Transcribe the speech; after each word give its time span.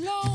no. 0.00 0.29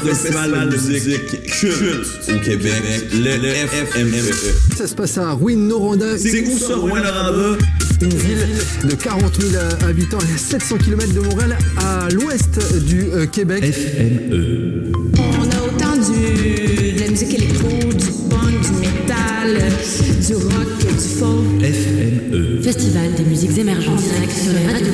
Festival 0.00 0.68
de 0.68 0.76
musique 0.76 1.42
culte 1.46 2.06
au 2.28 2.38
Québec, 2.40 2.82
le 3.12 3.54
FME. 3.86 4.32
Ça 4.76 4.86
se 4.86 4.94
passe 4.94 5.18
à 5.18 5.32
Rouyn-Noranda. 5.32 6.18
C'est 6.18 6.42
où 6.42 6.58
ça, 6.58 6.74
Rouen-Noranda? 6.76 7.58
Une 8.02 8.08
ville 8.08 8.46
de 8.84 8.94
40 8.94 9.40
000 9.40 9.62
habitants 9.86 10.18
et 10.20 10.34
à 10.34 10.38
700 10.38 10.78
km 10.78 11.12
de 11.12 11.20
Montréal, 11.20 11.58
à 11.76 12.08
l'ouest 12.10 12.58
du 12.86 13.10
euh, 13.12 13.26
Québec. 13.26 13.62
On 15.18 15.44
a 15.44 15.62
autant 15.66 15.96
du, 15.96 16.92
de 16.94 17.00
la 17.00 17.08
musique 17.08 17.34
électro, 17.34 17.68
du 17.68 18.06
punk, 18.30 18.60
du 18.62 18.80
métal, 18.80 19.58
du 20.26 20.34
rock, 20.34 20.78
du 20.78 21.18
folk. 21.18 22.62
Festival 22.62 23.12
des 23.16 23.24
musiques 23.24 23.58
émergentes 23.58 24.02
direct 24.02 24.32
sur 24.32 24.52
les 24.52 24.72
radios 24.72 24.92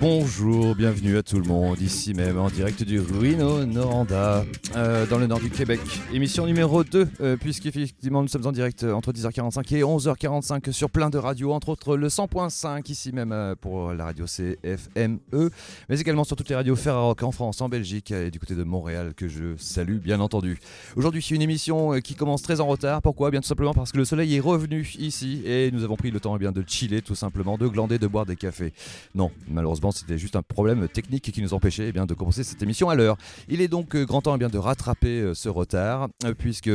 Bonjour, 0.00 0.76
bienvenue 0.76 1.16
à 1.16 1.24
tout 1.24 1.40
le 1.40 1.48
monde, 1.48 1.80
ici 1.80 2.14
même 2.14 2.38
en 2.38 2.48
direct 2.48 2.84
du 2.84 3.00
Ruino 3.00 3.64
Noranda, 3.64 4.44
euh, 4.76 5.04
dans 5.06 5.18
le 5.18 5.26
nord 5.26 5.40
du 5.40 5.50
Québec. 5.50 5.80
Émission 6.12 6.46
numéro 6.46 6.84
2, 6.84 7.08
euh, 7.20 7.36
puisqu'effectivement 7.36 8.22
nous 8.22 8.28
sommes 8.28 8.46
en 8.46 8.52
direct 8.52 8.84
euh, 8.84 8.92
entre 8.92 9.12
10h45 9.12 9.74
et 9.74 9.82
11h45 9.82 10.70
sur 10.70 10.90
plein 10.90 11.10
de 11.10 11.18
radios, 11.18 11.52
entre 11.52 11.70
autres 11.70 11.96
le 11.96 12.06
100.5 12.06 12.88
ici 12.90 13.10
même 13.10 13.32
euh, 13.32 13.56
pour 13.60 13.92
la 13.92 14.04
radio 14.04 14.26
CFME, 14.26 15.50
mais 15.88 16.00
également 16.00 16.22
sur 16.22 16.36
toutes 16.36 16.48
les 16.48 16.54
radios 16.54 16.76
Ferrarock 16.76 17.22
en 17.24 17.32
France, 17.32 17.60
en 17.62 17.68
Belgique 17.68 18.12
et 18.12 18.30
du 18.30 18.38
côté 18.38 18.54
de 18.54 18.62
Montréal 18.62 19.14
que 19.16 19.26
je 19.26 19.56
salue 19.56 19.98
bien 19.98 20.20
entendu. 20.20 20.58
Aujourd'hui 20.94 21.20
une 21.30 21.42
émission 21.42 22.00
qui 22.00 22.14
commence 22.14 22.42
très 22.42 22.60
en 22.60 22.66
retard, 22.66 23.02
pourquoi? 23.02 23.30
Bien 23.32 23.40
tout 23.40 23.48
simplement 23.48 23.74
parce 23.74 23.90
que 23.90 23.98
le 23.98 24.04
soleil 24.04 24.36
est 24.36 24.40
revenu 24.40 24.88
ici 24.98 25.42
et 25.44 25.70
nous 25.72 25.82
avons 25.82 25.96
pris 25.96 26.12
le 26.12 26.20
temps 26.20 26.36
eh 26.36 26.38
bien, 26.38 26.52
de 26.52 26.62
chiller 26.66 27.02
tout 27.02 27.16
simplement, 27.16 27.58
de 27.58 27.66
glander, 27.66 27.98
de 27.98 28.06
boire 28.06 28.26
des 28.26 28.36
cafés. 28.36 28.72
Non, 29.14 29.30
malheureusement, 29.48 29.90
c'était 29.90 30.18
juste 30.18 30.36
un 30.36 30.42
problème 30.42 30.88
technique 30.88 31.30
qui 31.30 31.42
nous 31.42 31.54
empêchait 31.54 31.88
eh 31.88 31.92
bien, 31.92 32.06
de 32.06 32.14
commencer 32.14 32.44
cette 32.44 32.62
émission 32.62 32.88
à 32.88 32.94
l'heure. 32.94 33.16
Il 33.48 33.60
est 33.60 33.68
donc 33.68 33.94
euh, 33.94 34.04
grand 34.04 34.22
temps 34.22 34.34
eh 34.34 34.38
bien, 34.38 34.48
de 34.48 34.58
rattraper 34.58 35.20
euh, 35.20 35.34
ce 35.34 35.48
retard, 35.48 36.08
euh, 36.24 36.34
puisque 36.34 36.70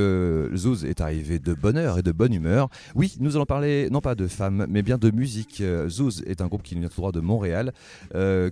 Zouz 0.55 0.85
est 0.85 1.01
arrivé 1.01 1.39
de 1.39 1.53
bonne 1.53 1.77
heure 1.77 1.99
et 1.99 2.03
de 2.03 2.11
bonne 2.11 2.33
humeur. 2.33 2.69
Oui, 2.95 3.15
nous 3.19 3.35
allons 3.35 3.45
parler 3.45 3.89
non 3.89 4.01
pas 4.01 4.15
de 4.15 4.27
femmes, 4.27 4.65
mais 4.69 4.81
bien 4.81 4.97
de 4.97 5.11
musique. 5.11 5.63
Zouz 5.87 6.23
est 6.25 6.41
un 6.41 6.47
groupe 6.47 6.63
qui 6.63 6.75
nous 6.75 6.81
vient 6.81 6.89
tout 6.89 7.01
droit 7.01 7.11
de 7.11 7.19
Montréal, 7.19 7.73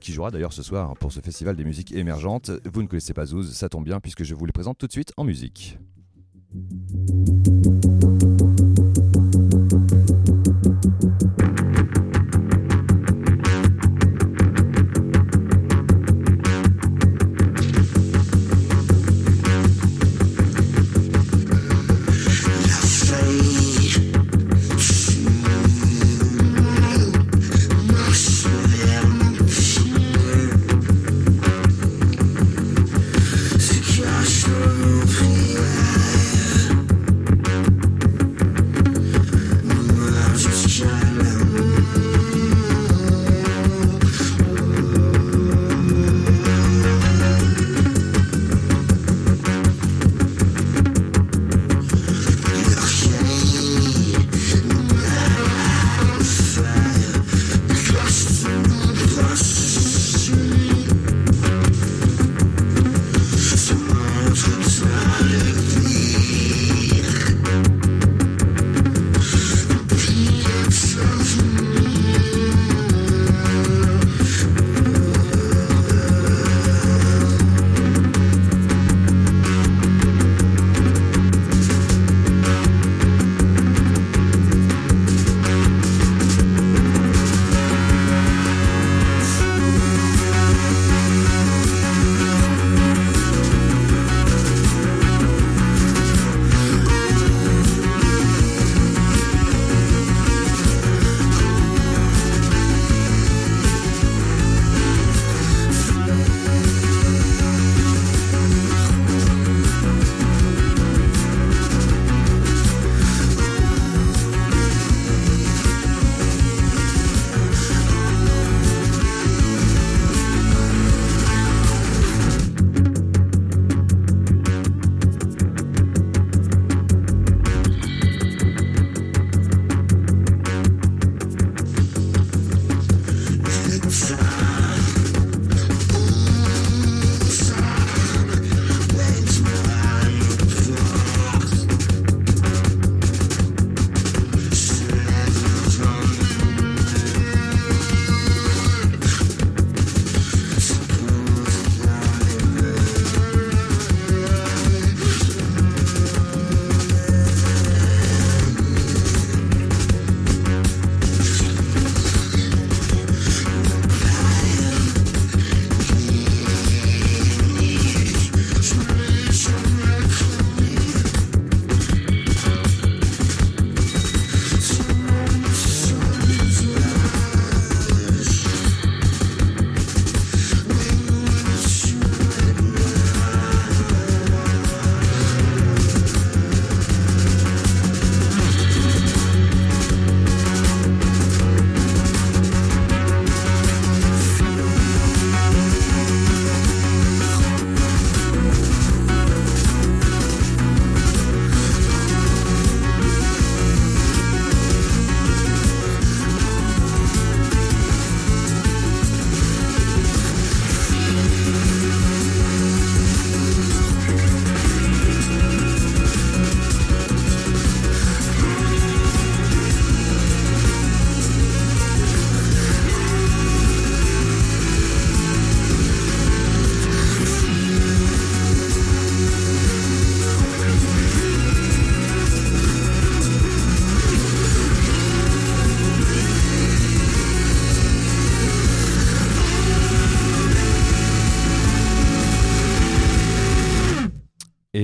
qui 0.02 0.12
jouera 0.12 0.32
d'ailleurs 0.32 0.54
ce 0.54 0.64
soir 0.64 0.94
pour 0.96 1.12
ce 1.12 1.20
festival 1.20 1.56
des 1.56 1.64
musiques 1.64 1.94
émergentes. 1.94 2.52
Vous 2.72 2.82
ne 2.82 2.88
connaissez 2.88 3.14
pas 3.14 3.26
Zouz, 3.26 3.54
ça 3.54 3.70
tombe 3.70 3.86
bien, 3.86 4.00
puisque 4.00 4.24
je 4.24 4.36
vous 4.36 4.46
les 4.46 4.52
présente 4.52 4.78
tout 4.78 4.88
de 4.88 4.92
suite 4.92 5.14
en 5.18 5.24
musique. 5.24 5.78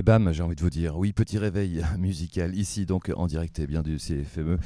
Bam, 0.10 0.34
j'ai 0.34 0.42
envie 0.42 0.56
de 0.56 0.62
vous 0.62 0.72
dire, 0.72 0.98
oui, 0.98 1.14
petit 1.14 1.38
réveil 1.38 1.84
musical 2.00 2.56
ici, 2.56 2.88
donc 2.88 3.12
en 3.16 3.28
direct 3.28 3.60
et 3.60 3.68
bien 3.68 3.84
du 3.84 3.98
CFME, 3.98 4.58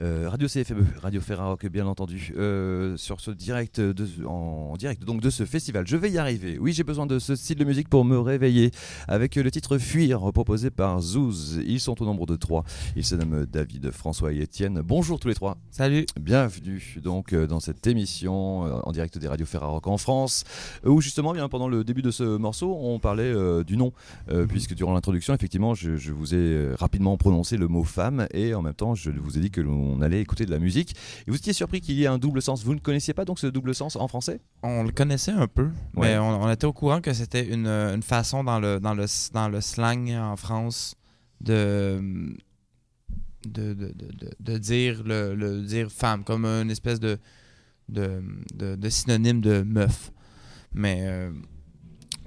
euh, 0.00 0.28
Radio 0.28 0.46
CFME, 0.46 0.84
Radio 1.00 1.20
Ferrarock, 1.20 1.66
bien 1.66 1.88
entendu, 1.88 2.32
euh, 2.36 2.96
sur 2.96 3.20
ce 3.20 3.32
direct, 3.32 3.80
de, 3.80 4.06
en 4.24 4.76
direct 4.76 5.02
donc 5.02 5.20
de 5.20 5.28
ce 5.28 5.44
festival. 5.44 5.88
Je 5.88 5.96
vais 5.96 6.08
y 6.08 6.18
arriver. 6.18 6.56
Oui, 6.60 6.72
j'ai 6.72 6.84
besoin 6.84 7.06
de 7.06 7.18
ce 7.18 7.34
style 7.34 7.58
de 7.58 7.64
musique 7.64 7.88
pour 7.88 8.04
me 8.04 8.16
réveiller, 8.16 8.70
avec 9.08 9.34
le 9.34 9.50
titre 9.50 9.76
Fuir, 9.76 10.20
proposé 10.32 10.70
par 10.70 11.00
Zouz. 11.00 11.60
Ils 11.66 11.80
sont 11.80 12.00
au 12.00 12.04
nombre 12.04 12.24
de 12.24 12.36
trois. 12.36 12.62
Ils 12.94 13.04
se 13.04 13.16
nomment 13.16 13.44
David, 13.44 13.90
François 13.90 14.32
et 14.32 14.40
Étienne. 14.40 14.82
Bonjour 14.84 15.18
tous 15.18 15.26
les 15.26 15.34
trois. 15.34 15.56
Salut. 15.72 16.06
Bienvenue 16.20 17.00
donc 17.02 17.32
euh, 17.32 17.48
dans 17.48 17.58
cette 17.58 17.84
émission 17.88 18.66
euh, 18.66 18.80
en 18.84 18.92
direct 18.92 19.18
des 19.18 19.26
radios 19.26 19.46
Ferrarock 19.46 19.86
en 19.88 19.98
France, 19.98 20.44
où 20.84 21.00
justement, 21.00 21.32
bien 21.32 21.48
pendant 21.48 21.66
le 21.66 21.82
début 21.82 22.02
de 22.02 22.12
ce 22.12 22.22
morceau, 22.36 22.76
on 22.80 23.00
parlait 23.00 23.24
euh, 23.24 23.64
du 23.64 23.76
nom, 23.76 23.92
puisque 24.48 24.74
durant 24.74 24.91
l'introduction, 24.94 25.34
effectivement, 25.34 25.74
je, 25.74 25.96
je 25.96 26.12
vous 26.12 26.34
ai 26.34 26.38
euh, 26.38 26.74
rapidement 26.78 27.16
prononcé 27.16 27.56
le 27.56 27.68
mot 27.68 27.84
femme, 27.84 28.26
et 28.32 28.54
en 28.54 28.62
même 28.62 28.74
temps, 28.74 28.94
je 28.94 29.10
vous 29.10 29.38
ai 29.38 29.40
dit 29.40 29.50
que 29.50 29.60
l'on 29.60 30.00
allait 30.02 30.20
écouter 30.20 30.46
de 30.46 30.50
la 30.50 30.58
musique. 30.58 30.94
Et 31.26 31.30
vous 31.30 31.36
étiez 31.36 31.52
surpris 31.52 31.80
qu'il 31.80 31.94
y 31.96 32.04
ait 32.04 32.08
un 32.08 32.18
double 32.18 32.40
sens. 32.42 32.64
Vous 32.64 32.74
ne 32.74 32.80
connaissiez 32.80 33.14
pas 33.14 33.24
donc 33.24 33.38
ce 33.38 33.46
double 33.46 33.74
sens 33.74 33.96
en 33.96 34.08
français? 34.08 34.40
On 34.62 34.84
le 34.84 34.92
connaissait 34.92 35.32
un 35.32 35.46
peu, 35.48 35.64
Ouais. 35.96 36.12
mais 36.12 36.18
on, 36.18 36.42
on 36.42 36.50
était 36.50 36.66
au 36.66 36.72
courant 36.72 37.00
que 37.00 37.12
c'était 37.12 37.46
une, 37.48 37.66
une 37.66 38.02
façon 38.02 38.44
dans 38.44 38.60
le, 38.60 38.80
dans, 38.80 38.94
le, 38.94 39.06
dans 39.32 39.48
le 39.48 39.60
slang 39.60 40.10
en 40.16 40.36
France 40.36 40.94
de, 41.40 42.00
de, 43.46 43.74
de, 43.74 43.92
de, 43.92 44.30
de- 44.40 44.58
dire, 44.58 45.02
le, 45.04 45.34
le 45.34 45.62
dire 45.62 45.90
femme, 45.90 46.22
comme 46.24 46.44
une 46.44 46.70
espèce 46.70 47.00
de, 47.00 47.18
de, 47.88 48.22
de, 48.54 48.76
de 48.76 48.88
synonyme 48.88 49.40
de 49.40 49.62
meuf. 49.62 50.12
Mais 50.74 51.00
euh, 51.02 51.30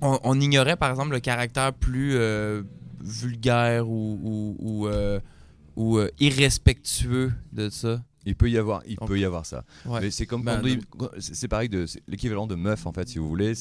on, 0.02 0.20
on 0.24 0.40
ignorait 0.40 0.76
par 0.76 0.90
exemple 0.90 1.12
le 1.12 1.20
caractère 1.20 1.74
plus 1.74 2.16
euh, 2.16 2.64
vulgaire 3.02 3.88
ou, 3.88 4.20
ou, 4.24 4.56
ou, 4.60 4.88
euh, 4.88 5.20
ou, 5.76 5.98
euh, 5.98 6.10
irrespectueux 6.20 7.34
de 7.52 7.70
ça. 7.70 8.04
Il 8.26 8.36
peut 8.36 8.50
y 8.50 8.58
avoir, 8.58 8.82
il 8.88 8.98
peut 8.98 9.20
y 9.20 9.26
avoir 9.26 9.46
ça. 9.46 9.64
Ouais. 9.86 10.02
Mais 10.02 10.12
c'est 10.12 10.26
comme 10.26 10.44
Ben, 10.44 10.62
c'est 11.20 11.48
pareil 11.48 11.70
de 11.70 11.86
l'équivalent 12.08 12.48
de 12.48 12.56
meuf 12.56 12.88
en 12.88 12.92
fait, 12.92 13.08
si 13.08 13.20
vous 13.20 13.28
voulez. 13.28 13.54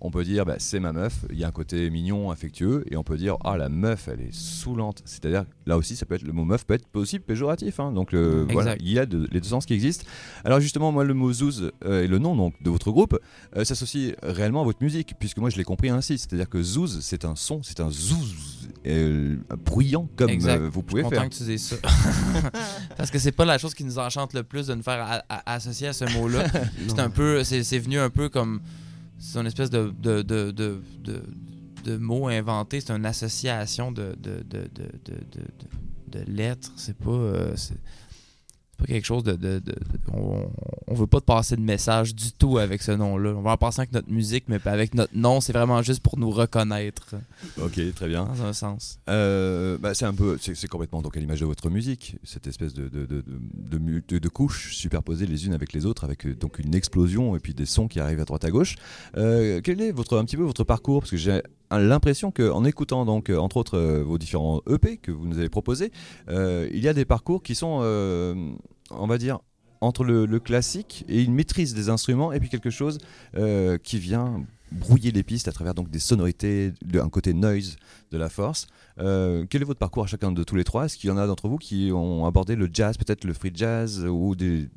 On 0.00 0.10
peut 0.10 0.24
dire 0.24 0.44
bah, 0.44 0.56
c'est 0.58 0.80
ma 0.80 0.92
meuf. 0.92 1.24
Il 1.30 1.38
y 1.38 1.44
a 1.44 1.48
un 1.48 1.52
côté 1.52 1.90
mignon, 1.90 2.30
affectueux, 2.30 2.84
et 2.90 2.96
on 2.96 3.02
peut 3.04 3.16
dire 3.16 3.36
ah 3.44 3.56
la 3.56 3.68
meuf 3.68 4.08
elle 4.08 4.20
est 4.20 4.32
saoulante. 4.34 5.02
C'est-à-dire 5.04 5.44
là 5.66 5.76
aussi 5.76 5.96
ça 5.96 6.06
peut 6.06 6.14
être 6.14 6.22
le 6.22 6.32
mot 6.32 6.44
meuf 6.44 6.64
peut 6.64 6.74
être 6.74 6.86
aussi 6.94 7.18
péjoratif. 7.18 7.80
hein. 7.80 7.92
Donc 7.92 8.12
le- 8.12 8.46
voilà, 8.50 8.76
il 8.80 8.92
y 8.92 8.98
a 8.98 9.06
de- 9.06 9.28
les 9.30 9.40
deux 9.40 9.48
sens 9.48 9.66
qui 9.66 9.74
existent. 9.74 10.04
Alors 10.44 10.60
justement 10.60 10.92
moi 10.92 11.04
le 11.04 11.14
mot 11.14 11.32
zouz 11.32 11.70
euh, 11.84 12.04
et 12.04 12.06
le 12.06 12.18
nom 12.18 12.36
donc 12.36 12.54
de 12.62 12.70
votre 12.70 12.90
groupe 12.90 13.18
euh, 13.56 13.64
s'associe 13.64 14.14
réellement 14.22 14.62
à 14.62 14.64
votre 14.64 14.82
musique 14.82 15.14
puisque 15.18 15.38
moi 15.38 15.50
je 15.50 15.56
l'ai 15.56 15.64
compris 15.64 15.88
ainsi. 15.90 16.18
C'est-à-dire 16.18 16.48
que 16.48 16.62
zouz 16.62 16.98
c'est 17.00 17.24
un 17.24 17.34
son, 17.36 17.62
c'est 17.62 17.80
un 17.80 17.90
zouz 17.90 18.68
euh, 18.86 19.36
bruyant 19.64 20.08
comme 20.16 20.30
euh, 20.30 20.68
vous 20.72 20.82
pouvez 20.82 21.02
Je 21.02 21.08
suis 21.08 21.16
faire. 21.16 21.28
que 21.28 21.34
tu 21.34 21.42
dises 21.44 21.62
ça. 21.62 21.76
Parce 22.96 23.10
que 23.10 23.18
c'est 23.18 23.32
pas 23.32 23.44
la 23.44 23.58
chose 23.58 23.74
qui 23.74 23.84
nous 23.84 23.98
enchante 23.98 24.32
le 24.34 24.42
plus 24.42 24.66
de 24.68 24.74
nous 24.74 24.82
faire 24.82 25.22
associer 25.46 25.88
à 25.88 25.92
ce 25.92 26.04
mot-là. 26.16 26.44
c'est 26.88 26.98
un 27.00 27.10
peu, 27.10 27.44
c'est 27.44 27.62
c'est 27.62 27.78
venu 27.78 27.98
un 27.98 28.10
peu 28.10 28.28
comme, 28.28 28.60
c'est 29.18 29.38
une 29.38 29.46
espèce 29.46 29.70
de 29.70 29.92
de, 30.00 30.22
de, 30.22 30.50
de, 30.50 30.82
de, 31.84 31.96
mot 31.96 32.28
inventé. 32.28 32.80
C'est 32.80 32.92
une 32.92 33.06
association 33.06 33.92
de 33.92 34.16
de, 34.20 34.34
lettres. 36.26 36.72
C'est 36.76 36.96
pas, 36.96 37.10
euh, 37.10 37.54
pas 38.78 38.86
quelque 38.86 39.04
chose 39.04 39.24
de, 39.24 39.34
de, 39.34 39.60
on, 40.12 40.48
on 40.86 40.94
veut 40.94 41.06
pas 41.06 41.20
te 41.20 41.24
passer 41.26 41.56
de 41.56 41.60
message 41.60 42.14
du 42.14 42.32
tout 42.32 42.58
avec 42.58 42.80
ce 42.82 42.92
nom-là. 42.92 43.34
On 43.36 43.42
va 43.42 43.52
en 43.52 43.56
passer 43.56 43.80
avec 43.80 43.92
notre 43.92 44.10
musique, 44.10 44.44
mais 44.48 44.58
avec 44.66 44.94
notre 44.94 45.14
nom. 45.16 45.40
C'est 45.40 45.52
vraiment 45.52 45.82
juste 45.82 46.00
pour 46.02 46.16
nous 46.18 46.30
reconnaître 46.30 47.16
Ok 47.60 47.80
très 47.94 48.08
bien. 48.08 48.24
dans 48.24 48.42
un 48.44 48.52
sens. 48.52 48.98
Euh, 49.08 49.76
bah, 49.78 49.94
c'est 49.94 50.04
un 50.06 50.14
peu, 50.14 50.38
c'est 50.40 50.68
complètement 50.68 51.02
donc 51.02 51.16
à 51.16 51.20
l'image 51.20 51.40
de 51.40 51.46
votre 51.46 51.68
musique, 51.70 52.16
cette 52.24 52.46
espèce 52.46 52.72
de 52.72 52.88
de, 52.88 53.04
de, 53.06 53.16
de, 53.20 53.24
de 53.70 53.78
mu- 53.78 54.02
de- 54.08 54.18
de 54.18 54.28
couches 54.28 54.74
superposées 54.74 55.26
les 55.26 55.46
unes 55.46 55.52
avec 55.54 55.72
les 55.72 55.84
autres, 55.84 56.04
avec 56.04 56.24
euh, 56.26 56.34
donc 56.34 56.58
une 56.58 56.74
explosion 56.74 57.34
et 57.36 57.40
puis 57.40 57.54
des 57.54 57.66
sons 57.66 57.88
qui 57.88 58.00
arrivent 58.00 58.20
à 58.20 58.24
droite 58.24 58.44
à 58.44 58.50
gauche. 58.50 58.76
Euh, 59.16 59.60
quel 59.62 59.80
est 59.80 59.90
votre 59.92 60.16
un 60.16 60.24
petit 60.24 60.36
peu 60.36 60.44
votre 60.44 60.64
parcours? 60.64 61.00
Parce 61.00 61.10
que 61.10 61.16
j'ai 61.16 61.42
l'impression 61.76 62.30
que 62.30 62.50
en 62.50 62.64
écoutant 62.64 63.04
donc 63.04 63.30
euh, 63.30 63.36
entre 63.36 63.58
autres 63.58 63.76
euh, 63.76 64.02
vos 64.02 64.18
différents 64.18 64.62
EP 64.70 64.96
que 64.96 65.12
vous 65.12 65.26
nous 65.26 65.38
avez 65.38 65.48
proposés, 65.50 65.92
euh, 66.28 66.68
il 66.72 66.80
y 66.80 66.88
a 66.88 66.94
des 66.94 67.04
parcours 67.04 67.42
qui 67.42 67.54
sont, 67.54 67.80
on 68.90 69.06
va 69.06 69.18
dire. 69.18 69.38
Entre 69.80 70.02
le, 70.02 70.26
classique 70.40 71.04
et 71.08 71.22
une 71.22 71.32
maîtrise 71.34 71.72
des 71.72 71.88
instruments 71.88 72.32
et 72.32 72.40
puis 72.40 72.48
quelque 72.48 72.68
chose 72.68 72.98
qui 73.84 73.98
vient 74.00 74.44
brouiller 74.72 75.12
les 75.12 75.22
pistes 75.22 75.46
à 75.46 75.52
travers 75.52 75.72
donc 75.72 75.88
des 75.88 76.00
sonorités, 76.00 76.72
de- 76.84 76.98
un 76.98 77.08
côté 77.08 77.32
noise 77.32 77.76
de 78.10 78.18
la 78.18 78.28
force. 78.28 78.66
Quel 78.96 79.46
est 79.52 79.64
votre 79.64 79.78
parcours 79.78 80.02
à 80.02 80.06
chacun 80.08 80.32
de 80.32 80.42
tous 80.42 80.56
les 80.56 80.64
trois? 80.64 80.86
Est-ce 80.86 80.96
qu'il 80.98 81.10
y 81.10 81.12
en 81.12 81.16
a 81.16 81.28
d'entre 81.28 81.46
vous 81.46 81.58
qui 81.58 81.92
ont 81.92 82.26
abordé 82.26 82.56
le 82.56 82.68
jazz, 82.72 82.96
peut-être 82.96 83.24
le 83.24 83.34
free 83.34 83.52
jazz 83.54 84.04
ou 84.04 84.34
des, 84.34 84.68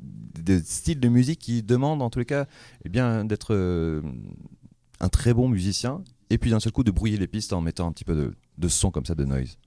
styles 0.62 1.00
de 1.00 1.08
musique 1.08 1.40
qui 1.40 1.64
demandent 1.64 2.00
en 2.00 2.08
tous 2.08 2.20
les 2.20 2.24
cas 2.24 2.46
eh 2.84 2.88
bien, 2.88 3.24
d'être 3.24 3.56
un 5.00 5.08
très 5.08 5.34
bon 5.34 5.48
musicien? 5.48 6.04
Et 6.32 6.38
puis 6.38 6.50
d'un 6.50 6.60
seul 6.60 6.72
coup 6.72 6.82
de 6.82 6.90
brouiller 6.90 7.18
les 7.18 7.26
pistes 7.26 7.52
en 7.52 7.60
mettant 7.60 7.86
un 7.86 7.92
petit 7.92 8.04
peu 8.04 8.14
de, 8.14 8.34
de 8.56 8.68
son 8.68 8.90
comme 8.90 9.04
ça, 9.04 9.14
de 9.14 9.24
noise 9.24 9.58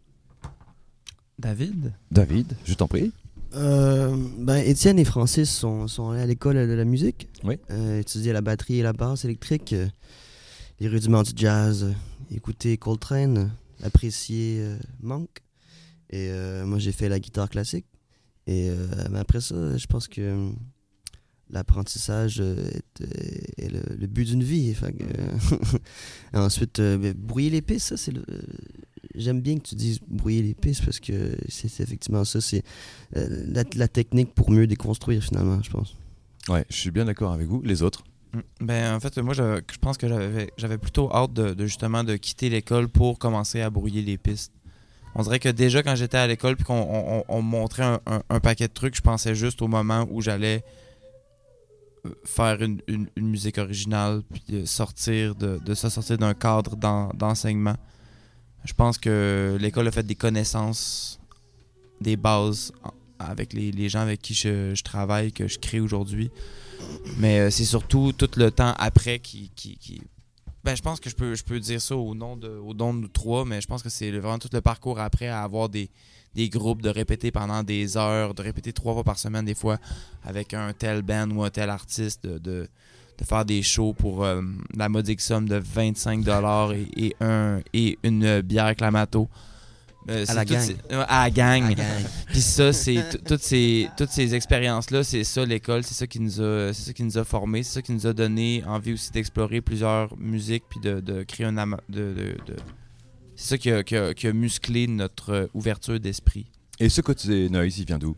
David? 1.38 1.94
David, 2.12 2.56
je 2.66 2.74
t'en 2.74 2.88
prie. 2.88 3.12
Euh, 3.54 4.16
ben, 4.40 4.58
Étienne 4.58 4.98
et 5.00 5.06
Francis 5.06 5.50
sont, 5.50 5.88
sont 5.88 6.10
allés 6.10 6.22
à 6.22 6.26
l'école 6.26 6.56
de 6.56 6.74
la 6.74 6.86
musique. 6.86 7.30
Oui. 7.44 7.60
Euh, 7.70 8.00
étudier 8.00 8.34
la 8.34 8.42
batterie 8.42 8.80
et 8.80 8.84
la 8.84 8.94
basse 8.94 9.26
électrique, 9.26 9.74
euh, 9.74 9.88
les 10.80 10.88
rudiments 10.88 11.24
du 11.24 11.32
jazz, 11.36 11.84
euh, 11.84 11.94
écouter 12.36 12.78
Coltrane, 12.78 13.52
apprécier 13.84 14.60
euh, 14.60 14.78
Monk. 15.02 15.30
Et 16.10 16.30
euh, 16.30 16.66
moi, 16.66 16.80
j'ai 16.80 16.92
fait 16.92 17.10
la 17.10 17.20
guitare 17.20 17.50
classique. 17.50 17.86
Et 18.48 18.70
euh, 18.70 18.88
mais 19.10 19.20
après 19.20 19.42
ça, 19.42 19.78
je 19.78 19.86
pense 19.88 20.08
que 20.08 20.22
euh, 20.22 20.50
l'apprentissage 21.50 22.38
euh, 22.40 22.56
est, 22.70 23.02
euh, 23.02 23.06
est 23.66 23.70
le, 23.70 23.82
le 23.98 24.08
but 24.08 24.26
d'une 24.26 24.44
vie. 24.44 24.74
Fait 24.74 24.92
que, 24.94 25.04
euh, 25.04 25.68
ensuite, 26.46 26.80
euh, 26.80 26.98
ben, 26.98 27.14
brouiller 27.14 27.50
les 27.50 27.62
pistes, 27.62 27.88
ça, 27.90 27.98
c'est 27.98 28.12
le. 28.12 28.24
J'aime 29.14 29.40
bien 29.42 29.56
que 29.58 29.64
tu 29.64 29.76
dises 29.76 30.00
brouiller 30.08 30.42
les 30.42 30.54
pistes 30.54 30.84
parce 30.84 31.00
que 31.00 31.38
c'est 31.48 31.80
effectivement 31.82 32.26
ça. 32.26 32.42
C'est 32.42 32.64
euh, 33.16 33.46
la, 33.48 33.64
la 33.76 33.88
technique 33.88 34.34
pour 34.34 34.52
mieux 34.52 34.68
déconstruire 34.68 35.24
finalement, 35.24 35.62
je 35.64 35.70
pense. 35.70 35.96
Ouais, 36.50 36.66
je 36.70 36.76
suis 36.76 36.92
bien 36.92 37.06
d'accord 37.06 37.32
avec 37.32 37.48
vous. 37.48 37.62
Les 37.62 37.82
autres? 37.82 38.04
Mm. 38.34 38.40
Ben, 38.66 38.96
en 38.96 39.00
fait, 39.00 39.18
moi, 39.20 39.34
je, 39.34 39.62
je 39.72 39.78
pense 39.78 39.98
que 39.98 40.08
j'avais 40.10 40.52
j'avais 40.58 40.78
plutôt 40.78 41.10
hâte 41.14 41.34
de, 41.34 41.54
de, 41.54 41.66
justement 41.66 42.04
de 42.04 42.16
quitter 42.18 42.50
l'école 42.50 42.90
pour 42.90 43.18
commencer 43.18 43.62
à 43.62 43.70
brouiller 43.70 44.02
les 44.02 44.18
pistes. 44.18 44.52
On 45.18 45.24
dirait 45.24 45.40
que 45.40 45.48
déjà, 45.48 45.82
quand 45.82 45.96
j'étais 45.96 46.18
à 46.18 46.28
l'école 46.28 46.58
puis 46.58 46.66
qu'on 46.66 46.74
on, 46.76 47.20
on- 47.20 47.24
on 47.30 47.42
me 47.42 47.50
montrait 47.50 47.84
un, 47.84 48.02
un- 48.06 48.22
un 48.30 48.40
paquet 48.42 48.68
de 48.68 48.74
trucs, 48.74 48.98
je 48.98 49.02
pensais 49.02 49.34
juste 49.34 49.62
au 49.62 49.70
moment 49.70 50.06
où 50.12 50.22
j'allais 50.22 50.58
euh, 50.58 50.62
faire 52.24 52.62
une, 52.62 52.82
une- 52.88 53.10
musique 53.18 53.58
originale 53.58 54.22
puis 54.32 54.44
de 54.50 54.66
sortir 54.66 55.36
de, 55.36 55.60
de 55.64 55.74
se 55.74 55.90
sortir 55.90 56.18
d'un 56.18 56.34
cadre 56.34 56.76
d'en- 56.76 57.10
d'enseignement. 57.14 57.76
Je 58.64 58.74
pense 58.74 58.98
que 58.98 59.58
l'école 59.60 59.88
a 59.88 59.92
fait 59.92 60.04
des 60.06 60.16
connaissances, 60.16 61.20
des 62.02 62.18
bases 62.18 62.72
avec 63.20 63.54
les, 63.54 63.72
les 63.72 63.90
gens 63.90 64.00
avec 64.02 64.22
qui 64.22 64.34
je, 64.34 64.74
je 64.76 64.84
travaille, 64.84 65.32
que 65.32 65.48
je 65.48 65.58
crée 65.60 65.80
aujourd'hui. 65.80 66.30
Mais 67.18 67.40
euh, 67.40 67.50
c'est 67.52 67.66
surtout 67.66 68.12
tout 68.12 68.30
le 68.38 68.52
temps 68.52 68.74
après 68.78 69.20
qui. 69.20 69.52
qui, 69.56 69.78
qui- 69.78 70.02
Ben, 70.66 70.76
je 70.76 70.82
pense 70.82 71.00
que 71.00 71.12
je 71.12 71.16
peux, 71.16 71.36
je 71.36 71.44
peux 71.44 71.60
dire 71.60 71.80
ça 71.80 71.96
au 71.96 72.16
nom 72.16 72.36
de, 72.36 72.48
au 72.50 72.74
nom 72.74 72.92
de 72.92 73.02
nous 73.02 73.08
trois, 73.08 73.46
mais 73.46 73.62
je 73.62 73.68
pense 73.68 73.84
que 73.84 73.90
c'est 73.90 74.10
vraiment 74.10 74.40
tout 74.40 74.50
le 74.52 74.62
parcours 74.62 75.00
après 75.00 75.28
à 75.28 75.44
avoir 75.44 75.70
des, 75.70 75.92
des 76.34 76.50
groupes, 76.50 76.82
de 76.82 76.90
répéter 76.90 77.30
pendant 77.30 77.62
des 77.62 77.98
heures, 77.98 78.34
de 78.34 78.42
répéter 78.42 78.74
trois 78.74 78.96
fois 78.96 79.04
par 79.04 79.20
semaine, 79.20 79.46
des 79.46 79.54
fois, 79.54 79.78
avec 80.24 80.56
un 80.56 80.74
tel 80.74 81.04
band 81.04 81.30
ou 81.30 81.44
un 81.44 81.52
tel 81.52 81.70
artiste, 81.70 82.26
de, 82.26 82.40
de, 82.40 82.68
faire 83.24 83.46
des 83.46 83.62
shows 83.62 83.94
pour 83.94 84.26
euh, 84.26 84.42
la 84.76 84.90
modique 84.90 85.22
somme 85.22 85.48
de 85.48 85.60
25$ 85.60 86.74
et, 86.74 87.06
et, 87.06 87.16
un, 87.22 87.60
et 87.76 88.00
une 88.02 88.42
bière. 88.42 88.74
Euh, 90.10 90.24
c'est 90.28 90.34
la 90.36 90.46
gang. 90.46 90.60
ces- 90.62 90.74
ouais, 90.74 91.04
à 91.08 91.24
la 91.24 91.30
gang. 91.32 91.74
Gang. 91.76 91.86
Puis 92.28 92.42
ça, 92.42 92.72
c'est 92.74 93.04
toutes 93.28 93.42
ces, 93.42 93.90
toutes 93.98 94.10
ces 94.12 94.36
expériences-là, 94.36 95.04
c'est 95.04 95.24
ça 95.24 95.44
l'école, 95.46 95.84
c'est 95.84 95.96
ça 95.96 96.06
qui 96.06 96.20
nous 96.20 96.40
a, 96.42 96.72
c'est 96.74 96.84
ça 96.88 96.94
qui 96.94 97.04
nous 97.04 97.18
a 97.18 97.24
formés, 97.24 97.64
c'est 97.64 97.74
ça 97.74 97.82
qui 97.82 97.92
nous 97.92 98.06
a 98.06 98.14
donné 98.14 98.64
envie 98.68 98.94
aussi 98.94 99.12
d'explorer 99.12 99.62
plusieurs 99.62 100.16
musiques 100.18 100.64
puis 100.70 100.80
de, 100.80 101.00
de 101.00 101.24
créer 101.24 101.48
un 101.48 101.58
ama- 101.58 101.82
de, 101.90 102.14
de, 102.14 102.54
de- 102.54 102.56
c'est 103.36 103.48
ça 103.50 103.58
qui 103.58 103.72
a, 103.72 103.84
qui 103.84 103.96
a- 103.98 104.14
qui 104.14 104.28
a 104.28 104.34
musclé 104.34 104.88
notre 104.88 105.30
euh, 105.34 105.48
ouverture 105.56 106.00
d'esprit. 106.00 106.46
Et 106.80 106.88
ce 106.90 107.02
côté 107.02 107.50
noise, 107.50 107.78
il 107.80 107.86
vient 107.86 107.98
d'où? 107.98 108.16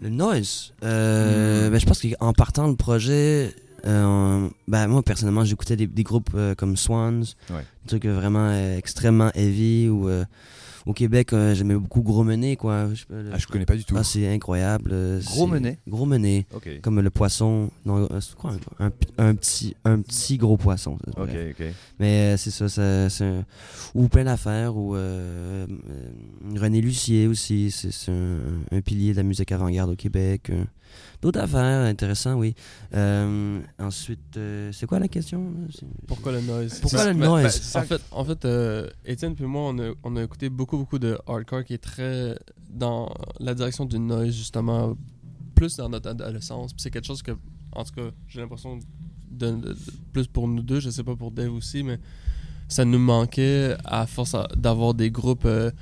Le 0.00 0.08
noise. 0.10 0.72
Euh, 0.82 1.70
ben, 1.70 1.78
je 1.80 1.86
pense 1.86 2.00
qu'en 2.02 2.32
partant 2.32 2.66
le 2.68 2.76
projet, 2.76 3.54
euh, 3.86 4.48
ben, 4.66 4.86
moi 4.88 5.02
personnellement, 5.02 5.44
j'écoutais 5.44 5.76
des, 5.76 5.86
des 5.86 6.02
groupes 6.02 6.30
euh, 6.34 6.54
comme 6.54 6.76
Swans, 6.76 7.22
Ouais. 7.50 7.64
trucs 7.86 8.06
vraiment 8.06 8.48
euh, 8.50 8.76
extrêmement 8.76 9.30
heavy. 9.34 9.88
Ou, 9.88 10.08
euh, 10.08 10.24
au 10.86 10.94
Québec, 10.94 11.34
euh, 11.34 11.54
j'aimais 11.54 11.74
beaucoup 11.74 12.00
Gros 12.00 12.24
Menet, 12.24 12.56
quoi. 12.56 12.88
Je, 12.94 13.04
le- 13.10 13.30
Ah, 13.34 13.36
je 13.36 13.46
connais 13.46 13.66
pas 13.66 13.76
du 13.76 13.84
tout. 13.84 13.94
Ah, 13.98 14.02
c'est 14.04 14.26
incroyable. 14.32 14.90
euh, 14.94 15.20
Gros 15.22 15.46
Menet 15.46 15.78
Gros. 15.86 16.08
Ok. 16.56 16.80
Comme 16.80 17.00
le 17.00 17.10
poisson. 17.10 17.68
Non, 17.84 18.08
euh, 18.10 18.20
quoi 18.38 18.52
un, 18.78 18.90
un 19.18 19.34
petit, 19.34 19.76
un 19.84 20.00
petit 20.00 20.38
gros 20.38 20.56
poisson. 20.56 20.96
ça, 21.04 21.22
Ok, 21.22 21.28
bref. 21.28 21.56
ok. 21.60 21.66
Mais 21.98 22.32
euh, 22.32 22.36
c'est 22.38 22.50
ça, 22.50 22.70
ça- 22.70 23.10
c'est 23.10 23.24
un- 23.24 23.44
ou 23.94 24.08
plein 24.08 24.24
d'affaires, 24.24 24.76
ou 24.78 24.94
euh, 24.96 25.66
euh, 25.68 26.58
René 26.58 26.80
Lucier 26.80 27.26
aussi, 27.26 27.70
c'est 27.70 28.10
un 28.72 28.80
pilier 28.80 29.12
de 29.12 29.18
la 29.18 29.24
musique 29.24 29.52
avant-garde 29.52 29.90
au 29.90 29.96
Québec. 29.96 30.50
D'autres 31.20 31.40
affaires 31.40 31.84
intéressantes, 31.86 32.38
oui. 32.38 32.54
Euh, 32.94 33.60
ensuite, 33.80 34.36
euh, 34.36 34.70
c'est 34.72 34.86
quoi 34.86 35.00
la 35.00 35.08
question? 35.08 35.52
Pourquoi 36.06 36.30
le 36.32 36.40
noise? 36.42 36.78
Pourquoi 36.80 37.06
le 37.06 37.14
ben- 37.18 37.26
noise? 37.26 37.42
ben, 37.42 37.50
ça 37.50 37.80
En 37.80 37.82
fait, 37.82 38.00
en 38.12 38.24
fait 38.24 38.44
euh, 38.44 38.88
Étienne 39.04 39.34
puis 39.34 39.44
moi, 39.44 39.62
on 39.74 39.78
a, 39.80 39.90
on 40.04 40.16
a 40.16 40.22
écouté 40.22 40.48
beaucoup, 40.48 40.76
beaucoup 40.78 41.00
de 41.00 41.18
hardcore 41.26 41.64
qui 41.64 41.74
est 41.74 41.78
très 41.82 42.38
dans 42.70 43.12
la 43.40 43.54
direction 43.54 43.84
du 43.84 43.98
noise, 43.98 44.32
justement, 44.34 44.96
plus 45.56 45.76
dans 45.76 45.88
notre 45.88 46.10
adolescence. 46.10 46.70
C'est 46.76 46.90
quelque 46.90 47.06
chose 47.06 47.22
que, 47.22 47.32
en 47.72 47.82
tout 47.82 47.94
cas, 47.96 48.10
j'ai 48.28 48.40
l'impression 48.40 48.78
de, 49.30 49.50
de- 49.50 49.56
de- 49.56 49.76
plus 50.12 50.28
pour 50.28 50.46
nous 50.46 50.62
deux, 50.62 50.78
je 50.78 50.88
sais 50.90 51.02
pas 51.02 51.16
pour 51.16 51.32
Dave 51.32 51.52
aussi, 51.52 51.82
mais 51.82 51.98
ça 52.68 52.84
nous 52.84 52.98
manquait 53.00 53.74
à 53.84 54.06
force 54.06 54.36
d'avoir 54.56 54.94
des 54.94 55.10
groupes 55.10 55.46
euh, 55.46 55.72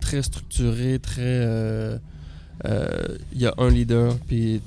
très 0.00 0.22
structurés, 0.22 0.98
très. 0.98 1.22
euh, 1.22 1.96
euh, 2.66 3.16
Il 3.32 3.40
y 3.40 3.46
a 3.46 3.54
un 3.56 3.70
leader, 3.70 4.18
puis 4.26 4.60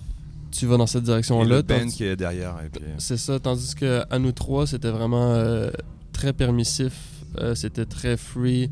tu 0.57 0.65
vas 0.65 0.77
dans 0.77 0.87
cette 0.87 1.03
Et 1.03 1.05
direction-là. 1.05 1.55
le 1.57 1.61
band 1.61 1.79
tandis- 1.79 1.95
qui 1.95 2.03
est 2.05 2.15
derrière. 2.15 2.55
Puis... 2.71 2.81
c'est 2.97 3.17
ça, 3.17 3.39
tandis 3.39 3.75
que 3.75 4.03
à 4.09 4.19
nous 4.19 4.31
trois, 4.31 4.65
c'était 4.67 4.89
vraiment 4.91 5.33
euh, 5.33 5.69
très 6.13 6.33
permissif, 6.33 6.93
euh, 7.39 7.55
c'était 7.55 7.85
très 7.85 8.17
free. 8.17 8.69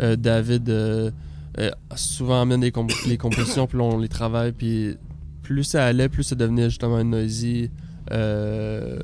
Euh, 0.00 0.16
David 0.16 0.68
euh, 0.70 1.10
euh, 1.58 1.70
souvent 1.96 2.40
amène 2.42 2.60
les, 2.62 2.72
comp- 2.72 2.92
les 3.06 3.16
compositions, 3.16 3.66
puis 3.66 3.78
on 3.80 3.98
les 3.98 4.08
travaille, 4.08 4.52
puis 4.52 4.96
plus 5.42 5.64
ça 5.64 5.84
allait, 5.86 6.08
plus 6.08 6.22
ça 6.24 6.34
devenait 6.34 6.68
justement 6.70 7.02
noisy. 7.04 7.70
Euh, 8.12 8.98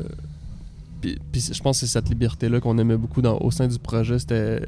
puis, 1.00 1.18
puis 1.32 1.40
je 1.52 1.60
pense 1.62 1.80
que 1.80 1.86
c'est 1.86 1.92
cette 1.92 2.08
liberté-là 2.08 2.60
qu'on 2.60 2.76
aimait 2.78 2.96
beaucoup 2.96 3.22
dans, 3.22 3.38
au 3.38 3.50
sein 3.50 3.66
du 3.68 3.78
projet, 3.78 4.18
c'était 4.18 4.60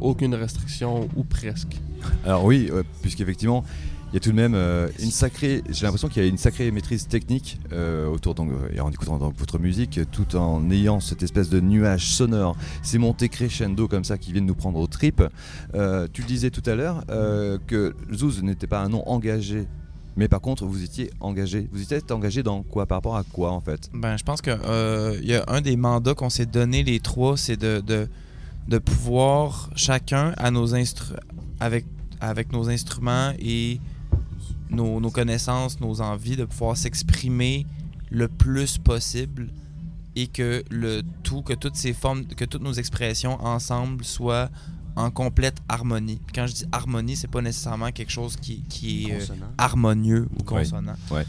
aucune 0.00 0.34
restriction 0.34 1.08
ou 1.16 1.24
presque. 1.24 1.76
Alors 2.24 2.44
oui, 2.44 2.70
puisqu'effectivement, 3.02 3.62
il 4.10 4.14
y 4.14 4.16
a 4.16 4.20
tout 4.20 4.30
de 4.30 4.36
même 4.36 4.54
euh, 4.54 4.88
une 4.98 5.12
sacrée. 5.12 5.62
J'ai 5.70 5.86
l'impression 5.86 6.08
qu'il 6.08 6.22
y 6.22 6.26
a 6.26 6.28
une 6.28 6.38
sacrée 6.38 6.70
maîtrise 6.72 7.06
technique 7.06 7.60
euh, 7.72 8.08
autour 8.08 8.34
donc, 8.34 8.50
euh, 8.50 8.74
et 8.74 8.80
en 8.80 8.90
écoutant 8.90 9.18
donc, 9.18 9.36
votre 9.38 9.58
musique, 9.58 10.00
tout 10.10 10.36
en 10.36 10.68
ayant 10.70 10.98
cette 10.98 11.22
espèce 11.22 11.48
de 11.48 11.60
nuage 11.60 12.06
sonore, 12.06 12.56
ces 12.82 12.98
montées 12.98 13.28
crescendo 13.28 13.86
comme 13.86 14.02
ça 14.04 14.18
qui 14.18 14.32
viennent 14.32 14.46
nous 14.46 14.54
prendre 14.56 14.80
aux 14.80 14.88
tripes. 14.88 15.22
Euh, 15.74 16.08
tu 16.12 16.22
le 16.22 16.26
disais 16.26 16.50
tout 16.50 16.62
à 16.66 16.74
l'heure 16.74 17.04
euh, 17.10 17.58
que 17.68 17.94
Zouz 18.12 18.42
n'était 18.42 18.66
pas 18.66 18.80
un 18.80 18.88
nom 18.88 19.08
engagé. 19.08 19.68
Mais 20.16 20.26
par 20.26 20.40
contre, 20.40 20.66
vous 20.66 20.82
étiez 20.82 21.12
engagé. 21.20 21.68
Vous 21.72 21.80
étiez 21.80 22.00
engagé 22.10 22.42
dans 22.42 22.64
quoi? 22.64 22.84
Par 22.86 22.96
rapport 22.96 23.16
à 23.16 23.22
quoi 23.22 23.52
en 23.52 23.60
fait? 23.60 23.88
Ben, 23.94 24.16
je 24.16 24.24
pense 24.24 24.42
que 24.42 24.50
euh, 24.50 25.16
il 25.22 25.28
y 25.28 25.34
a 25.36 25.44
un 25.46 25.60
des 25.60 25.76
mandats 25.76 26.14
qu'on 26.14 26.30
s'est 26.30 26.46
donné 26.46 26.82
les 26.82 26.98
trois, 26.98 27.36
c'est 27.36 27.56
de, 27.56 27.80
de, 27.80 28.08
de 28.66 28.78
pouvoir 28.78 29.70
chacun 29.76 30.34
à 30.36 30.50
nos 30.50 30.74
instru 30.74 31.14
avec, 31.60 31.86
avec 32.20 32.52
nos 32.52 32.68
instruments 32.68 33.32
et 33.38 33.80
nos, 34.70 35.00
nos 35.00 35.10
connaissances, 35.10 35.80
nos 35.80 36.00
envies, 36.00 36.36
de 36.36 36.44
pouvoir 36.44 36.76
s'exprimer 36.76 37.66
le 38.10 38.28
plus 38.28 38.78
possible 38.78 39.48
et 40.16 40.26
que 40.26 40.64
le 40.70 41.02
tout, 41.22 41.42
que 41.42 41.52
toutes 41.52 41.76
ces 41.76 41.92
formes, 41.92 42.24
que 42.26 42.44
toutes 42.44 42.62
nos 42.62 42.72
expressions 42.72 43.40
ensemble 43.44 44.04
soient 44.04 44.50
en 44.96 45.10
complète 45.10 45.58
harmonie. 45.68 46.20
Quand 46.34 46.46
je 46.48 46.54
dis 46.54 46.64
harmonie, 46.72 47.16
c'est 47.16 47.28
pas 47.30 47.40
nécessairement 47.40 47.92
quelque 47.92 48.10
chose 48.10 48.36
qui, 48.36 48.62
qui 48.68 49.08
est 49.08 49.12
euh, 49.14 49.18
Consonant. 49.18 49.46
harmonieux 49.56 50.28
ou 50.38 50.42
consonant. 50.42 50.96
Ouais. 51.12 51.24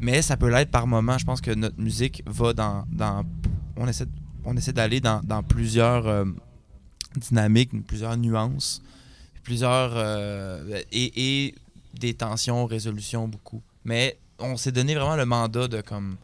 Mais 0.00 0.20
ça 0.20 0.36
peut 0.36 0.50
l'être 0.50 0.70
par 0.72 0.86
moment. 0.88 1.16
Je 1.16 1.24
pense 1.24 1.40
que 1.40 1.52
notre 1.52 1.80
musique 1.80 2.22
va 2.26 2.52
dans. 2.52 2.84
dans 2.90 3.22
on 3.76 3.86
essaie, 3.86 4.06
on 4.44 4.56
essaie 4.56 4.72
d'aller 4.72 5.00
dans, 5.00 5.20
dans 5.22 5.42
plusieurs 5.44 6.06
euh, 6.08 6.24
dynamiques, 7.16 7.70
plusieurs 7.86 8.16
nuances, 8.16 8.82
plusieurs. 9.44 9.92
euh, 9.94 10.82
et, 10.90 11.44
et 11.46 11.54
des 11.98 12.14
tensions, 12.14 12.66
résolutions, 12.66 13.28
beaucoup. 13.28 13.62
Mais 13.84 14.18
on 14.38 14.56
s'est 14.56 14.72
donné 14.72 14.94
vraiment 14.94 15.16
le 15.16 15.24
mandat 15.26 15.68
de 15.68 15.80
comme. 15.80 16.16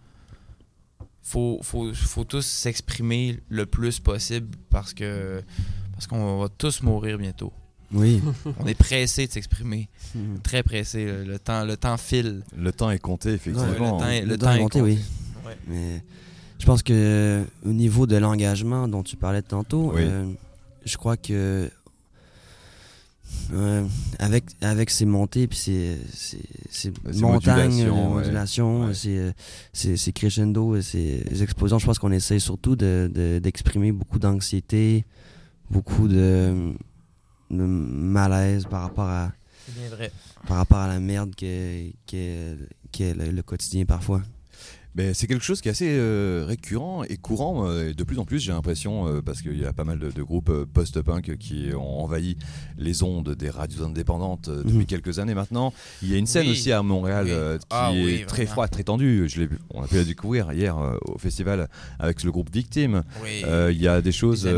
Faut, 1.23 1.61
faut, 1.62 1.93
faut 1.95 2.25
tous 2.25 2.45
s'exprimer 2.45 3.41
le 3.50 3.67
plus 3.67 4.00
possible 4.00 4.49
parce 4.71 4.95
que 4.95 5.43
parce 5.93 6.07
qu'on 6.07 6.41
va 6.41 6.49
tous 6.49 6.83
mourir 6.83 7.19
bientôt. 7.19 7.53
Oui. 7.93 8.23
On 8.59 8.67
est 8.67 8.75
pressé 8.75 9.27
de 9.27 9.33
s'exprimer, 9.33 9.89
très 10.43 10.62
pressé. 10.62 11.05
Le, 11.05 11.25
le 11.25 11.39
temps, 11.39 11.65
le 11.65 11.77
temps 11.77 11.97
file. 11.99 12.43
Le 12.57 12.73
temps 12.73 12.91
est 12.91 12.99
compté, 12.99 13.31
effectivement. 13.35 13.69
Ouais, 13.69 13.73
le 13.75 13.79
temps 13.79 14.09
est- 14.09 14.21
Le 14.23 14.27
le 14.29 14.39
temps 14.39 14.47
temps 14.47 14.53
est 14.53 14.57
est 14.57 14.61
compté, 14.62 14.79
compté. 14.81 14.93
oui. 14.93 14.99
Ouais. 15.47 15.57
Mais 15.69 16.03
je 16.59 16.67
pense 16.67 16.83
que 16.83 16.93
euh, 16.95 17.45
au 17.65 17.73
niveau 17.73 18.07
de 18.07 18.17
l'engagement 18.17 18.89
dont 18.89 19.03
tu 19.03 19.17
parlais 19.17 19.43
tantôt, 19.43 19.93
Oui. 19.95 20.03
euh, 20.05 20.27
je 20.85 20.97
crois 20.97 21.17
que 21.17 21.71
avec 24.18 24.44
avec 24.60 24.90
ces 24.90 25.04
montées 25.06 25.46
puis 25.46 25.56
Ces 25.58 26.92
montagnes, 27.20 27.88
modulations, 27.88 28.84
euh, 28.84 28.88
ouais. 28.88 28.94
euh, 29.18 29.32
ces, 29.72 29.96
ces 29.96 30.12
crescendo, 30.12 30.76
et 30.76 30.82
ces 30.82 31.42
explosions, 31.42 31.78
je 31.78 31.87
pense 31.87 31.99
qu'on 31.99 32.12
essaie 32.12 32.38
surtout 32.38 32.76
de- 32.76 33.10
de- 33.12 33.38
d'exprimer 33.42 33.92
beaucoup 33.92 34.18
d'anxiété, 34.18 35.04
beaucoup 35.70 36.06
de, 36.08 36.72
de 37.50 37.64
malaise 37.64 38.66
par 38.70 38.82
rapport 38.82 39.08
à 39.08 39.32
C'est 39.66 39.75
bien 39.78 39.88
vrai. 39.90 40.12
par 40.46 40.58
rapport 40.58 40.78
à 40.78 40.88
la 40.88 41.00
merde 41.00 41.34
qu'est 41.34 41.92
le, 42.99 43.30
le 43.30 43.42
quotidien 43.42 43.84
parfois. 43.84 44.22
Ben, 44.97 45.14
c'est 45.14 45.28
quelque 45.28 45.44
chose 45.44 45.61
qui 45.61 45.68
est 45.68 45.70
assez 45.70 45.88
euh, 45.88 46.44
récurrent 46.49 47.04
et 47.04 47.16
courant, 47.16 47.68
euh, 47.68 47.90
et 47.90 47.94
de 47.94 48.02
plus 48.04 48.18
en 48.18 48.25
plus 48.25 48.40
j'ai 48.40 48.50
l'impression, 48.50 49.06
euh, 49.06 49.23
parce 49.23 49.40
qu'il 49.40 49.56
y 49.56 49.64
a 49.64 49.73
pas 49.73 49.85
mal 49.85 50.00
de, 50.00 50.11
de 50.11 50.23
groupes 50.23 50.52
post-punk 50.73 51.37
qui 51.38 51.68
ont 51.75 52.00
envahi 52.02 52.37
les 52.76 53.04
ondes 53.04 53.35
des 53.37 53.50
radios 53.50 53.85
indépendantes 53.85 54.50
depuis 54.50 54.78
Mhm. 54.78 54.87
quelques 54.87 55.18
années 55.20 55.35
maintenant. 55.35 55.73
Il 56.02 56.11
y 56.11 56.14
a 56.14 56.18
une 56.18 56.26
scène 56.26 56.47
Oui. 56.47 56.52
aussi 56.52 56.73
à 56.73 56.82
Montréal 56.82 57.26
Oui. 57.28 57.59
qui 57.61 57.66
Ah 57.70 57.92
est 57.94 58.04
oui, 58.04 58.25
très 58.26 58.47
froide, 58.47 58.70
très 58.70 58.82
tendue. 58.82 59.28
Je 59.28 59.42
on 59.73 59.82
a 59.82 59.87
pu 59.87 59.94
la 59.94 60.04
découvrir 60.04 60.52
hier 60.52 60.76
au 61.06 61.18
festival 61.18 61.68
avec 62.00 62.25
le 62.25 62.32
groupe 62.32 62.50
Victime. 62.52 63.04
Il 63.25 63.80
y 63.80 63.87
a 63.87 64.00
des 64.02 64.12
choses... 64.12 64.49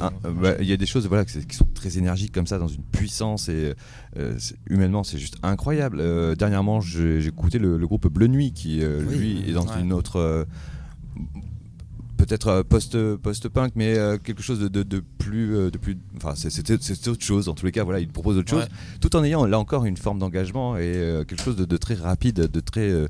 Ah, 0.00 0.10
bah, 0.28 0.60
y 0.60 0.72
a 0.72 0.76
des 0.76 0.86
choses 0.86 1.06
voilà, 1.06 1.24
qui 1.24 1.56
sont 1.56 1.68
très 1.72 1.98
énergiques 1.98 2.32
comme 2.32 2.46
ça, 2.48 2.58
dans 2.58 2.68
une 2.68 2.82
puissance 2.82 3.48
et 3.48 3.74
humainement 4.68 5.04
c'est 5.04 5.18
juste 5.18 5.36
incroyable. 5.42 5.98
Euh, 6.00 6.34
dernièrement 6.34 6.80
j'ai 6.80 7.24
écouté 7.26 7.58
le, 7.58 7.76
le 7.78 7.86
groupe 7.86 8.06
Bleu 8.08 8.26
Nuit 8.28 8.52
qui 8.52 8.82
euh, 8.82 9.02
Oui. 9.08 9.16
lui 9.18 9.50
est 9.50 9.52
dans 9.52 9.66
Ouais. 9.66 9.80
une 9.80 9.92
autre... 9.92 10.16
euh, 10.16 10.44
peut-être 12.16 12.48
euh, 12.48 12.62
post 12.62 12.96
post 13.16 13.48
punk 13.50 13.72
mais 13.76 13.98
euh, 13.98 14.16
quelque 14.16 14.42
chose 14.42 14.58
de, 14.58 14.68
de, 14.68 14.82
de 14.82 15.02
plus 15.18 15.54
euh, 15.54 15.70
de 15.70 15.76
plus 15.76 15.98
enfin 16.16 16.32
c'est 16.34 17.08
autre 17.08 17.22
chose 17.24 17.48
en 17.50 17.54
tous 17.54 17.66
les 17.66 17.72
cas 17.72 17.84
voilà 17.84 18.00
il 18.00 18.08
propose 18.08 18.38
autre 18.38 18.48
chose 18.48 18.62
Ouais. 18.62 18.68
tout 19.02 19.14
en 19.16 19.22
ayant 19.22 19.44
là 19.44 19.58
encore 19.58 19.84
une 19.84 19.98
forme 19.98 20.18
d'engagement 20.18 20.76
et 20.78 20.80
euh, 20.96 21.24
quelque 21.24 21.42
chose 21.42 21.56
de, 21.56 21.66
de 21.66 21.76
très 21.76 21.94
rapide 21.94 22.48
de 22.50 22.60
très 22.60 22.88
euh, 22.90 23.06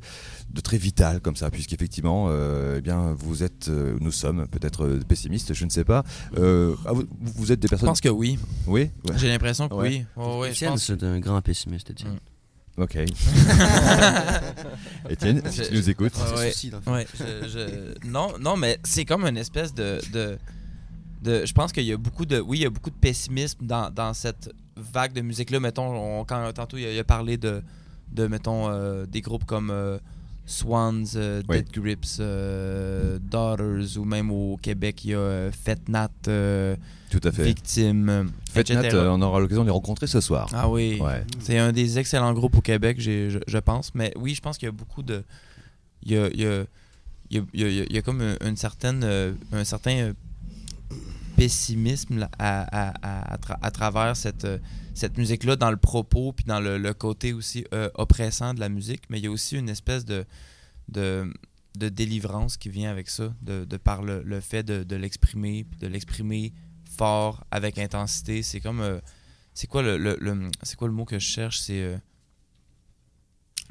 de 0.57 0.61
très 0.61 0.79
vital 0.79 1.21
comme 1.21 1.37
ça 1.37 1.51
puisqu'effectivement 1.51 2.27
euh, 2.31 2.77
eh 2.79 2.81
bien 2.81 3.15
vous 3.19 3.43
êtes 3.43 3.69
euh, 3.69 3.97
nous 4.01 4.11
sommes 4.11 4.49
peut-être 4.49 4.85
euh, 4.85 5.01
pessimistes 5.07 5.53
je 5.55 5.65
ne 5.65 5.71
sais 5.71 5.85
pas 5.85 6.03
Euh, 6.39 6.75
ah, 6.87 6.93
vous, 6.93 7.05
vous 7.21 7.53
êtes 7.53 7.61
des 7.61 7.67
Je 7.67 7.71
personnes 7.71 7.89
pense 7.89 8.01
que 8.01 8.09
oui. 8.09 8.39
oui 8.67 8.91
Ouais. 9.09 9.17
J'ai 9.19 9.29
l'impression 9.29 9.69
que 9.69 9.75
Ouais. 9.75 10.07
oui. 10.17 10.25
Ouais, 10.25 10.49
je 10.49 10.53
Étienne, 10.55 10.79
c'est 10.79 11.03
un 11.05 11.21
grand 11.21 11.41
pessimiste, 11.43 11.91
Étienne. 11.91 12.19
Mm. 12.79 12.83
ok 12.83 12.97
Étienne 15.11 15.43
si 15.51 15.63
tu 15.63 15.75
nous 15.75 15.91
écoutes 15.91 16.13
Ouais, 16.37 16.53
souci, 16.53 16.71
je- 17.19 17.49
je- 17.49 18.09
Non, 18.09 18.33
non, 18.41 18.57
mais 18.57 18.79
c'est 18.85 19.05
comme 19.05 19.25
une 19.25 19.37
espèce 19.37 19.75
de. 19.75 20.01
de, 20.13 20.39
de- 21.23 21.45
je 21.47 21.53
pense 21.53 21.73
qu'il 21.73 21.85
y 21.85 21.93
a 21.93 21.97
beaucoup 21.97 22.27
de. 22.27 22.39
Oui, 22.41 22.59
il 22.59 22.63
y 22.63 22.67
a 22.67 22.71
beaucoup 22.71 22.91
de 22.91 22.95
pessimisme 22.97 23.65
dans, 23.67 23.91
dans 23.91 24.13
cette 24.15 24.51
vague 24.77 25.13
de 25.13 25.21
musique-là. 25.23 25.61
Mettons, 25.61 26.21
on- 26.21 26.25
quand 26.25 26.53
tantôt 26.53 26.77
il 26.77 26.87
a, 26.87 26.93
il 26.93 26.99
a 26.99 27.05
parlé 27.05 27.37
de, 27.37 27.63
de 28.13 28.27
mettons, 28.27 28.69
euh, 28.69 29.07
des 29.07 29.21
groupes 29.21 29.45
comme 29.45 29.71
euh, 29.71 29.99
Swans, 30.47 31.05
euh, 31.17 31.43
Oui. 31.49 31.57
Dead 31.57 31.71
Grips, 31.73 32.19
euh, 32.21 33.19
Daughters, 33.21 33.99
ou 33.99 34.05
même 34.05 34.31
au 34.31 34.57
Québec, 34.63 35.05
il 35.05 35.11
y 35.11 35.15
a 35.15 35.19
euh, 35.19 35.51
Fetnat, 35.53 36.09
euh, 36.29 36.77
tout 37.11 37.21
à 37.25 37.33
fait 37.33 37.45
Victime, 37.45 38.31
Faites 38.51 38.71
Nat, 38.71 38.81
etc. 38.85 38.97
euh, 38.97 39.11
on 39.11 39.21
aura 39.23 39.41
l'occasion 39.41 39.63
de 39.63 39.67
les 39.69 39.73
rencontrer 39.73 40.07
ce 40.07 40.21
soir 40.21 40.49
Ah 40.53 40.69
oui. 40.69 40.99
ouais 41.01 41.25
C'est 41.41 41.59
un 41.59 41.73
des 41.73 41.99
excellents 41.99 42.33
groupes 42.33 42.57
au 42.57 42.61
Québec, 42.61 42.99
je, 43.01 43.39
je 43.47 43.59
pense. 43.59 43.93
Mais 43.95 44.13
oui, 44.17 44.35
je 44.35 44.41
pense 44.41 44.57
qu'il 44.57 44.67
y 44.67 44.69
a 44.69 44.73
beaucoup 44.73 45.03
de. 45.03 45.25
Il 46.05 46.13
y 46.13 46.17
a, 46.17 46.29
il 46.29 46.41
y 46.41 46.47
a- 46.47 46.65
il 47.31 47.37
y 47.55 47.65
a- 47.65 47.69
il 47.69 47.93
y 47.93 47.99
a- 47.99 48.03
comme 48.03 48.23
une, 48.45 48.57
certaine, 48.57 49.05
un 49.53 49.65
certain 49.65 50.13
pessimisme 51.37 52.29
à, 52.39 52.63
à- 52.63 52.95
à- 53.03 53.35
à 53.35 53.37
tra- 53.37 53.59
à 53.63 53.71
travers 53.71 54.17
cette, 54.17 54.45
euh, 54.45 54.59
cette 54.95 55.19
musique-là, 55.19 55.57
dans 55.57 55.71
le 55.71 55.77
propos, 55.77 56.33
puis 56.33 56.45
dans 56.47 56.61
le, 56.61 56.79
côté 56.95 57.33
aussi 57.33 57.65
euh, 57.75 57.91
oppressant 57.95 58.55
de 58.55 58.61
la 58.61 58.69
musique. 58.69 59.03
Mais 59.11 59.19
il 59.19 59.25
y 59.25 59.27
a 59.29 59.31
aussi 59.31 59.57
une 59.57 59.69
espèce 59.69 60.05
de, 60.05 60.25
de, 60.89 61.33
de 61.79 61.89
délivrance 61.89 62.57
qui 62.57 62.71
vient 62.71 62.91
avec 62.91 63.09
ça, 63.11 63.35
de, 63.43 63.65
par 63.77 64.03
le, 64.03 64.23
le 64.23 64.41
fait 64.41 64.63
de, 64.63 64.97
l'exprimer, 64.97 65.67
de 65.81 65.87
l'exprimer 65.87 66.53
fort, 66.97 67.45
avec 67.51 67.79
intensité. 67.79 68.43
C'est 68.43 68.61
comme. 68.61 68.81
euh, 68.81 68.99
c'est 69.53 69.67
quoi 69.67 69.83
le, 69.83 69.97
le- 69.99 70.51
c'est 70.63 70.77
quoi 70.77 70.89
le 70.89 70.95
mot 70.95 71.05
que 71.05 71.19
je 71.19 71.27
cherche? 71.27 71.61
C'est. 71.61 71.99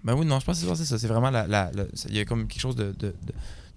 Ben 0.03 0.13
oui, 0.15 0.25
non, 0.25 0.39
je 0.39 0.45
pense 0.45 0.61
que 0.61 0.75
c'est 0.75 0.85
ça, 0.85 0.99
c'est 0.99 1.07
vraiment 1.07 1.31
la. 1.31 1.71
Il 2.09 2.15
y 2.15 2.19
a 2.19 2.25
comme 2.25 2.47
quelque 2.47 2.61
chose 2.61 2.75
de, 2.75 2.91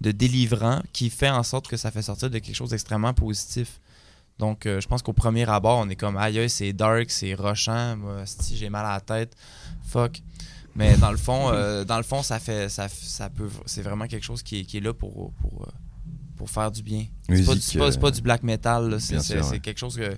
de, 0.00 0.12
délivrant 0.12 0.82
qui 0.92 1.10
fait 1.10 1.30
en 1.30 1.42
sorte 1.42 1.68
que 1.68 1.76
ça 1.76 1.90
fait 1.90 2.02
sortir 2.02 2.30
de 2.30 2.38
quelque 2.38 2.56
chose 2.56 2.70
d'extrêmement 2.70 3.14
positif. 3.14 3.80
Donc, 4.38 4.66
euh, 4.66 4.80
je 4.80 4.86
pense 4.86 5.02
qu'au 5.02 5.12
premier 5.12 5.48
abord, 5.48 5.78
on 5.78 5.88
est 5.88 5.96
comme 5.96 6.16
aïe, 6.16 6.48
c'est 6.48 6.72
dark, 6.72 7.10
c'est 7.10 7.34
rochant, 7.34 7.96
moi, 7.96 8.22
si 8.24 8.56
j'ai 8.56 8.70
mal 8.70 8.86
à 8.86 8.92
la 8.92 9.00
tête, 9.00 9.36
fuck. 9.82 10.22
Mais 10.76 10.96
dans 10.96 11.10
le 11.10 11.16
fond, 11.16 11.50
euh, 11.50 11.84
dans 11.86 11.96
le 11.96 12.04
fond, 12.04 12.22
ça 12.22 12.38
fait, 12.38 12.68
ça, 12.68 12.88
ça 12.88 13.30
peut, 13.30 13.48
c'est 13.66 13.82
vraiment 13.82 14.06
quelque 14.06 14.24
chose 14.24 14.42
qui 14.42 14.60
est, 14.60 14.64
qui 14.64 14.76
est 14.76 14.80
là 14.80 14.94
pour, 14.94 15.32
pour, 15.32 15.62
euh, 15.62 15.70
pour 16.36 16.48
faire 16.48 16.70
du 16.70 16.82
bien. 16.82 17.06
C'est 17.28 17.78
pas, 17.78 17.90
pas, 17.90 18.10
du 18.12 18.22
black 18.22 18.44
metal, 18.44 19.00
c'est, 19.00 19.16
ouais. 19.16 19.58
quelque 19.58 19.78
chose 19.78 19.96
que, 19.96 20.14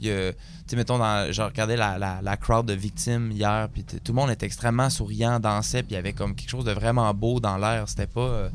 tu 0.00 0.08
sais, 0.08 0.76
mettons, 0.76 0.98
dans, 0.98 1.30
je 1.30 1.40
regardais 1.40 1.76
la, 1.76 1.96
la, 1.96 2.20
la 2.22 2.36
crowd 2.36 2.66
de 2.66 2.72
victimes 2.72 3.30
hier, 3.30 3.68
puis 3.72 3.84
tout 3.84 4.00
le 4.08 4.14
monde 4.14 4.30
était 4.30 4.46
extrêmement 4.46 4.90
souriant, 4.90 5.38
dansait, 5.38 5.84
puis 5.84 5.92
il 5.92 5.94
y 5.94 5.98
avait 5.98 6.12
comme 6.12 6.34
quelque 6.34 6.50
chose 6.50 6.64
de 6.64 6.72
vraiment 6.72 7.14
beau 7.14 7.38
dans 7.38 7.56
l'air. 7.56 7.88
C'était 7.88 8.08
pas, 8.08 8.20
euh, 8.20 8.50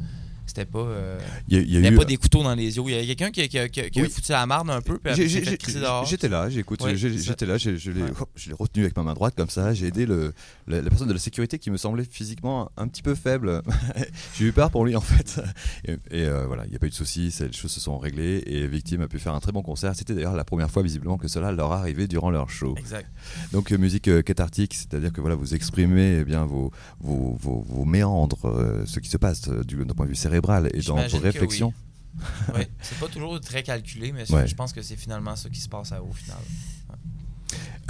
c'était 0.45 0.65
pas, 0.65 0.79
euh, 0.79 1.19
Il 1.47 1.55
y 1.55 1.59
a, 1.59 1.61
il 1.63 1.71
y 1.71 1.75
a 1.75 1.79
il 1.79 1.83
y 1.83 1.83
eu- 1.85 1.87
avait 1.87 1.95
pas 1.97 2.05
des 2.05 2.17
couteaux 2.17 2.43
dans 2.43 2.53
les 2.55 2.75
yeux. 2.77 2.83
Il 2.87 2.91
y 2.91 3.11
a 3.11 3.15
quelqu'un 3.15 3.31
qui, 3.31 3.47
qui 3.49 3.57
a- 3.59 3.67
qui 3.69 3.79
a- 3.81 3.89
qui 3.89 3.99
a 3.99 4.03
Oui. 4.03 4.09
foutu 4.09 4.31
la 4.31 4.45
marde 4.45 4.69
un 4.69 4.81
peu. 4.81 4.99
J'étais 5.15 6.27
là, 6.29 6.49
j'écoute, 6.49 6.81
ça. 6.81 6.93
j'étais 6.95 7.45
là, 7.45 7.57
je 7.57 7.91
l'ai 7.91 8.01
Ouais. 8.01 8.09
retenu 8.57 8.83
avec 8.83 8.95
ma 8.97 9.03
main 9.03 9.13
droite 9.13 9.33
comme 9.35 9.49
ça, 9.49 9.73
j'ai 9.73 9.87
aidé 9.87 10.05
le, 10.05 10.33
la, 10.67 10.81
la 10.81 10.89
personne 10.89 11.07
de 11.07 11.13
la 11.13 11.19
sécurité 11.19 11.59
qui 11.59 11.71
me 11.71 11.77
semblait 11.77 12.05
physiquement 12.09 12.71
un 12.77 12.87
petit 12.87 13.01
peu 13.01 13.15
faible. 13.15 13.61
j'ai 14.37 14.45
eu 14.45 14.51
peur 14.51 14.69
pour 14.71 14.85
lui 14.85 14.95
en 14.95 15.01
fait. 15.01 15.41
Et, 15.87 15.93
et, 15.93 16.25
euh, 16.25 16.45
voilà, 16.47 16.65
il 16.65 16.69
n'y 16.69 16.75
a 16.75 16.79
pas 16.79 16.87
eu 16.87 16.89
de 16.89 16.95
soucis, 16.95 17.33
les 17.39 17.51
choses 17.53 17.71
se 17.71 17.79
sont 17.79 17.97
réglées 17.97 18.43
et 18.45 18.67
Victime 18.67 19.01
a 19.01 19.07
pu 19.07 19.19
faire 19.19 19.33
un 19.33 19.39
très 19.39 19.51
bon 19.51 19.61
concert. 19.61 19.95
C'était 19.95 20.13
d'ailleurs 20.13 20.35
la 20.35 20.43
première 20.45 20.69
fois 20.71 20.83
visiblement 20.83 21.17
que 21.17 21.27
cela 21.27 21.51
leur 21.51 21.71
arrivait 21.71 22.07
durant 22.07 22.29
leur 22.31 22.49
show. 22.49 22.75
Exact. 22.77 23.07
Donc 23.51 23.71
euh, 23.71 23.77
musique 23.77 24.07
euh, 24.07 24.21
cathartique, 24.21 24.73
c'est-à-dire 24.73 25.11
que 25.11 25.21
voilà, 25.21 25.35
vous 25.35 25.53
exprimez 25.55 26.19
eh 26.21 26.25
bien 26.25 26.45
vos, 26.45 26.71
vos, 26.99 27.37
vos, 27.41 27.65
vos 27.67 27.85
méandres, 27.85 28.83
ce 28.85 28.99
qui 28.99 29.09
se 29.09 29.17
passe 29.17 29.49
du- 29.49 29.75
d'un 29.85 29.93
point 29.93 30.05
de 30.05 30.11
vue 30.11 30.15
cérébral 30.15 30.34
et 30.35 30.79
dans 30.81 30.95
vos 31.07 31.17
réflexions. 31.19 31.73
C'est 32.81 32.97
pas 32.99 33.07
toujours 33.07 33.39
très 33.41 33.61
calculé, 33.63 34.11
mais 34.13 34.31
Ouais. 34.31 34.47
je 34.47 34.55
pense 34.55 34.71
que 34.71 34.81
c'est 34.81 34.95
finalement 34.95 35.35
ça 35.35 35.49
qui 35.49 35.59
se 35.59 35.67
passe 35.67 35.91
à- 35.91 36.01
au 36.01 36.11
final. 36.13 36.37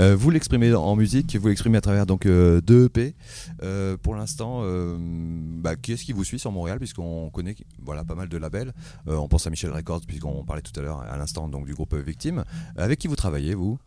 Euh, 0.02 0.14
vous 0.14 0.30
l'exprimez 0.30 0.74
en 0.74 0.96
musique, 0.98 1.38
vous 1.38 1.48
l'exprimez 1.48 1.78
à 1.78 1.82
travers 1.82 2.06
donc 2.06 2.26
euh, 2.26 2.60
deux 2.60 2.86
EP. 2.88 3.16
Euh, 3.64 3.96
pour 3.96 4.16
l'instant, 4.16 4.60
euh, 4.64 4.98
bah, 5.00 5.78
qui 5.78 5.94
est-ce 5.94 6.04
qui 6.04 6.12
vous 6.12 6.26
suit 6.26 6.38
sur 6.40 6.52
Montréal 6.52 6.80
puisqu'on 6.80 7.30
connaît 7.30 7.56
voilà 7.82 8.04
pas 8.04 8.16
mal 8.16 8.28
de 8.28 8.38
labels. 8.38 8.74
Euh, 9.08 9.16
on 9.16 9.30
pense 9.30 9.48
à 9.48 9.50
Michel 9.50 9.72
Records 9.72 10.02
puisqu'on 10.06 10.44
parlait 10.44 10.62
tout 10.64 10.78
à 10.78 10.84
l'heure 10.84 11.00
à 11.00 11.16
l'instant 11.18 11.48
donc 11.48 11.66
du 11.66 11.74
groupe 11.74 11.96
Victime. 11.96 12.44
Avec 12.76 13.00
qui 13.00 13.08
vous 13.08 13.16
travaillez 13.16 13.54
vous? 13.56 13.80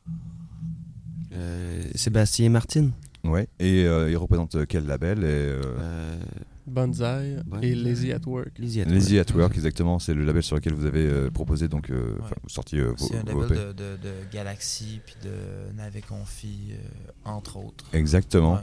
Euh, 1.35 1.83
Sébastien 1.95 2.47
et 2.47 2.49
Martine. 2.49 2.93
Ouais. 3.25 3.49
Et 3.59 3.85
euh, 3.85 4.11
il 4.11 4.17
représente 4.17 4.67
quel 4.67 4.87
label 4.87 5.19
et, 5.21 5.27
euh, 5.27 5.61
Euh, 5.81 6.17
Banzai 6.67 7.37
Banzai. 7.47 7.67
et 7.71 7.75
Lazy 7.75 8.13
at 8.13 8.21
Work. 8.27 8.49
At 8.59 8.61
Lazy 8.63 9.17
Work. 9.17 9.31
at 9.31 9.35
Work 9.37 9.55
exactement, 9.57 9.99
c'est 9.99 10.13
le 10.13 10.23
label 10.25 10.43
sur 10.43 10.55
lequel 10.57 10.75
vous 10.75 10.85
avez 10.85 11.07
euh, 11.07 11.31
proposé 11.31 11.67
donc 11.67 11.89
euh, 11.91 12.15
Ouais. 12.17 12.37
sorti 12.47 12.79
euh, 12.79 12.91
vos, 12.91 12.97
C'est 13.07 13.17
un 13.17 13.23
label 13.25 13.45
EP. 13.45 13.55
de, 13.55 13.73
de, 13.73 13.97
de 14.03 14.13
Galaxy 14.33 15.01
puis 15.05 15.17
de 15.25 15.75
Navet 15.77 16.03
Confi, 16.07 16.73
euh, 16.73 17.11
entre 17.25 17.57
autres. 17.57 17.87
Exactement. 17.95 18.55
Ouais. 18.55 18.61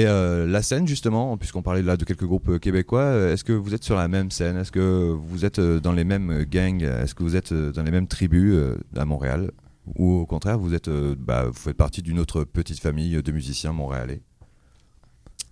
Et 0.00 0.06
euh, 0.06 0.46
la 0.48 0.62
scène, 0.62 0.88
justement, 0.88 1.36
puisqu'on 1.36 1.62
parlait 1.62 1.82
là 1.82 1.96
de 1.96 2.04
quelques 2.04 2.24
groupes 2.26 2.58
québécois, 2.58 3.14
est-ce 3.30 3.44
que 3.44 3.52
vous 3.52 3.72
êtes 3.72 3.84
sur 3.84 3.94
la 3.96 4.08
même 4.08 4.32
scène? 4.32 4.56
Est-ce 4.56 4.72
que 4.72 5.12
vous 5.12 5.44
êtes 5.44 5.60
dans 5.60 5.92
les 5.92 6.04
mêmes 6.04 6.42
gangs? 6.50 6.82
Est-ce 6.82 7.14
que 7.14 7.22
vous 7.22 7.36
êtes 7.36 7.52
dans 7.54 7.82
les 7.84 7.92
mêmes 7.92 8.08
tribus 8.08 8.52
euh, 8.54 8.76
à 8.96 9.04
Montréal? 9.04 9.52
Ou 9.96 10.20
au 10.20 10.26
contraire, 10.26 10.58
vous, 10.58 10.74
êtes, 10.74 10.88
euh, 10.88 11.14
bah, 11.18 11.44
vous 11.46 11.52
faites 11.52 11.76
partie 11.76 12.02
d'une 12.02 12.18
autre 12.18 12.44
petite 12.44 12.80
famille 12.80 13.22
de 13.22 13.32
musiciens 13.32 13.72
montréalais 13.72 14.22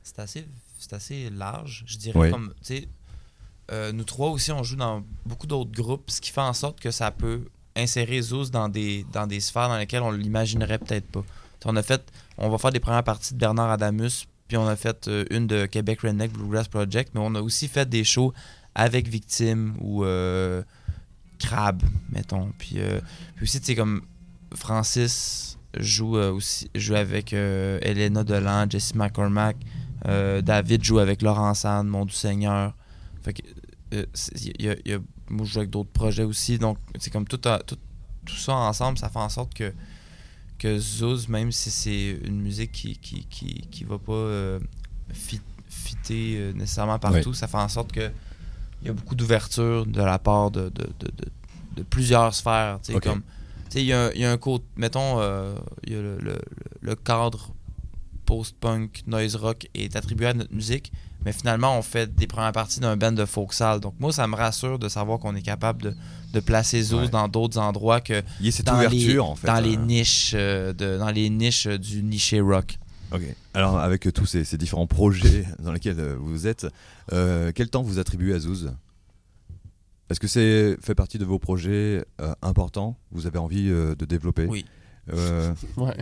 C'est 0.02 0.18
assez, 0.18 0.46
c'est 0.78 0.92
assez 0.94 1.30
large, 1.30 1.84
je 1.86 1.98
dirais. 1.98 2.18
Ouais. 2.18 2.30
Comme, 2.30 2.54
tu 2.62 2.76
sais, 2.76 2.88
euh, 3.70 3.92
nous 3.92 4.04
trois 4.04 4.30
aussi, 4.30 4.50
on 4.52 4.62
joue 4.62 4.76
dans 4.76 5.04
beaucoup 5.26 5.46
d'autres 5.46 5.70
groupes, 5.72 6.10
ce 6.10 6.20
qui 6.20 6.30
fait 6.30 6.40
en 6.40 6.52
sorte 6.54 6.80
que 6.80 6.90
ça 6.90 7.10
peut 7.10 7.44
insérer 7.76 8.20
Zouz 8.20 8.50
dans 8.50 8.68
des, 8.68 9.06
dans 9.12 9.26
des 9.26 9.40
sphères 9.40 9.68
dans 9.68 9.78
lesquelles 9.78 10.02
on 10.02 10.12
l'imaginerait 10.12 10.78
peut-être 10.78 11.06
pas. 11.06 11.24
T'sais, 11.60 11.68
on 11.70 11.76
a 11.76 11.82
fait, 11.82 12.02
on 12.38 12.50
va 12.50 12.58
faire 12.58 12.72
des 12.72 12.80
premières 12.80 13.04
parties 13.04 13.34
de 13.34 13.38
Bernard 13.38 13.70
Adamus, 13.70 14.26
puis 14.48 14.56
on 14.56 14.66
a 14.66 14.76
fait 14.76 15.08
euh, 15.08 15.24
une 15.30 15.46
de 15.46 15.66
Québec 15.66 16.00
Redneck 16.02 16.32
Bluegrass 16.32 16.68
Project, 16.68 17.12
mais 17.14 17.20
on 17.22 17.34
a 17.34 17.40
aussi 17.40 17.68
fait 17.68 17.88
des 17.88 18.04
shows 18.04 18.32
avec 18.74 19.08
Victime 19.08 19.74
ou 19.80 20.04
euh, 20.04 20.62
Crab, 21.38 21.82
mettons. 22.10 22.52
Puis, 22.58 22.74
euh, 22.76 23.00
puis 23.36 23.44
aussi, 23.44 23.60
tu 23.60 23.66
sais, 23.66 23.74
comme 23.74 24.02
Francis 24.54 25.58
joue 25.78 26.16
euh, 26.16 26.32
aussi 26.32 26.70
joue 26.74 26.94
avec 26.94 27.32
euh, 27.32 27.78
Elena 27.82 28.24
Delan, 28.24 28.66
Jesse 28.68 28.94
McCormack, 28.94 29.56
euh, 30.06 30.42
David 30.42 30.84
joue 30.84 30.98
avec 30.98 31.22
Laurent 31.22 31.54
Sand, 31.54 31.86
Mon 31.88 32.04
Doux 32.04 32.12
Seigneur. 32.12 32.74
Fait 33.22 33.32
que, 33.34 33.42
c'est- 34.14 34.34
il 34.58 34.62
y 34.64 34.68
a- 34.68 34.76
il 34.84 34.90
y 34.90 34.94
a- 34.94 34.98
moi, 35.30 35.46
je 35.46 35.52
joue 35.52 35.58
avec 35.60 35.70
d'autres 35.70 35.90
projets 35.92 36.24
aussi. 36.24 36.58
Donc, 36.58 36.78
c'est 36.98 37.10
comme 37.10 37.26
tout, 37.26 37.40
a- 37.48 37.60
tout, 37.60 37.78
tout 38.26 38.36
ça 38.36 38.54
ensemble, 38.54 38.98
ça 38.98 39.08
fait 39.08 39.18
en 39.18 39.28
sorte 39.28 39.54
que, 39.54 39.72
que 40.58 40.78
Zouz, 40.78 41.28
même 41.28 41.50
si 41.52 41.70
c'est 41.70 42.18
une 42.24 42.40
musique 42.40 42.72
qui, 42.72 42.96
qui, 42.98 43.24
qui, 43.26 43.66
qui 43.70 43.84
va 43.84 43.98
pas 43.98 44.12
euh, 44.12 44.60
fit- 45.12 45.40
fitter 45.68 46.36
euh, 46.36 46.52
nécessairement 46.52 46.98
partout, 46.98 47.32
ça 47.34 47.46
fait 47.48 47.56
en 47.56 47.68
sorte 47.68 47.92
que 47.92 48.10
il 48.82 48.88
y 48.88 48.90
a 48.90 48.92
beaucoup 48.92 49.14
d'ouverture 49.14 49.86
de 49.86 50.02
la 50.02 50.18
part 50.18 50.50
de, 50.50 50.68
de, 50.68 50.88
de, 51.76 51.82
plusieurs 51.84 52.34
sphères. 52.34 52.78
tu 52.82 52.90
sais, 52.92 52.96
Ok. 52.96 53.04
comme, 53.04 53.22
il 53.80 53.86
y 53.86 53.92
a, 53.92 54.12
il 54.14 54.20
y 54.20 54.24
a 54.24 54.30
un 54.32 54.36
côté, 54.38 54.64
mettons, 54.76 55.20
euh, 55.20 55.54
il 55.86 55.92
y 55.92 55.96
a 55.96 56.00
le, 56.02 56.18
le- 56.18 56.38
le 56.80 56.94
cadre 56.94 57.50
post-punk, 58.26 59.02
noise 59.06 59.36
rock 59.36 59.68
est 59.74 59.96
attribué 59.96 60.26
à 60.26 60.34
notre 60.34 60.54
musique, 60.54 60.92
mais 61.24 61.32
finalement, 61.32 61.76
on 61.78 61.82
fait 61.82 62.14
des 62.14 62.26
premières 62.26 62.52
parties 62.52 62.80
d'un 62.80 62.96
band 62.96 63.12
de 63.12 63.24
folksal. 63.24 63.80
Donc, 63.80 63.94
moi, 63.98 64.12
ça 64.12 64.26
me 64.26 64.34
rassure 64.36 64.78
de 64.78 64.88
savoir 64.88 65.18
qu'on 65.18 65.34
est 65.34 65.42
capable 65.42 65.82
de, 65.82 65.94
de 66.32 66.40
placer 66.40 66.82
Zouz 66.82 67.02
Ouais. 67.02 67.08
dans 67.08 67.28
d'autres 67.28 67.58
endroits 67.58 68.00
que 68.00 68.22
Il 68.40 68.46
y 68.46 68.48
a 68.48 68.52
cette 68.52 68.66
dans, 68.66 68.76
ouverture 68.76 68.98
les, 68.98 69.18
en 69.18 69.34
fait. 69.34 69.46
dans 69.46 69.60
les 69.60 69.76
euh, 69.76 69.80
niches 69.80 70.32
euh, 70.34 70.72
de, 70.72 70.98
dans 70.98 71.10
les 71.10 71.28
niches 71.30 71.66
euh, 71.66 71.78
du 71.78 72.02
niché 72.02 72.40
rock. 72.40 72.78
Ok. 73.12 73.22
Alors, 73.54 73.78
avec 73.78 74.10
tous 74.14 74.26
ces, 74.26 74.44
ces 74.44 74.56
différents 74.56 74.86
projets 74.86 75.44
dans 75.58 75.72
lesquels 75.72 76.00
vous 76.18 76.46
êtes, 76.46 76.66
euh, 77.12 77.52
quel 77.54 77.68
temps 77.68 77.82
vous 77.82 77.98
attribuez 77.98 78.34
à 78.34 78.38
Zouz 78.38 78.72
Est-ce 80.12 80.20
que 80.20 80.28
c'est 80.28 80.76
fait 80.84 80.94
partie 80.94 81.16
de 81.18 81.24
vos 81.24 81.38
projets 81.38 82.04
euh, 82.20 82.34
importants 82.42 82.98
Vous 83.12 83.26
avez 83.26 83.38
envie 83.38 83.68
euh, 83.70 83.94
de 83.94 84.04
développer? 84.04 84.44
Oui. 84.44 84.66
Euh, 85.12 85.52
Ouais. 85.76 85.96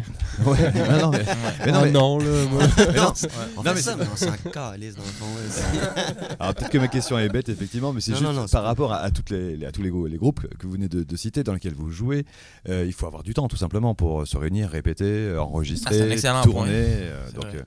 ouais. 0.45 0.73
non, 0.91 0.99
non, 1.01 1.11
mais, 1.11 1.23
mais 1.65 1.73
non, 1.73 1.79
Ah 1.79 1.85
mais- 1.85 1.91
non, 1.93 2.19
là, 2.19 2.25
moi. 2.51 2.63
mais 2.77 2.85
non. 2.87 3.13
On 3.57 3.63
Non, 3.63 3.63
fait 3.63 3.75
mais 3.75 3.81
ça, 3.81 3.93
c'est- 3.93 4.27
mais 4.27 4.91
dans 4.91 5.03
le 5.03 5.09
fond. 5.09 5.27
ouais, 5.27 5.49
c'est- 5.49 6.37
Alors 6.41 6.55
peut-être 6.55 6.71
que 6.71 6.79
ma 6.79 6.89
question 6.89 7.19
est 7.21 7.29
bête 7.29 7.49
effectivement, 7.49 7.93
mais 7.93 8.01
c'est 8.03 8.11
Non, 8.11 8.19
juste 8.19 8.31
non, 8.33 8.41
non, 8.43 8.47
par 8.49 8.65
rapport 8.65 8.93
à, 8.93 8.99
à 8.99 9.11
toutes 9.13 9.31
les, 9.31 9.65
à 9.65 9.71
tous 9.73 9.83
les, 9.83 9.91
grou- 9.91 10.07
les 10.07 10.19
groupes 10.19 10.47
que 10.59 10.67
vous 10.67 10.73
venez 10.73 10.89
de, 10.89 11.03
de 11.05 11.17
citer 11.17 11.45
dans 11.45 11.55
lesquels 11.55 11.73
vous 11.75 11.91
jouez, 11.91 12.27
euh, 12.69 12.85
il 12.85 12.93
faut 12.93 13.07
avoir 13.07 13.23
du 13.23 13.33
temps 13.33 13.47
tout 13.49 13.57
simplement 13.57 13.95
pour 13.95 14.27
se 14.27 14.37
réunir, 14.37 14.69
répéter, 14.69 15.05
euh, 15.05 15.37
Ah, 15.39 15.45
enregistrer, 15.45 15.95
c'est 15.95 16.03
un 16.03 16.11
excellent 16.11 16.43
tourner. 16.43 16.73
euh, 16.75 17.31
donc, 17.33 17.47
euh, 17.55 17.63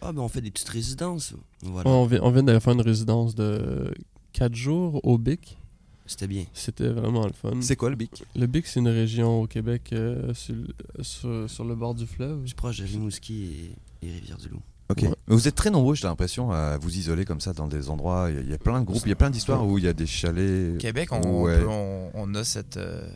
Ah, 0.00 0.10
ben 0.12 0.22
on 0.22 0.28
fait 0.28 0.40
des 0.40 0.50
petites 0.50 0.68
résidences. 0.70 1.34
Voilà. 1.62 1.88
Ouais, 1.88 1.94
on 1.94 2.06
vient, 2.06 2.20
on 2.22 2.30
vient 2.32 2.42
d'aller 2.42 2.58
faire 2.60 2.72
une 2.72 2.80
résidence 2.80 3.36
de 3.36 3.92
4 4.32 4.54
jours 4.56 4.98
au 5.04 5.16
BIC. 5.18 5.58
C'était 6.06 6.26
bien. 6.26 6.44
C'était 6.52 6.88
vraiment 6.88 7.26
le 7.26 7.32
fun. 7.32 7.60
c'est 7.60 7.76
quoi 7.76 7.90
le 7.90 7.96
bic? 7.96 8.24
Le 8.36 8.46
BIC, 8.46 8.66
c'est 8.66 8.80
une 8.80 8.88
région 8.88 9.42
au 9.42 9.46
Québec 9.46 9.90
euh, 9.92 10.34
sur, 10.34 10.54
le- 10.54 11.02
sur, 11.04 11.48
sur 11.48 11.64
le 11.64 11.74
bord 11.74 11.94
du 11.94 12.06
fleuve. 12.06 12.40
Je 12.42 12.46
suis 12.48 12.54
proche 12.56 12.78
de 12.78 12.84
Rimouski 12.84 13.74
et, 14.02 14.06
et 14.08 14.12
Rivière-du-Loup. 14.12 14.60
Ok. 14.90 15.02
Ouais. 15.02 15.08
Mais 15.28 15.34
Vous 15.34 15.46
êtes 15.48 15.54
très 15.54 15.70
nombreux, 15.70 15.94
j'ai 15.94 16.06
l'impression, 16.08 16.50
à 16.50 16.76
vous 16.76 16.96
isoler 16.98 17.24
comme 17.24 17.40
ça 17.40 17.52
dans 17.52 17.68
des 17.68 17.88
endroits. 17.88 18.26
Il 18.30 18.34
y 18.34 18.38
a- 18.38 18.40
il 18.42 18.50
y, 18.50 18.52
a 18.54 18.58
plein 18.58 18.80
de 18.80 18.84
groupes, 18.84 19.02
il 19.06 19.08
y 19.10 19.12
a 19.12 19.16
plein 19.16 19.30
d'histoires 19.30 19.66
où 19.66 19.78
il 19.78 19.84
y 19.84 19.88
a 19.88 19.92
des 19.92 20.06
chalets. 20.06 20.76
Québec, 20.78 21.10
on, 21.12 21.42
Ouais. 21.44 21.58
peut- 21.60 21.68
on, 21.68 22.10
on 22.14 22.34
a 22.34 22.42
cette. 22.44 22.76
euh, 22.76 23.08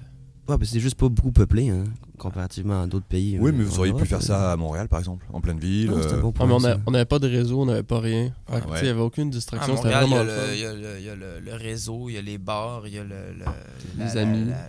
Ouais, 0.49 0.57
c'est 0.65 0.79
juste 0.81 0.95
pas 0.97 1.09
beaucoup 1.09 1.33
peuplé, 1.33 1.71
hein, 1.71 1.85
comparativement 2.19 2.83
à 2.83 2.87
d'autres 2.87 3.07
pays. 3.07 3.37
Oui, 3.41 3.51
euh, 3.51 3.55
mais 3.57 3.65
vous 3.65 3.79
auriez 3.81 3.93
pu 3.93 4.07
faire 4.07 4.19
euh. 4.19 4.23
ça 4.23 4.53
à 4.53 4.57
Montréal, 4.57 4.87
par 4.89 5.01
exemple, 5.01 5.27
en 5.33 5.41
pleine 5.41 5.59
ville. 5.59 5.91
Non, 5.91 5.97
c'est 6.01 6.13
un 6.13 6.19
euh, 6.19 6.21
bon 6.23 6.33
Ah, 6.39 6.47
mais 6.47 6.55
on 6.87 6.91
n'avait 6.93 7.05
pas 7.05 7.19
de 7.19 7.29
réseau, 7.29 7.61
on 7.63 7.67
n'avait 7.67 7.83
pas 7.83 7.99
rien. 8.01 8.33
Ah, 8.49 8.55
ouais. 8.57 8.79
Il 8.81 8.85
n'y 8.85 8.89
avait 8.91 9.01
aucune 9.01 9.31
distraction. 9.31 9.75
Montréal, 9.75 10.05
il 10.07 10.13
y, 10.13 10.15
a 10.15 10.23
le 10.23 10.29
le, 10.31 10.37
fun. 10.37 10.43
il 10.53 10.61
y 10.61 10.65
a 10.65 10.73
le- 10.75 10.99
il 11.01 11.05
y 11.05 11.09
a 11.09 11.17
le- 11.17 11.41
le 11.45 11.55
réseau, 11.55 12.09
il 12.09 12.15
y 12.15 12.19
a 12.19 12.23
les 12.23 12.39
bars, 12.39 12.87
il 12.87 12.95
y 12.95 12.99
a 12.99 13.03
le, 13.03 13.09
le- 13.09 13.45
Les 14.05 14.15
la- 14.15 14.21
amis. 14.21 14.45
la- 14.45 14.51
la- 14.53 14.69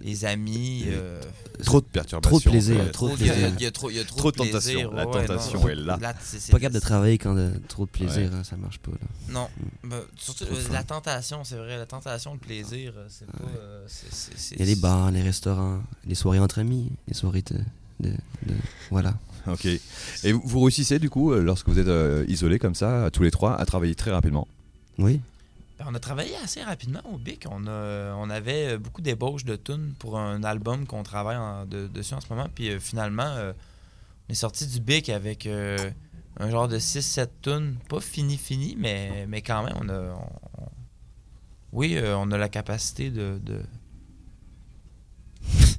les 0.00 0.24
amis. 0.24 0.84
Euh, 0.86 1.20
Trop 1.64 1.80
de 1.80 1.86
perturbations. 1.86 2.20
Trop 2.20 2.38
de 2.38 2.44
plaisir, 2.50 2.92
trop 2.92 3.08
de 3.08 3.14
il 3.20 3.26
y 3.26 3.30
a- 3.30 3.32
plaisir. 3.32 3.52
Il 3.58 3.62
y 3.62 3.66
a 3.66 3.70
trop, 3.70 3.90
il 3.90 3.96
y 3.96 4.00
a 4.00 4.04
trop, 4.04 4.16
Trop 4.18 4.30
de 4.30 4.36
plaisir. 4.36 4.52
tentation. 4.52 4.92
La 4.92 5.06
ouais, 5.08 5.26
tentation 5.26 5.60
non. 5.60 5.68
est 5.68 5.74
là. 5.74 5.98
c'est- 6.20 6.38
c'est- 6.38 6.52
Pas 6.52 6.58
capable 6.60 6.74
de 6.76 6.80
travailler 6.80 7.18
quand 7.18 7.34
de, 7.34 7.50
trop 7.66 7.84
de 7.86 7.90
plaisir, 7.90 8.30
Ouais. 8.30 8.36
hein, 8.38 8.44
ça 8.44 8.56
marche 8.56 8.78
pas. 8.78 8.92
Là. 8.92 8.98
Non, 9.30 9.48
ben, 9.84 10.00
surtout 10.16 10.44
Trop 10.44 10.54
de 10.54 10.60
euh, 10.60 10.72
la 10.72 10.82
tentation, 10.84 11.42
c'est 11.44 11.56
vrai. 11.56 11.76
La 11.76 11.86
tentation, 11.86 12.32
le 12.32 12.38
plaisir, 12.38 12.92
euh, 12.96 13.06
c'est 13.08 13.26
pas. 13.26 13.38
euh, 13.58 13.84
c'est- 13.88 14.06
c'est- 14.12 14.38
c'est- 14.38 14.54
Il 14.54 14.60
y 14.60 14.62
a 14.62 14.66
les 14.66 14.76
bars, 14.76 15.10
les 15.10 15.22
restaurants, 15.22 15.80
les 16.06 16.14
soirées 16.14 16.38
entre 16.38 16.58
amis, 16.60 16.90
les 17.08 17.14
soirées 17.14 17.42
de. 17.42 17.56
de, 18.00 18.10
de- 18.46 18.54
voilà. 18.90 19.14
Ok. 19.48 19.64
Et 19.66 20.32
vous, 20.32 20.42
vous 20.44 20.60
réussissez 20.60 20.98
du 21.00 21.10
coup, 21.10 21.32
euh, 21.32 21.40
lorsque 21.42 21.68
vous 21.68 21.78
êtes 21.80 21.88
euh, 21.88 22.24
isolés 22.28 22.58
comme 22.60 22.74
ça, 22.76 23.08
tous 23.12 23.22
les 23.24 23.30
trois, 23.32 23.56
à 23.58 23.64
travailler 23.66 23.94
très 23.96 24.10
rapidement? 24.12 24.46
Oui. 24.98 25.20
Ben, 25.78 25.84
on 25.88 25.94
a 25.94 26.00
travaillé 26.00 26.34
assez 26.42 26.62
rapidement 26.62 27.00
au 27.12 27.18
BIC. 27.18 27.46
On, 27.50 27.66
a, 27.66 28.14
on 28.16 28.30
avait 28.30 28.74
euh, 28.74 28.78
beaucoup 28.78 29.00
d'ébauches 29.00 29.44
de 29.44 29.56
tunes 29.56 29.94
pour 29.98 30.18
un 30.18 30.42
album 30.42 30.86
qu'on 30.86 31.02
travaille 31.04 31.36
en- 31.36 31.66
de- 31.66 31.86
dessus 31.86 32.14
en 32.14 32.20
ce 32.20 32.26
moment. 32.30 32.48
Puis 32.52 32.70
euh, 32.70 32.80
finalement, 32.80 33.22
euh, 33.36 33.52
on 34.28 34.32
est 34.32 34.36
sorti 34.36 34.66
du 34.66 34.80
BIC 34.80 35.08
avec 35.08 35.46
euh, 35.46 35.90
un 36.40 36.50
genre 36.50 36.66
de 36.68 36.78
6-7 36.78 37.28
tunes. 37.42 37.76
Pas 37.88 38.00
fini, 38.00 38.36
fini, 38.36 38.74
mais, 38.78 39.26
mais 39.28 39.40
quand 39.42 39.62
même, 39.62 39.76
on 39.80 39.88
a. 39.88 40.00
on- 40.00 40.62
on- 40.62 40.68
oui, 41.72 41.98
on 42.02 42.30
a 42.32 42.38
la 42.38 42.48
capacité 42.48 43.10
de. 43.10 43.38
de- 43.42 43.62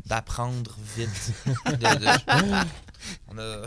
d'apprendre 0.05 0.75
vite. 0.95 1.33
De- 1.65 1.71
de- 1.75 2.67
on, 3.29 3.37
a, 3.37 3.61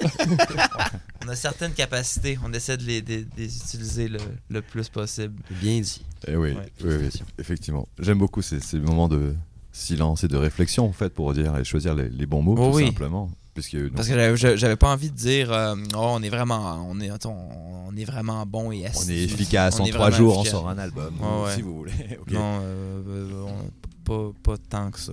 on 1.24 1.28
a 1.28 1.36
certaines 1.36 1.72
capacités. 1.72 2.38
On 2.44 2.52
essaie 2.52 2.76
de 2.76 2.82
les, 2.84 3.02
de- 3.02 3.22
de 3.22 3.26
les 3.36 3.56
utiliser 3.56 4.08
le, 4.08 4.18
le 4.50 4.62
plus 4.62 4.88
possible. 4.88 5.34
Bien 5.50 5.80
dit. 5.80 6.04
Eh 6.26 6.36
oui, 6.36 6.52
Ouais, 6.52 6.56
oui, 6.56 6.62
oui, 6.84 6.90
félicitations. 6.90 7.26
effectivement. 7.38 7.88
J'aime 7.98 8.18
beaucoup 8.18 8.42
ces, 8.42 8.60
ces 8.60 8.78
moments 8.78 9.08
de 9.08 9.34
silence 9.72 10.22
et 10.24 10.28
de 10.28 10.36
réflexion 10.36 10.86
en 10.88 10.92
fait 10.92 11.10
pour 11.12 11.32
dire 11.34 11.56
et 11.56 11.64
choisir 11.64 11.94
les, 11.94 12.08
les 12.08 12.26
bons 12.26 12.42
mots 12.42 12.54
Oh 12.58 12.70
tout 12.70 12.76
oui. 12.76 12.86
simplement. 12.86 13.30
Puisque 13.54 13.74
non, 13.74 13.90
Parce 13.94 14.08
que 14.08 14.34
j'avais- 14.56 14.76
pas 14.76 14.92
envie 14.92 15.10
de 15.10 15.16
dire 15.16 15.52
euh, 15.52 15.76
oh, 15.94 15.98
on 16.14 16.22
est 16.22 16.28
vraiment 16.28 16.84
on 16.90 17.00
est 17.00 17.08
attends, 17.10 17.48
on 17.86 17.96
est 17.96 18.04
vraiment 18.04 18.44
bon 18.46 18.72
et 18.72 18.82
on 18.84 18.88
assidu. 18.90 19.12
est 19.14 19.22
efficace, 19.24 19.78
On 19.78 19.82
en 19.82 19.86
est 19.86 19.90
trois 19.92 20.10
jours 20.10 20.38
on 20.38 20.40
efficace. 20.42 20.52
sort 20.60 20.68
un 20.68 20.78
album, 20.78 21.14
ouais. 21.20 21.54
si 21.54 21.62
vous 21.62 21.76
voulez. 21.76 21.92
Non, 22.32 22.58
euh, 22.62 23.02
euh, 23.06 23.44
on- 23.46 23.70
pas, 24.04 24.32
pas 24.42 24.56
tant 24.68 24.90
que 24.90 24.98
ça. 24.98 25.12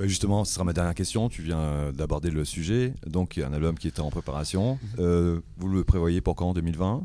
Bah, 0.00 0.06
justement, 0.06 0.44
ce 0.46 0.54
sera 0.54 0.64
ma 0.64 0.72
dernière 0.72 0.94
question. 0.94 1.28
Tu 1.28 1.42
viens 1.42 1.58
euh, 1.58 1.92
d'aborder 1.92 2.30
le 2.30 2.46
sujet. 2.46 2.94
Donc, 3.06 3.36
il 3.36 3.40
y 3.40 3.42
a 3.42 3.48
un 3.48 3.52
album 3.52 3.76
qui 3.78 3.86
était 3.86 4.00
en 4.00 4.08
préparation. 4.10 4.78
Mhm. 4.82 4.88
Euh, 4.98 5.40
vous 5.58 5.68
le 5.68 5.84
prévoyez 5.84 6.22
pour 6.22 6.36
quand 6.36 6.54
2020 6.54 7.04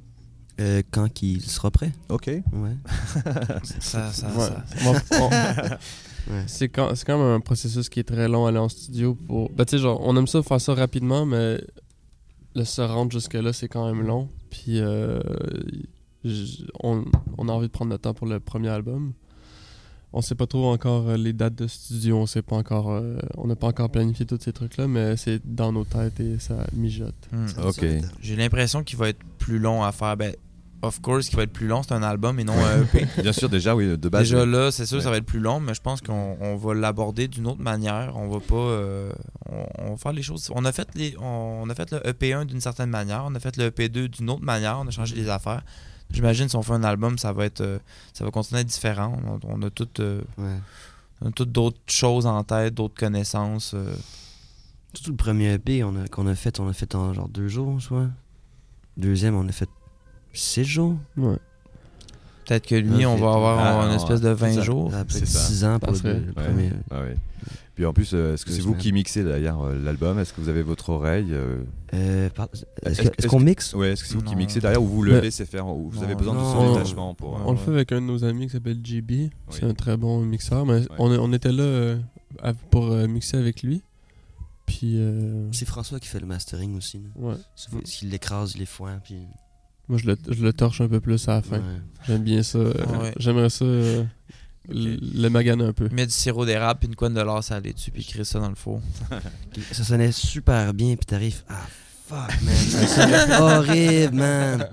Euh, 0.62 0.82
quand 0.92 1.12
qu'il 1.12 1.42
sera 1.42 1.70
prêt. 1.72 1.92
Ok. 2.08 2.28
Ouais. 2.28 2.44
Ça, 3.82 4.14
ça, 4.14 4.28
Ouais. 4.30 4.94
ça- 5.10 5.78
Ouais. 6.32 6.44
C'est 6.48 6.70
quand, 6.70 6.96
c'est 6.96 7.06
quand 7.06 7.18
même 7.20 7.36
un 7.36 7.40
processus 7.42 7.88
qui 7.90 8.00
est 8.00 8.04
très 8.06 8.28
long 8.30 8.46
aller 8.48 8.58
en 8.58 8.70
studio 8.70 9.14
pour. 9.14 9.52
Ben, 9.52 9.66
tu 9.66 9.72
sais, 9.72 9.78
genre, 9.84 10.00
on 10.02 10.16
aime 10.18 10.26
ça 10.26 10.42
faire 10.42 10.60
ça 10.62 10.74
rapidement, 10.74 11.26
mais 11.26 11.60
le 12.56 12.64
se 12.64 12.82
rendre 12.82 13.12
jusque-là, 13.12 13.52
c'est 13.54 13.68
quand 13.68 13.86
même 13.94 14.08
long. 14.08 14.30
Puis, 14.50 14.80
euh, 14.80 15.20
on, 16.82 17.04
on 17.38 17.50
a 17.50 17.52
envie 17.52 17.68
de 17.68 17.72
prendre 17.72 17.92
le 17.92 17.98
temps 18.00 18.14
pour 18.14 18.26
le 18.28 18.40
premier 18.40 18.70
album. 18.70 19.14
On 20.18 20.22
sait 20.22 20.34
pas 20.36 20.48
trop 20.48 20.72
encore 20.72 21.10
euh, 21.10 21.18
les 21.18 21.34
dates 21.34 21.56
de 21.56 21.68
studio, 21.68 22.18
on 22.20 22.26
sait 22.26 22.42
pas 22.42 22.56
encore. 22.56 22.90
euh, 22.90 23.18
on 23.38 23.48
n'a 23.48 23.56
pas 23.58 23.68
encore 23.68 23.90
planifié 23.90 24.26
tous 24.26 24.40
ces 24.42 24.54
trucs-là, 24.54 24.88
mais 24.88 25.18
c'est 25.18 25.42
dans 25.46 25.74
nos 25.74 25.84
têtes 25.84 26.20
et 26.22 26.40
ça 26.40 26.56
mijote. 26.74 27.14
Hmm. 27.34 27.48
Ok. 27.68 27.86
J'ai 28.22 28.36
l'impression 28.38 28.82
qu'il 28.84 28.98
va 28.98 29.10
être 29.10 29.20
plus 29.40 29.60
long 29.60 29.84
à 29.84 29.92
faire. 29.92 30.16
Ben, 30.16 30.34
of 30.82 31.02
course, 31.02 31.28
qu'il 31.28 31.36
va 31.36 31.44
être 31.44 31.52
plus 31.52 31.68
long, 31.68 31.84
c'est 31.84 31.94
un 31.94 32.02
album 32.02 32.40
et 32.40 32.46
non 32.46 32.54
un 32.54 32.84
EP. 32.84 33.06
Bien 33.24 33.34
sûr, 33.34 33.50
déjà, 33.50 33.76
oui, 33.76 33.98
de 33.98 34.08
base. 34.10 34.22
Déjà 34.30 34.46
oui. 34.46 34.52
là, 34.54 34.72
c'est 34.72 34.86
sûr, 34.86 35.00
Ouais. 35.00 35.04
ça 35.04 35.10
va 35.12 35.18
être 35.18 35.26
plus 35.26 35.42
long, 35.42 35.60
mais 35.60 35.74
je 35.74 35.82
pense 35.82 36.00
qu'on 36.00 36.38
on 36.40 36.56
va 36.56 36.74
l'aborder 36.74 37.28
d'une 37.28 37.48
autre 37.48 37.62
manière. 37.62 38.14
On 38.16 38.30
va 38.30 38.40
pas, 38.40 38.56
euh, 38.56 39.12
on, 39.52 39.66
on 39.80 39.90
va 39.92 39.98
faire 39.98 40.14
les 40.14 40.22
choses. 40.24 40.50
On 40.56 40.64
a 40.64 40.72
fait 40.72 40.88
les, 40.96 41.14
on, 41.20 41.64
on 41.64 41.70
a 41.70 41.76
fait 41.76 41.92
le 41.92 41.98
EP1 42.00 42.46
d'une 42.46 42.62
certaine 42.62 42.90
manière, 42.90 43.24
on 43.28 43.36
a 43.36 43.40
fait 43.42 43.58
le 43.58 43.70
EP2 43.70 44.08
d'une 44.08 44.30
autre 44.30 44.44
manière, 44.44 44.80
on 44.82 44.88
a 44.88 44.92
changé 44.92 45.14
les 45.16 45.28
affaires. 45.28 45.64
J'imagine 46.16 46.48
si 46.50 46.56
on 46.56 46.62
fait 46.64 46.74
un 46.74 46.84
album, 46.84 47.18
ça 47.18 47.34
va 47.34 47.46
être, 47.46 47.62
euh, 47.62 47.78
ça 48.14 48.24
va 48.24 48.32
continuer 48.32 48.60
à 48.60 48.62
être 48.62 48.68
différent. 48.68 49.18
On, 49.28 49.40
on 49.48 49.62
a 49.64 49.70
toutes, 49.70 50.00
euh, 50.00 50.22
Ouais. 50.38 50.58
on 51.22 51.28
a 51.28 51.32
toutes 51.32 51.52
d'autres 51.52 51.78
choses 51.88 52.26
en 52.26 52.42
tête, 52.44 52.74
d'autres 52.74 52.96
connaissances. 52.98 53.74
euh. 53.76 53.94
Surtout 54.94 55.12
le 55.12 55.18
premier 55.18 55.54
EP 55.56 55.82
a- 55.82 56.08
qu'on 56.10 56.26
a 56.28 56.36
fait, 56.36 56.60
on 56.62 56.70
a 56.70 56.74
fait 56.74 56.96
en 56.96 57.14
genre 57.14 57.28
deux 57.28 57.50
jours, 57.50 57.82
soit. 57.82 58.08
Deuxième, 58.96 59.36
on 59.36 59.46
a 59.48 59.52
fait 59.52 59.70
six 60.34 60.64
jours. 60.64 60.96
Ouais. 61.18 61.38
Peut-être 62.48 62.66
que 62.68 62.76
lui, 62.76 63.04
Ah, 63.04 63.10
on 63.10 63.16
va 63.18 63.34
avoir 63.34 63.60
Ah, 63.82 63.88
une 63.88 63.96
espèce 63.96 64.22
de 64.22 64.30
20 64.30 64.54
ça- 64.54 64.62
jours. 64.62 64.92
Ça 64.92 65.00
a 65.00 65.06
c'est 65.10 65.20
peut-être 65.20 65.28
ça. 65.32 65.40
six 65.40 65.66
ans 65.66 65.80
pour 65.80 65.92
le, 65.92 66.00
le 66.14 66.28
Ouais. 66.28 66.32
premier. 66.34 66.72
Ah 66.92 67.02
ouais. 67.02 67.16
Puis 67.76 67.86
en 67.86 67.92
plus, 67.94 68.12
euh, 68.14 68.34
est-ce 68.34 68.46
que 68.46 68.52
c'est 68.52 68.62
vous 68.62 68.74
qui 68.76 68.94
mixez 68.94 69.24
d'ailleurs 69.26 69.62
euh, 69.64 69.78
l'album? 69.84 70.18
Est-ce 70.18 70.32
que 70.32 70.40
vous 70.40 70.48
avez 70.48 70.64
votre 70.64 70.90
oreille 70.90 71.28
euh, 71.34 71.58
Euh, 71.94 72.30
par- 72.30 72.48
Est-ce 72.84 73.28
qu'on 73.28 73.40
mixe? 73.42 73.74
Ouais, 73.74 73.92
est-ce 73.92 74.04
que 74.04 74.08
c'est 74.10 74.16
vous 74.16 74.22
qui 74.24 74.36
mixez? 74.38 74.62
Derrière 74.62 74.82
ou 74.82 74.88
vous 74.88 75.04
le 75.04 75.12
Mais- 75.14 75.22
laissez 75.22 75.46
faire 75.46 75.68
ou 75.68 75.90
vous 75.90 76.02
avez 76.02 76.14
Non, 76.14 76.20
besoin 76.20 76.34
de 76.36 76.40
son 76.40 76.74
détachement 76.74 77.14
pour. 77.16 77.36
euh, 77.38 77.42
On 77.46 77.52
le 77.52 77.58
fait 77.58 77.72
avec 77.72 77.92
un 77.92 78.00
de 78.02 78.06
nos 78.06 78.24
amis 78.24 78.46
qui 78.48 78.54
s'appelle 78.54 78.80
JB. 78.84 79.30
C'est 79.50 79.64
un 79.66 79.74
très 79.74 79.98
bon 79.98 80.22
mixeur, 80.22 80.66
mais 80.66 80.84
on, 81.00 81.12
on 81.12 81.34
était 81.34 81.52
là 81.52 81.64
euh, 81.64 81.98
pour 82.72 82.86
euh, 82.92 83.08
mixer 83.08 83.38
avec 83.38 83.62
lui. 83.62 83.84
Puis, 84.66 84.94
euh, 84.96 85.48
C'est 85.52 85.68
François 85.68 86.00
qui 86.00 86.08
fait 86.08 86.20
le 86.20 86.26
mastering 86.26 86.76
aussi. 86.78 87.02
ouais. 87.18 87.36
C'est- 87.56 88.02
Il 88.04 88.10
l'écrase 88.10 88.56
les 88.58 88.66
foins, 88.66 89.00
puis. 89.04 89.18
Moi, 89.90 90.00
je 90.00 90.08
le, 90.08 90.18
je 90.32 90.42
le 90.44 90.52
torche 90.54 90.82
un 90.82 90.88
peu 90.88 91.00
plus 91.00 91.28
à 91.28 91.34
la 91.36 91.42
fin. 91.44 91.58
ouais. 91.58 91.64
J'aime 92.08 92.24
bien 92.24 92.42
ça. 92.42 92.58
Ouais. 92.60 93.14
J'aimerais 93.20 93.50
ça 93.52 93.66
le 94.70 95.28
maganer 95.30 95.64
un 95.66 95.74
peu. 95.74 95.88
Mets 95.90 96.06
du 96.06 96.12
sirop 96.14 96.46
d'érable 96.46 96.80
puis 96.80 96.88
une 96.90 96.96
couenne 96.96 97.14
de 97.14 97.22
l'or 97.22 97.44
salée 97.44 97.74
dessus 97.74 97.92
puis 97.92 98.04
crée 98.06 98.24
ça 98.24 98.40
dans 98.40 98.50
le 98.50 98.56
four. 98.56 98.82
Ça 99.72 99.84
sonnait 99.84 100.12
super 100.12 100.74
bien, 100.74 100.96
puis 100.96 101.06
t'arrives. 101.06 101.44
Ah, 101.50 101.66
fuck, 102.08 102.42
man. 102.44 102.56
Ça 102.56 102.88
sonnait 102.88 103.36
horrible, 103.40 104.16
man. 104.16 104.68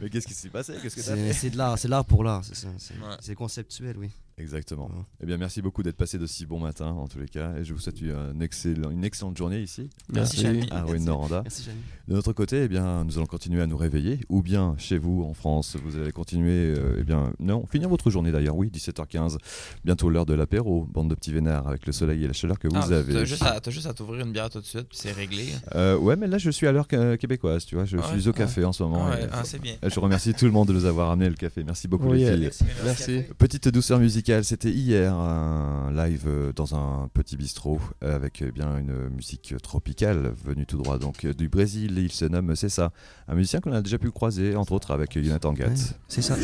Mais 0.00 0.08
qu'est-ce 0.10 0.26
qui 0.26 0.34
s'est 0.34 0.48
passé? 0.48 0.74
Qu'est-ce 0.82 0.96
que 0.96 1.00
t'as 1.00 1.14
C'est 1.16 1.26
fait? 1.26 1.32
c'est 1.32 1.50
de 1.50 1.56
l'art, 1.58 1.78
c'est 1.78 1.88
de 1.88 1.90
l'art 1.92 2.04
pour 2.04 2.22
l'art, 2.24 2.42
c'est 2.44 2.54
ça. 2.56 2.68
C'est 2.78 2.94
Ouais. 2.94 3.16
c'est 3.20 3.34
conceptuel, 3.34 3.96
oui. 3.98 4.10
Exactement. 4.38 4.86
Ouais. 4.86 5.02
Eh 5.22 5.26
bien, 5.26 5.36
merci 5.36 5.62
beaucoup 5.62 5.82
d'être 5.82 5.96
passé 5.96 6.18
de 6.18 6.26
si 6.26 6.46
bon 6.46 6.58
matin 6.60 6.86
en 6.86 7.08
tous 7.08 7.18
les 7.18 7.28
cas. 7.28 7.52
Et 7.58 7.64
je 7.64 7.74
vous 7.74 7.80
souhaite 7.80 8.00
une 8.00 9.04
excellente 9.04 9.36
journée 9.36 9.60
ici 9.60 9.88
Merci. 10.12 10.40
Chami. 10.42 10.66
à 10.70 10.82
Ruine 10.82 11.04
Noranda. 11.04 11.42
Merci, 11.42 11.64
Jamie. 11.64 11.78
De 12.06 12.14
notre 12.14 12.32
côté, 12.32 12.62
eh 12.64 12.68
bien, 12.68 13.04
nous 13.04 13.18
allons 13.18 13.26
continuer 13.26 13.60
à 13.60 13.66
nous 13.66 13.76
réveiller, 13.76 14.20
ou 14.28 14.42
bien 14.42 14.74
chez 14.78 14.96
vous 14.98 15.22
en 15.24 15.34
France, 15.34 15.76
vous 15.84 15.96
allez 15.98 16.12
continuer, 16.12 16.74
euh, 16.76 16.96
eh 16.98 17.04
bien, 17.04 17.32
non, 17.38 17.66
finir 17.66 17.88
votre 17.88 18.10
journée 18.10 18.32
d'ailleurs, 18.32 18.56
oui, 18.56 18.70
17h15, 18.72 19.36
bientôt 19.84 20.08
l'heure 20.08 20.24
de 20.26 20.34
l'apéro, 20.34 20.86
bande 20.90 21.10
de 21.10 21.14
petits 21.14 21.32
vénards 21.32 21.68
avec 21.68 21.86
le 21.86 21.92
soleil 21.92 22.24
et 22.24 22.26
la 22.26 22.32
chaleur 22.32 22.58
que 22.58 22.68
vous 22.68 22.76
Ah, 22.76 22.84
avez. 22.94 23.12
T'as 23.12 23.24
juste, 23.24 23.42
à- 23.42 23.60
t'as 23.60 23.70
juste 23.70 23.86
à 23.86 23.92
t'ouvrir 23.92 24.24
une 24.24 24.32
bière 24.32 24.48
tout 24.50 24.60
de 24.60 24.64
suite 24.64 24.88
puis 24.88 24.98
c'est 24.98 25.12
réglé. 25.12 25.46
Euh, 25.74 25.96
ouais, 25.98 26.16
mais 26.16 26.26
là 26.28 26.38
je 26.38 26.50
suis 26.50 26.66
à 26.66 26.72
l'heure 26.72 26.88
que- 26.88 27.16
québécoise, 27.16 27.64
tu 27.66 27.74
vois, 27.74 27.84
je 27.84 27.96
Ouais, 27.98 28.02
suis 28.18 28.28
au 28.28 28.32
ouais. 28.32 28.38
café 28.38 28.64
en 28.64 28.72
ce 28.72 28.82
moment. 28.82 29.06
Ouais, 29.08 29.24
et- 29.24 29.26
ah, 29.32 29.42
c'est 29.44 29.60
bien. 29.60 29.74
je 29.82 30.00
remercie 30.00 30.32
tout 30.32 30.44
le 30.46 30.50
monde 30.52 30.68
de 30.68 30.72
nous 30.72 30.84
avoir 30.86 31.10
amené 31.10 31.28
le 31.28 31.34
café. 31.36 31.62
Merci 31.64 31.88
beaucoup 31.88 32.08
Oui, 32.08 32.18
les 32.18 32.24
euh, 32.46 32.50
filles. 32.50 32.66
Merci. 32.84 33.22
Petite 33.36 33.68
douceur 33.68 33.98
musicale, 33.98 34.27
c'était 34.42 34.70
hier 34.70 35.14
un 35.14 35.90
live 35.90 36.24
euh, 36.26 36.52
dans 36.52 36.74
un 36.74 37.08
petit 37.14 37.36
bistrot 37.36 37.80
euh, 38.04 38.14
avec 38.14 38.42
euh, 38.42 38.50
bien 38.50 38.76
une 38.76 39.08
musique 39.08 39.54
tropicale 39.62 40.34
venue 40.44 40.66
tout 40.66 40.76
droit 40.76 40.98
donc 40.98 41.24
euh, 41.24 41.32
du 41.32 41.48
Brésil. 41.48 41.94
Il 41.96 42.12
se 42.12 42.26
nomme 42.26 42.54
C'est 42.54 42.68
ça, 42.68 42.92
un 43.26 43.34
musicien 43.34 43.60
qu'on 43.60 43.72
a 43.72 43.80
déjà 43.80 43.96
pu 43.98 44.10
croiser 44.10 44.54
entre 44.54 44.72
autres 44.72 44.90
avec 44.90 45.18
Jonathan 45.18 45.54
Gatt. 45.54 45.70
Ouais, 45.70 45.76
c'est 46.08 46.22
ça. 46.22 46.36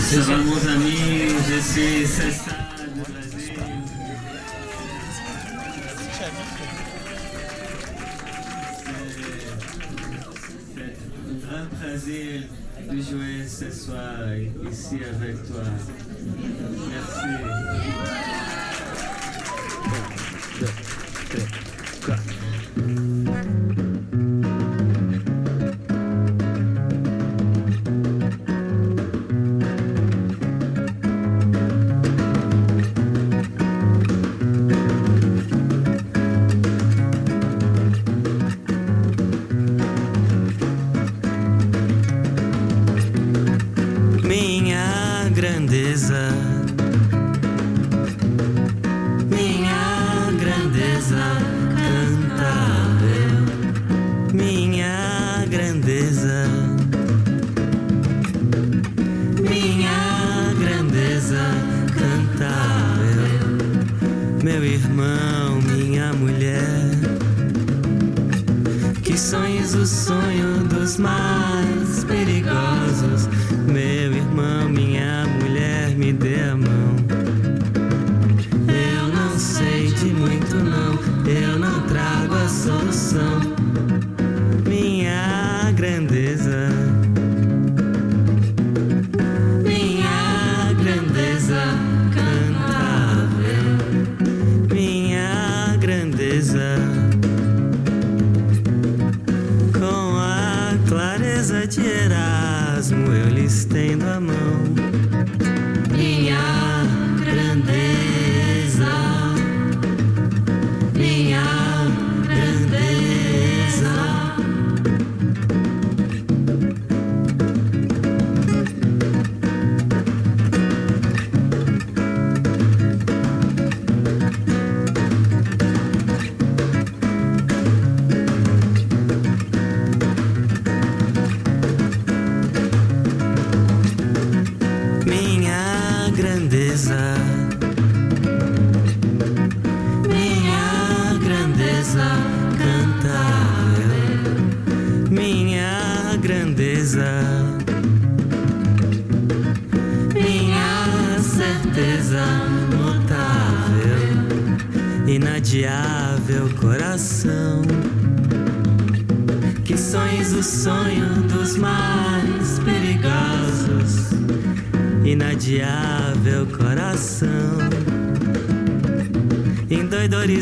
C'est 0.00 0.22
de 12.90 13.00
jouer 13.00 13.46
ce 13.46 13.70
soir 13.70 14.18
ici 14.70 14.96
avec 15.04 15.36
toi. 15.46 15.62
Merci. 16.90 17.26
Minha 22.78 23.87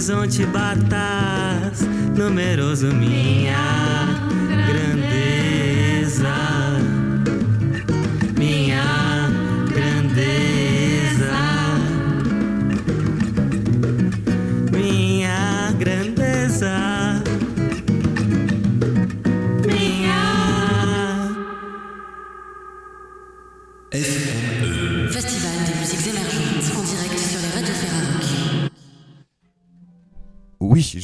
horizonte 0.07 0.47
baixo. 0.47 0.66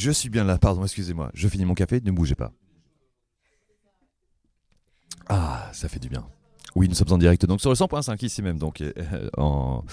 Je 0.03 0.11
suis 0.11 0.29
bien 0.29 0.43
là, 0.43 0.57
pardon, 0.57 0.83
excusez-moi. 0.83 1.31
Je 1.33 1.47
finis 1.47 1.63
mon 1.63 1.75
café, 1.75 2.01
ne 2.03 2.11
bougez 2.11 2.35
pas. 2.35 2.51
Ah, 5.29 5.69
ça 5.71 5.87
fait 5.87 5.99
du 5.99 6.09
bien. 6.09 6.27
Oui, 6.75 6.89
nous 6.89 6.95
sommes 6.95 7.13
en 7.13 7.17
direct 7.17 7.45
donc 7.45 7.61
sur 7.61 7.69
le 7.69 7.75
100.5 7.75 8.25
ici 8.25 8.41
même, 8.41 8.57
donc 8.57 8.81
euh, 8.81 9.29
en, 9.37 9.85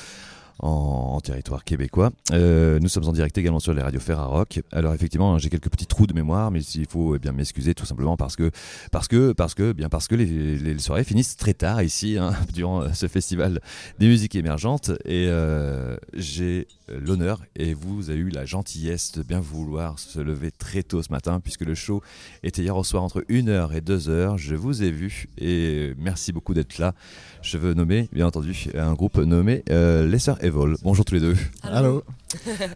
en, 0.63 1.21
territoire 1.21 1.65
québécois. 1.65 2.11
Euh, 2.33 2.79
nous 2.81 2.89
sommes 2.89 3.07
en 3.07 3.13
direct 3.13 3.37
également 3.37 3.61
sur 3.61 3.75
les 3.75 3.83
radios 3.83 4.01
Ferrarock. 4.01 4.63
Alors 4.73 4.95
effectivement, 4.95 5.39
j'ai 5.39 5.51
quelques 5.51 5.69
petits 5.69 5.87
trous 5.87 6.07
de 6.07 6.15
mémoire, 6.15 6.51
mais 6.51 6.63
il 6.63 6.87
faut 6.87 7.17
eh 7.17 7.19
bien 7.19 7.33
m'excuser 7.33 7.75
tout 7.75 7.85
simplement 7.85 8.17
parce 8.17 8.37
que 8.37 8.51
parce 8.91 9.07
que 9.07 9.33
parce 9.33 9.55
que 9.55 9.73
bien 9.73 9.89
parce 9.89 10.09
que 10.09 10.15
les, 10.15 10.57
les 10.57 10.79
soirées 10.79 11.05
finissent 11.05 11.37
très 11.37 11.55
tard 11.55 11.83
ici 11.83 12.17
hein, 12.19 12.33
durant 12.55 12.93
ce 12.95 13.07
festival 13.07 13.61
des 13.99 14.07
musiques 14.07 14.35
émergentes 14.35 14.91
et 15.05 15.27
euh, 15.29 15.97
j'ai 16.15 16.67
l'honneur 16.89 17.41
et 17.57 17.75
vous 17.75 18.11
avez 18.11 18.19
eu 18.19 18.31
la 18.31 18.45
gentillesse 18.45 19.13
de 19.13 19.23
bien 19.23 19.41
vouloir 19.41 19.99
se 19.99 20.21
lever 20.21 20.51
très 20.51 20.83
tôt 20.83 21.03
ce 21.03 21.13
matin 21.13 21.41
puisque 21.41 21.63
le 21.63 21.75
show 21.75 22.03
était 22.43 22.63
hier 22.63 22.77
au 22.77 22.85
soir 22.85 23.03
entre 23.03 23.21
1h 23.23 23.75
et 23.75 23.81
2h. 23.81 24.37
Je 24.37 24.55
vous 24.55 24.83
ai 24.83 24.91
vu 24.91 25.27
et 25.39 25.95
merci 25.99 26.33
beaucoup 26.33 26.55
d'être 26.55 26.79
là. 26.79 26.95
Je 27.43 27.59
veux 27.59 27.75
nommer, 27.75 28.09
bien 28.13 28.27
entendu, 28.27 28.69
un 28.75 28.95
groupe 28.95 29.19
nommé 29.19 29.63
euh, 29.71 30.07
Les 30.07 30.19
Sœurs 30.19 30.43
Evol. 30.51 30.77
Bonjour 30.83 31.05
tous 31.05 31.15
les 31.15 31.21
deux. 31.21 31.37
Allô. 31.63 32.03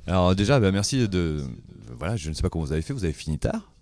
Alors 0.06 0.36
déjà, 0.36 0.60
bah, 0.60 0.70
merci 0.70 1.08
de... 1.08 1.42
Voilà, 1.98 2.14
je 2.14 2.28
ne 2.28 2.34
sais 2.34 2.42
pas 2.42 2.48
comment 2.48 2.64
vous 2.64 2.72
avez 2.72 2.82
fait, 2.82 2.92
vous 2.92 3.02
avez 3.02 3.12
fini 3.12 3.36
tard 3.36 3.72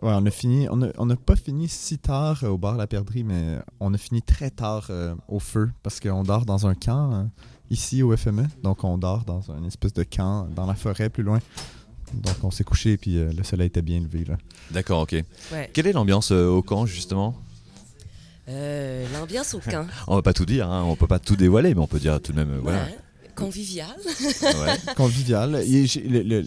Ouais, 0.00 0.12
on 0.14 0.24
a 0.24 0.30
fini. 0.30 0.68
On 0.70 0.76
n'a 1.06 1.16
pas 1.16 1.34
fini 1.34 1.68
si 1.68 1.98
tard 1.98 2.44
euh, 2.44 2.50
au 2.50 2.56
bar 2.56 2.76
La 2.76 2.86
Perdrix, 2.86 3.24
mais 3.24 3.58
on 3.80 3.92
a 3.92 3.98
fini 3.98 4.22
très 4.22 4.50
tard 4.50 4.86
euh, 4.90 5.16
au 5.26 5.40
feu 5.40 5.70
parce 5.82 5.98
qu'on 5.98 6.22
dort 6.22 6.46
dans 6.46 6.68
un 6.68 6.74
camp 6.76 7.12
euh, 7.12 7.24
ici 7.70 8.04
au 8.04 8.16
FME. 8.16 8.44
Donc 8.62 8.84
on 8.84 8.96
dort 8.96 9.24
dans 9.24 9.50
une 9.50 9.66
espèce 9.66 9.92
de 9.92 10.04
camp 10.04 10.46
dans 10.54 10.66
la 10.66 10.74
forêt 10.74 11.10
plus 11.10 11.24
loin. 11.24 11.40
Donc 12.14 12.36
on 12.44 12.52
s'est 12.52 12.64
couché 12.64 12.96
puis 12.96 13.18
euh, 13.18 13.32
le 13.36 13.42
soleil 13.42 13.66
était 13.66 13.82
bien 13.82 14.00
levé 14.00 14.24
là. 14.24 14.36
D'accord, 14.70 15.00
ok. 15.00 15.16
Ouais. 15.52 15.70
Quelle 15.72 15.88
est 15.88 15.92
l'ambiance 15.92 16.30
euh, 16.30 16.48
au 16.48 16.62
camp 16.62 16.86
justement? 16.86 17.34
Euh, 18.50 19.06
L'ambiance 19.14 19.54
au 19.54 19.58
camp. 19.70 19.86
On 20.08 20.16
va 20.16 20.22
pas 20.22 20.32
tout 20.32 20.44
dire, 20.46 20.68
hein, 20.70 20.82
on 20.86 20.96
peut 20.96 21.06
pas 21.06 21.18
tout 21.18 21.36
dévoiler, 21.36 21.74
mais 21.74 21.80
on 21.80 21.86
peut 21.86 21.98
dire 22.00 22.20
tout 22.20 22.32
de 22.32 22.36
même, 22.38 22.50
euh, 22.54 22.60
voilà. 22.62 22.84
Ouais. 22.84 22.98
Convivial. 23.36 23.88
Ouais. 24.42 24.94
Convivial. 24.96 25.62
Il 25.66 25.86
le- 26.10 26.22
le- 26.22 26.46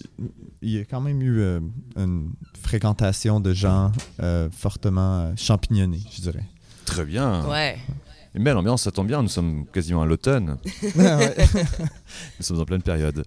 il 0.62 0.70
y 0.72 0.80
a 0.80 0.86
quand 0.86 1.02
même 1.02 1.22
eu 1.22 1.40
euh, 1.40 1.60
une 1.98 2.32
fréquentation 2.62 3.40
de 3.40 3.54
gens 3.54 3.92
euh, 4.22 4.50
fortement 4.52 5.34
champignonnés, 5.36 6.02
je 6.16 6.22
dirais. 6.22 6.44
Très 6.86 7.06
bien. 7.06 7.46
Ouais. 7.50 7.78
Une 8.36 8.44
belle 8.44 8.58
ambiance, 8.58 8.82
ça 8.84 8.92
tombe 8.92 9.06
bien, 9.08 9.22
nous 9.22 9.28
sommes 9.30 9.66
quasiment 9.68 10.02
à 10.02 10.06
l'automne. 10.08 10.58
Ouais. 10.96 11.36
Nous 12.40 12.46
sommes 12.46 12.60
en 12.60 12.66
pleine 12.66 12.82
période. 12.82 13.24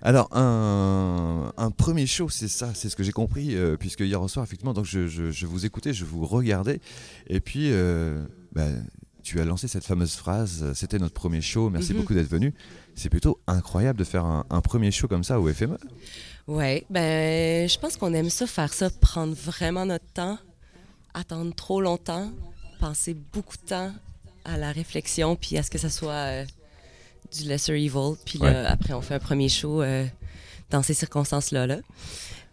Alors, 0.00 0.28
un, 0.34 1.52
un 1.58 1.70
premier 1.70 2.06
show, 2.06 2.28
c'est 2.30 2.48
ça, 2.48 2.70
c'est 2.74 2.88
ce 2.88 2.96
que 2.96 3.02
j'ai 3.02 3.12
compris, 3.12 3.54
euh, 3.54 3.76
puisque 3.76 4.00
hier 4.00 4.20
au 4.20 4.28
soir, 4.28 4.44
effectivement, 4.44 4.72
donc 4.72 4.86
je, 4.86 5.06
je- 5.08 5.30
je 5.30 5.46
vous 5.46 5.66
écoutais, 5.66 5.92
je 5.92 6.04
vous 6.06 6.24
regardais, 6.24 6.80
et 7.26 7.40
puis 7.40 7.70
euh, 7.70 8.24
bah, 8.52 8.66
tu 9.22 9.40
as 9.40 9.44
lancé 9.44 9.68
cette 9.68 9.84
fameuse 9.84 10.14
phrase, 10.14 10.60
euh, 10.62 10.72
c'était 10.74 10.98
notre 10.98 11.14
premier 11.14 11.42
show, 11.42 11.68
merci 11.68 11.92
Mhm. 11.92 12.00
beaucoup 12.00 12.14
d'être 12.14 12.28
venu. 12.30 12.54
C'est 12.94 13.10
plutôt 13.10 13.38
incroyable 13.46 13.98
de 13.98 14.04
faire 14.04 14.24
un, 14.24 14.46
un 14.48 14.62
premier 14.62 14.90
show 14.90 15.06
comme 15.06 15.24
ça 15.24 15.38
au 15.38 15.52
FME. 15.52 15.76
Ouais, 16.46 16.86
ben, 16.88 17.68
je 17.68 17.78
pense 17.78 17.96
qu'on 17.98 18.14
aime 18.14 18.30
ça, 18.30 18.46
faire 18.46 18.72
ça, 18.72 18.88
prendre 18.88 19.34
vraiment 19.34 19.84
notre 19.84 20.06
temps, 20.14 20.38
attendre 21.12 21.54
trop 21.54 21.82
longtemps, 21.82 22.30
passer 22.80 23.14
beaucoup 23.34 23.56
de 23.58 23.66
temps 23.68 23.92
à 24.46 24.56
la 24.56 24.72
réflexion, 24.72 25.36
puis 25.36 25.58
à 25.58 25.62
ce 25.62 25.70
que 25.70 25.78
ça 25.78 25.90
soit 25.90 26.12
euh, 26.12 26.44
du 27.36 27.44
lesser 27.48 27.72
evil. 27.74 28.14
Puis 28.24 28.38
là, 28.38 28.70
après, 28.70 28.92
on 28.94 29.00
fait 29.02 29.14
un 29.14 29.18
premier 29.18 29.48
show 29.48 29.82
euh, 29.82 30.06
dans 30.70 30.82
ces 30.82 30.94
circonstances-là. 30.94 31.66
Là. 31.66 31.78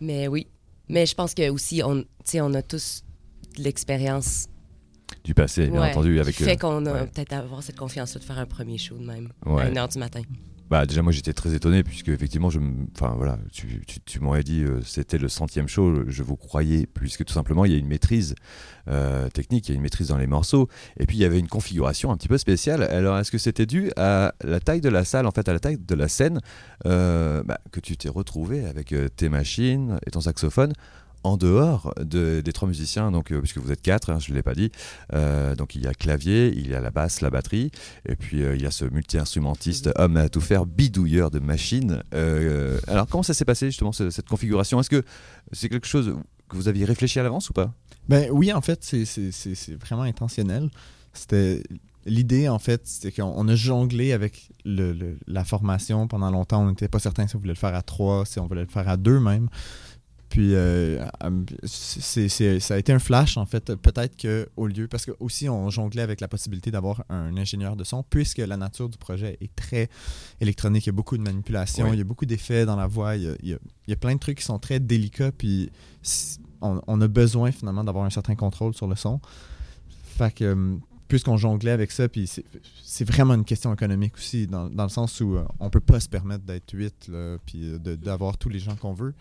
Mais 0.01 0.27
oui. 0.27 0.47
Mais 0.89 1.05
je 1.05 1.15
pense 1.15 1.33
que 1.33 1.49
aussi, 1.49 1.81
on, 1.83 2.03
on 2.35 2.53
a 2.53 2.61
tous 2.61 3.03
de 3.57 3.63
l'expérience. 3.63 4.47
Du 5.23 5.33
passé, 5.33 5.67
bien 5.67 5.81
Ouais, 5.81 5.91
entendu. 5.91 6.15
qui 6.15 6.19
Avec, 6.19 6.35
fait 6.35 6.51
euh, 6.51 6.55
qu'on 6.55 6.85
a 6.85 6.93
ouais. 6.93 7.07
peut-être 7.07 7.33
avoir 7.33 7.63
cette 7.63 7.77
confiance-là 7.77 8.19
de 8.19 8.25
faire 8.25 8.39
un 8.39 8.45
premier 8.45 8.77
show 8.77 8.97
de 8.97 9.05
même, 9.05 9.31
Ouais. 9.45 9.61
à 9.63 9.69
1h 9.69 9.93
du 9.93 9.99
matin. 9.99 10.21
Bah 10.73 10.87
déjà 10.87 11.03
moi 11.03 11.11
j'étais 11.11 11.33
très 11.33 11.53
étonné 11.53 11.83
puisque 11.83 12.07
effectivement 12.07 12.49
je 12.49 12.59
enfin 12.95 13.13
voilà 13.15 13.37
tu, 13.51 14.19
m'aurais 14.19 14.41
dit 14.41 14.63
euh, 14.63 14.81
c'était 14.83 15.19
le 15.19 15.29
centième 15.29 15.67
show 15.67 16.09
je 16.09 16.23
vous 16.23 16.35
croyais 16.35 16.87
puisque 16.87 17.25
tout 17.25 17.33
simplement 17.33 17.63
il 17.63 17.73
y 17.73 17.75
a 17.75 17.77
une 17.77 17.85
maîtrise 17.85 18.33
euh, 18.87 19.29
technique 19.29 19.67
il 19.67 19.73
y 19.73 19.73
a 19.73 19.75
une 19.75 19.83
maîtrise 19.83 20.07
dans 20.07 20.17
les 20.17 20.25
morceaux. 20.25 20.69
Et 20.97 21.05
puis 21.05 21.17
il 21.17 21.19
y 21.19 21.25
avait 21.25 21.37
une 21.37 21.47
configuration 21.47 22.11
un 22.11 22.17
petit 22.17 22.27
peu 22.27 22.39
spéciale. 22.39 22.81
Alors 22.81 23.19
est-ce 23.19 23.29
que 23.29 23.37
c'était 23.37 23.67
dû 23.67 23.91
à 23.97 24.33
la 24.43 24.59
taille 24.59 24.81
de 24.81 24.89
la 24.89 25.05
salle 25.05 25.27
en 25.27 25.31
fait 25.31 25.47
à 25.47 25.53
la 25.53 25.59
taille 25.59 25.77
de 25.77 25.93
la 25.93 26.07
scène 26.07 26.39
euh, 26.87 27.43
bah, 27.43 27.59
que 27.71 27.79
tu 27.79 27.95
t'es 27.95 28.09
retrouvé 28.09 28.65
avec 28.65 28.95
tes 29.15 29.29
machines 29.29 29.99
et 30.07 30.09
ton 30.09 30.21
saxophone 30.21 30.73
en 31.23 31.37
dehors 31.37 31.93
de- 31.99 32.41
des 32.41 32.51
trois 32.53 32.67
musiciens, 32.67 33.11
donc 33.11 33.31
euh, 33.31 33.39
puisque 33.39 33.57
vous 33.57 33.71
êtes 33.71 33.81
quatre, 33.81 34.09
hein, 34.09 34.19
je 34.19 34.31
ne 34.31 34.35
l'ai 34.35 34.43
pas 34.43 34.55
dit, 34.55 34.71
euh, 35.13 35.55
donc 35.55 35.75
il 35.75 35.81
y 35.83 35.87
a 35.87 35.93
clavier, 35.93 36.53
il 36.55 36.67
y 36.69 36.75
a 36.75 36.81
la 36.81 36.91
basse, 36.91 37.21
la 37.21 37.29
batterie, 37.29 37.71
et 38.07 38.15
puis 38.15 38.43
euh, 38.43 38.55
il 38.55 38.61
y 38.61 38.65
a 38.65 38.71
ce 38.71 38.85
multi-instrumentiste, 38.85 39.89
homme 39.95 40.17
à 40.17 40.29
tout 40.29 40.41
faire, 40.41 40.65
bidouilleur 40.65 41.31
de 41.31 41.39
machines. 41.39 42.03
Euh, 42.13 42.79
alors 42.87 43.07
comment 43.07 43.23
ça 43.23 43.33
s'est 43.33 43.45
passé 43.45 43.67
justement 43.67 43.91
ce- 43.91 44.09
cette 44.09 44.27
configuration? 44.27 44.79
Est-ce 44.79 44.89
que 44.89 45.03
c'est 45.51 45.69
quelque 45.69 45.87
chose 45.87 46.15
que 46.49 46.55
vous 46.55 46.67
aviez 46.67 46.85
réfléchi 46.85 47.19
à 47.19 47.23
l'avance 47.23 47.49
ou 47.49 47.53
pas? 47.53 47.73
Ben 48.09 48.29
oui, 48.31 48.51
en 48.51 48.61
fait, 48.61 48.83
c'est- 48.83 49.05
c'est 49.05 49.31
c'est- 49.31 49.55
c'est 49.55 49.75
vraiment 49.75 50.01
intentionnel. 50.03 50.69
C'était 51.13 51.63
l'idée, 52.05 52.49
en 52.49 52.59
fait, 52.59 52.81
c'était 52.85 53.13
qu'on 53.13 53.31
on 53.33 53.47
a 53.47 53.55
jonglé 53.55 54.11
avec 54.11 54.49
le- 54.65 54.91
le- 54.91 55.17
la 55.27 55.45
formation 55.45 56.07
pendant 56.07 56.29
longtemps. 56.31 56.63
On 56.63 56.69
n'était 56.69 56.89
pas 56.89 56.99
certain 56.99 57.27
si 57.27 57.35
on 57.37 57.39
voulait 57.39 57.53
le 57.53 57.57
faire 57.57 57.75
à 57.75 57.81
trois, 57.81 58.25
si 58.25 58.39
on 58.39 58.47
voulait 58.47 58.63
le 58.63 58.67
faire 58.69 58.89
à 58.89 58.97
deux 58.97 59.19
même. 59.21 59.47
Puis 60.33 60.55
euh, 60.55 61.05
c'est- 61.63 62.27
c'est- 62.27 62.59
ça 62.59 62.73
a 62.73 62.77
été 62.79 62.91
un 62.91 62.97
flash, 62.97 63.37
en 63.37 63.45
fait. 63.45 63.75
Peut-être 63.75 64.19
qu'au 64.19 64.65
lieu, 64.65 64.87
parce 64.87 65.05
que 65.05 65.11
aussi 65.19 65.47
on 65.47 65.69
jonglait 65.69 66.01
avec 66.01 66.21
la 66.21 66.27
possibilité 66.27 66.71
d'avoir 66.71 67.03
un 67.09 67.37
ingénieur 67.37 67.75
de 67.75 67.83
son, 67.83 68.01
puisque 68.01 68.39
la 68.39 68.57
nature 68.57 68.89
du 68.89 68.97
projet 68.97 69.37
est 69.41 69.55
très 69.55 69.89
électronique. 70.41 70.87
Il 70.87 70.89
y 70.89 70.89
a 70.89 70.93
beaucoup 70.93 71.17
de 71.19 71.21
manipulations, 71.21 71.85
Oui. 71.85 71.91
il 71.93 71.99
y 71.99 72.01
a 72.01 72.03
beaucoup 72.03 72.25
d'effets 72.25 72.65
dans 72.65 72.75
la 72.75 72.87
voix, 72.87 73.15
il 73.15 73.21
y 73.25 73.27
a, 73.27 73.35
il 73.43 73.49
y 73.49 73.53
a- 73.53 73.59
il 73.85 73.91
y 73.91 73.93
a 73.93 73.95
plein 73.95 74.15
de 74.15 74.19
trucs 74.19 74.39
qui 74.39 74.43
sont 74.43 74.57
très 74.57 74.79
délicats. 74.79 75.31
Puis 75.31 75.69
on, 76.61 76.81
on 76.87 76.99
a 77.01 77.07
besoin 77.07 77.51
finalement 77.51 77.83
d'avoir 77.83 78.05
un 78.05 78.09
certain 78.09 78.33
contrôle 78.33 78.73
sur 78.73 78.87
le 78.87 78.95
son. 78.95 79.21
Fait 80.17 80.33
que, 80.33 80.45
euh, 80.45 80.75
puisqu'on 81.07 81.37
jonglait 81.37 81.69
avec 81.71 81.91
ça, 81.91 82.09
puis 82.09 82.25
c'est- 82.25 82.45
c'est 82.83 83.05
vraiment 83.07 83.35
une 83.35 83.45
question 83.45 83.71
économique 83.71 84.15
aussi, 84.15 84.47
dans, 84.47 84.67
dans 84.67 84.83
le 84.83 84.89
sens 84.89 85.21
où 85.21 85.35
euh, 85.35 85.43
on 85.59 85.69
peut 85.69 85.79
pas 85.79 85.99
se 85.99 86.09
permettre 86.09 86.43
d'être 86.43 86.71
huit, 86.73 87.07
là, 87.07 87.37
puis 87.45 87.77
de- 87.79 87.93
d'avoir 87.95 88.37
tous 88.39 88.49
les 88.49 88.57
gens 88.59 88.75
qu'on 88.75 88.93
veut. 88.93 89.13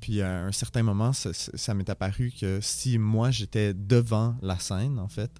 Puis 0.00 0.22
à 0.22 0.44
un 0.44 0.52
certain 0.52 0.82
moment, 0.82 1.12
ça, 1.12 1.74
m'est 1.74 1.90
apparu 1.90 2.32
que 2.38 2.60
si 2.60 2.98
moi 2.98 3.30
j'étais 3.30 3.74
devant 3.74 4.36
la 4.42 4.58
scène, 4.58 4.98
en 4.98 5.08
fait, 5.08 5.30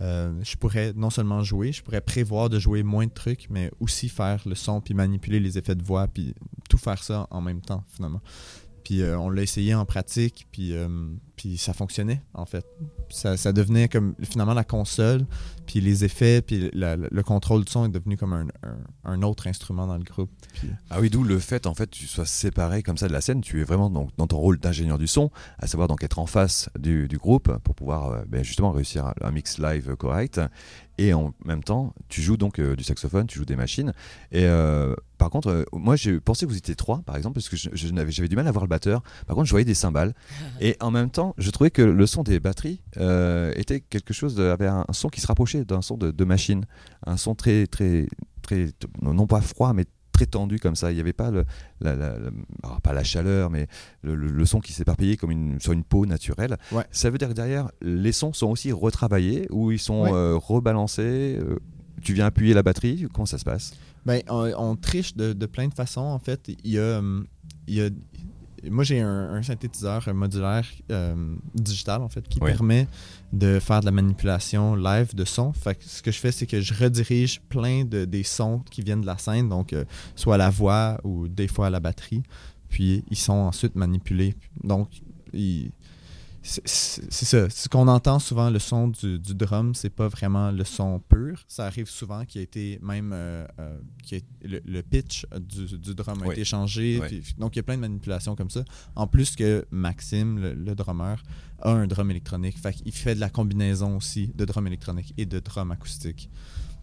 euh, 0.00 0.32
je 0.42 0.56
pourrais 0.56 0.92
non 0.94 1.10
seulement 1.10 1.42
jouer, 1.42 1.72
je 1.72 1.82
pourrais 1.82 2.00
prévoir 2.00 2.48
de 2.48 2.58
jouer 2.58 2.82
moins 2.82 3.06
de 3.06 3.12
trucs, 3.12 3.48
mais 3.50 3.70
aussi 3.80 4.08
faire 4.08 4.42
le 4.46 4.54
son, 4.54 4.80
puis 4.80 4.94
manipuler 4.94 5.40
les 5.40 5.58
effets 5.58 5.74
de 5.74 5.82
voix, 5.82 6.06
puis 6.06 6.34
tout 6.70 6.78
faire 6.78 7.02
ça 7.02 7.26
en 7.30 7.40
même 7.40 7.60
temps, 7.60 7.84
finalement. 7.88 8.22
Puis 8.84 9.02
euh, 9.02 9.18
on 9.18 9.28
l'a 9.28 9.42
essayé 9.42 9.74
en 9.74 9.84
pratique, 9.84 10.46
puis, 10.52 10.72
euh, 10.72 10.88
puis 11.38 11.56
ça 11.56 11.72
fonctionnait, 11.72 12.20
en 12.34 12.44
fait. 12.44 12.66
Ça, 13.10 13.36
ça 13.36 13.52
devenait 13.52 13.88
comme 13.88 14.14
finalement 14.22 14.54
la 14.54 14.64
console, 14.64 15.24
puis 15.66 15.80
les 15.80 16.04
effets, 16.04 16.42
puis 16.42 16.68
le 16.74 17.22
contrôle 17.22 17.64
du 17.64 17.70
son 17.70 17.86
est 17.86 17.88
devenu 17.88 18.16
comme 18.16 18.32
un, 18.32 18.46
un- 19.04 19.22
autre 19.22 19.46
instrument 19.46 19.86
dans 19.86 19.96
le 19.96 20.04
groupe. 20.04 20.30
Ah 20.90 21.00
oui, 21.00 21.10
d'où 21.10 21.22
le 21.24 21.38
fait 21.38 21.66
en 21.66 21.74
fait 21.74 21.90
tu 21.90 22.06
sois 22.06 22.26
séparé 22.26 22.82
comme 22.82 22.96
ça 22.96 23.06
de 23.08 23.12
la 23.12 23.20
scène. 23.20 23.40
Tu 23.40 23.60
es 23.60 23.64
vraiment 23.64 23.88
donc, 23.88 24.10
dans 24.16 24.26
ton 24.26 24.38
rôle 24.38 24.58
d'ingénieur 24.58 24.98
du 24.98 25.06
son, 25.06 25.30
à 25.58 25.66
savoir 25.66 25.88
donc 25.88 26.02
être 26.02 26.18
en 26.18 26.26
face 26.26 26.68
du, 26.78 27.06
du 27.08 27.18
groupe 27.18 27.56
pour 27.58 27.74
pouvoir 27.74 28.10
euh, 28.10 28.22
ben, 28.28 28.42
justement 28.42 28.72
réussir 28.72 29.12
un, 29.22 29.30
mix 29.30 29.58
live 29.58 29.94
correct. 29.96 30.40
Et 31.00 31.14
en 31.14 31.32
même 31.44 31.62
temps, 31.62 31.94
tu 32.08 32.22
joues 32.22 32.36
donc 32.36 32.58
euh, 32.58 32.74
du 32.74 32.82
saxophone, 32.82 33.28
tu 33.28 33.38
joues 33.38 33.44
des 33.44 33.54
machines. 33.54 33.92
Et 34.32 34.44
euh, 34.44 34.96
par 35.16 35.30
contre, 35.30 35.64
moi 35.72 35.94
j'ai 35.94 36.18
pensé 36.18 36.44
que 36.44 36.50
vous 36.50 36.58
étiez 36.58 36.74
trois, 36.74 37.02
par 37.02 37.16
exemple, 37.16 37.34
parce 37.34 37.48
que 37.48 37.56
j'avais 37.56 38.28
du 38.28 38.36
mal 38.36 38.48
à 38.48 38.50
voir 38.50 38.64
le 38.64 38.68
batteur. 38.68 39.02
Par 39.26 39.36
contre, 39.36 39.46
je 39.46 39.52
voyais 39.52 39.64
des 39.64 39.74
cymbales. 39.74 40.14
Et 40.60 40.76
en 40.80 40.90
même 40.90 41.10
temps, 41.10 41.27
je 41.36 41.50
trouvais 41.50 41.70
que 41.70 41.82
le 41.82 42.06
son 42.06 42.22
des 42.22 42.40
batteries 42.40 42.80
euh, 42.96 43.52
était 43.56 43.80
quelque 43.80 44.14
chose, 44.14 44.34
de- 44.34 44.44
avait 44.44 44.66
un, 44.66 44.84
un 44.88 44.92
son 44.92 45.08
qui 45.08 45.20
se 45.20 45.26
rapprochait 45.26 45.64
d'un 45.64 45.82
son 45.82 45.96
de, 45.96 46.10
de 46.10 46.24
machine, 46.24 46.64
un 47.06 47.16
son 47.16 47.34
très, 47.34 47.66
très, 47.66 48.06
très, 48.42 48.70
non 49.02 49.26
pas 49.26 49.40
froid, 49.40 49.72
mais 49.72 49.84
très 50.12 50.26
tendu 50.26 50.58
comme 50.58 50.74
ça. 50.74 50.90
Il 50.90 50.94
n'y 50.94 51.00
avait 51.00 51.12
pas 51.12 51.30
le, 51.30 51.44
la, 51.80 51.94
la- 51.94 52.18
la- 52.18 52.30
alors, 52.64 52.80
pas 52.80 52.92
la 52.92 53.04
chaleur, 53.04 53.50
mais 53.50 53.66
le, 54.02 54.14
le- 54.14 54.30
le 54.30 54.44
son 54.46 54.60
qui 54.60 54.72
s'éparpillait 54.72 55.16
comme 55.16 55.30
une, 55.30 55.60
sur 55.60 55.72
une 55.72 55.84
peau 55.84 56.06
naturelle. 56.06 56.56
Ouais. 56.72 56.84
Ça 56.90 57.10
veut 57.10 57.18
dire 57.18 57.28
que 57.28 57.34
derrière, 57.34 57.70
les 57.82 58.12
sons 58.12 58.32
sont 58.32 58.48
aussi 58.48 58.72
retravaillés 58.72 59.46
ou 59.50 59.70
ils 59.70 59.78
sont 59.78 60.02
Ouais. 60.04 60.12
euh, 60.12 60.36
rebalancés. 60.36 61.38
euh, 61.40 61.56
tu 62.02 62.14
viens 62.14 62.26
appuyer 62.26 62.54
la 62.54 62.62
batterie, 62.62 63.06
comment 63.12 63.26
ça 63.26 63.38
se 63.38 63.44
passe? 63.44 63.74
Ben, 64.06 64.22
on, 64.28 64.52
on 64.56 64.76
triche 64.76 65.16
de, 65.16 65.32
de 65.32 65.46
plein 65.46 65.66
de 65.68 65.74
façons, 65.74 66.00
en 66.00 66.18
fait. 66.20 66.48
Il 66.64 66.70
y 66.70 66.78
a. 66.78 66.98
hum, 66.98 67.26
il 67.66 67.74
y 67.74 67.82
a 67.82 67.90
moi, 68.70 68.84
j'ai 68.84 69.00
un, 69.00 69.34
un 69.34 69.42
synthétiseur 69.42 70.12
modulaire 70.14 70.66
euh, 70.90 71.34
digital, 71.54 72.02
en 72.02 72.08
fait, 72.08 72.26
qui 72.28 72.38
Oui. 72.40 72.50
permet 72.50 72.86
de 73.32 73.58
faire 73.60 73.80
de 73.80 73.84
la 73.86 73.90
manipulation 73.92 74.74
live 74.74 75.14
de 75.14 75.24
son. 75.24 75.52
Fait 75.52 75.74
que 75.74 75.84
ce 75.84 76.02
que 76.02 76.10
je 76.10 76.18
fais, 76.18 76.32
c'est 76.32 76.46
que 76.46 76.60
je 76.60 76.74
redirige 76.74 77.40
plein 77.48 77.84
de, 77.84 78.04
des 78.04 78.22
sons 78.22 78.60
qui 78.70 78.82
viennent 78.82 79.02
de 79.02 79.06
la 79.06 79.18
scène, 79.18 79.48
donc 79.48 79.72
euh, 79.72 79.84
soit 80.16 80.34
à 80.34 80.38
la 80.38 80.50
voix 80.50 80.98
ou 81.04 81.28
des 81.28 81.48
fois 81.48 81.66
à 81.66 81.70
la 81.70 81.80
batterie. 81.80 82.22
Puis 82.68 83.04
ils 83.10 83.16
sont 83.16 83.32
ensuite 83.32 83.76
manipulés. 83.76 84.34
Donc, 84.62 84.88
il- 85.32 85.70
c'est 86.64 87.24
ça. 87.26 87.50
Ce 87.50 87.68
qu'on 87.68 87.88
entend 87.88 88.18
souvent, 88.18 88.48
le 88.50 88.58
son 88.58 88.88
du, 88.88 89.18
du 89.18 89.34
drum, 89.34 89.74
c'est 89.74 89.90
pas 89.90 90.08
vraiment 90.08 90.50
le 90.50 90.64
son 90.64 90.98
pur. 90.98 91.44
Ça 91.46 91.66
arrive 91.66 91.88
souvent 91.88 92.24
qu'il 92.24 92.40
a 92.40 92.44
été 92.44 92.78
même. 92.82 93.12
euh, 93.12 93.46
euh, 93.60 93.78
a- 94.12 94.46
le, 94.46 94.60
le 94.64 94.82
pitch 94.82 95.26
du, 95.40 95.78
du 95.78 95.94
drum 95.94 96.22
a 96.22 96.26
Oui. 96.26 96.32
été 96.32 96.44
changé. 96.44 96.98
Oui. 97.02 97.20
puis- 97.20 97.34
donc, 97.38 97.54
il 97.54 97.58
y 97.58 97.60
a 97.60 97.62
plein 97.62 97.76
de 97.76 97.82
manipulations 97.82 98.34
comme 98.34 98.50
ça. 98.50 98.64
En 98.96 99.06
plus 99.06 99.36
que 99.36 99.66
Maxime, 99.70 100.38
le, 100.38 100.54
le 100.54 100.74
drummer, 100.74 101.22
a 101.60 101.70
un 101.70 101.86
drum 101.86 102.10
électronique. 102.10 102.58
Fait 102.58 102.72
qu'il 102.72 102.92
fait 102.92 103.14
de 103.14 103.20
la 103.20 103.30
combinaison 103.30 103.96
aussi 103.96 104.28
de 104.34 104.44
drum 104.44 104.66
électronique 104.66 105.12
et 105.18 105.26
de 105.26 105.40
drum 105.40 105.70
acoustique. 105.70 106.30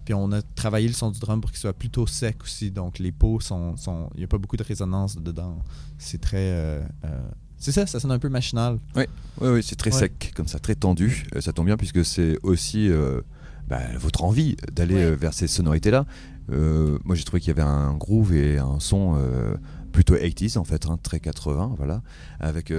Puis 0.04 0.14
on 0.14 0.32
a 0.34 0.44
travaillé 0.44 0.88
le 0.88 0.94
son 0.94 1.10
du 1.10 1.20
drum 1.20 1.42
pour 1.42 1.50
qu'il 1.50 1.60
soit 1.60 1.74
plutôt 1.74 2.06
sec 2.06 2.44
aussi. 2.44 2.70
Donc 2.70 3.00
les 3.00 3.12
pots 3.12 3.40
sont. 3.40 3.76
sont- 3.78 4.10
Il 4.14 4.20
n'y 4.20 4.24
a 4.26 4.28
pas 4.28 4.38
beaucoup 4.38 4.58
de 4.58 4.64
résonance 4.64 5.16
dedans. 5.18 5.58
C'est 5.98 6.22
très. 6.22 6.38
euh, 6.38 6.84
euh, 7.06 7.22
c'est 7.66 7.72
ça, 7.72 7.88
ça 7.88 8.00
sonne 8.00 8.12
un 8.12 8.20
peu 8.20 8.30
machinal. 8.30 8.78
Oui, 8.96 9.06
oui, 9.42 9.64
c'est 9.64 9.76
très 9.76 9.92
Ouais. 9.92 10.00
sec, 10.00 10.32
comme 10.36 10.48
ça, 10.48 10.60
très 10.60 10.76
tendu. 10.76 11.26
Euh, 11.36 11.42
ça 11.42 11.52
tombe 11.52 11.66
bien 11.66 11.78
puisque 11.78 12.06
c'est 12.06 12.38
aussi 12.44 12.90
euh, 12.90 13.22
bah, 13.68 13.80
votre 13.98 14.24
envie 14.24 14.56
d'aller 14.72 14.94
Ouais. 14.96 15.02
euh, 15.04 15.16
vers 15.16 15.34
ces 15.34 15.48
sonorités-là. 15.48 16.06
Euh, 16.52 17.00
moi, 17.06 17.16
j'ai 17.16 17.24
trouvé 17.24 17.40
qu'il 17.40 17.48
y 17.48 17.52
avait 17.60 17.68
un 17.68 17.96
groove 17.96 18.36
et 18.36 18.60
un 18.60 18.80
son 18.80 19.16
euh, 19.18 19.56
plutôt 19.92 20.16
80s 20.16 20.60
en 20.60 20.64
fait, 20.64 20.86
hein, 20.86 21.00
très 21.02 21.20
80, 21.20 21.74
voilà. 21.78 22.04
Avec, 22.40 22.72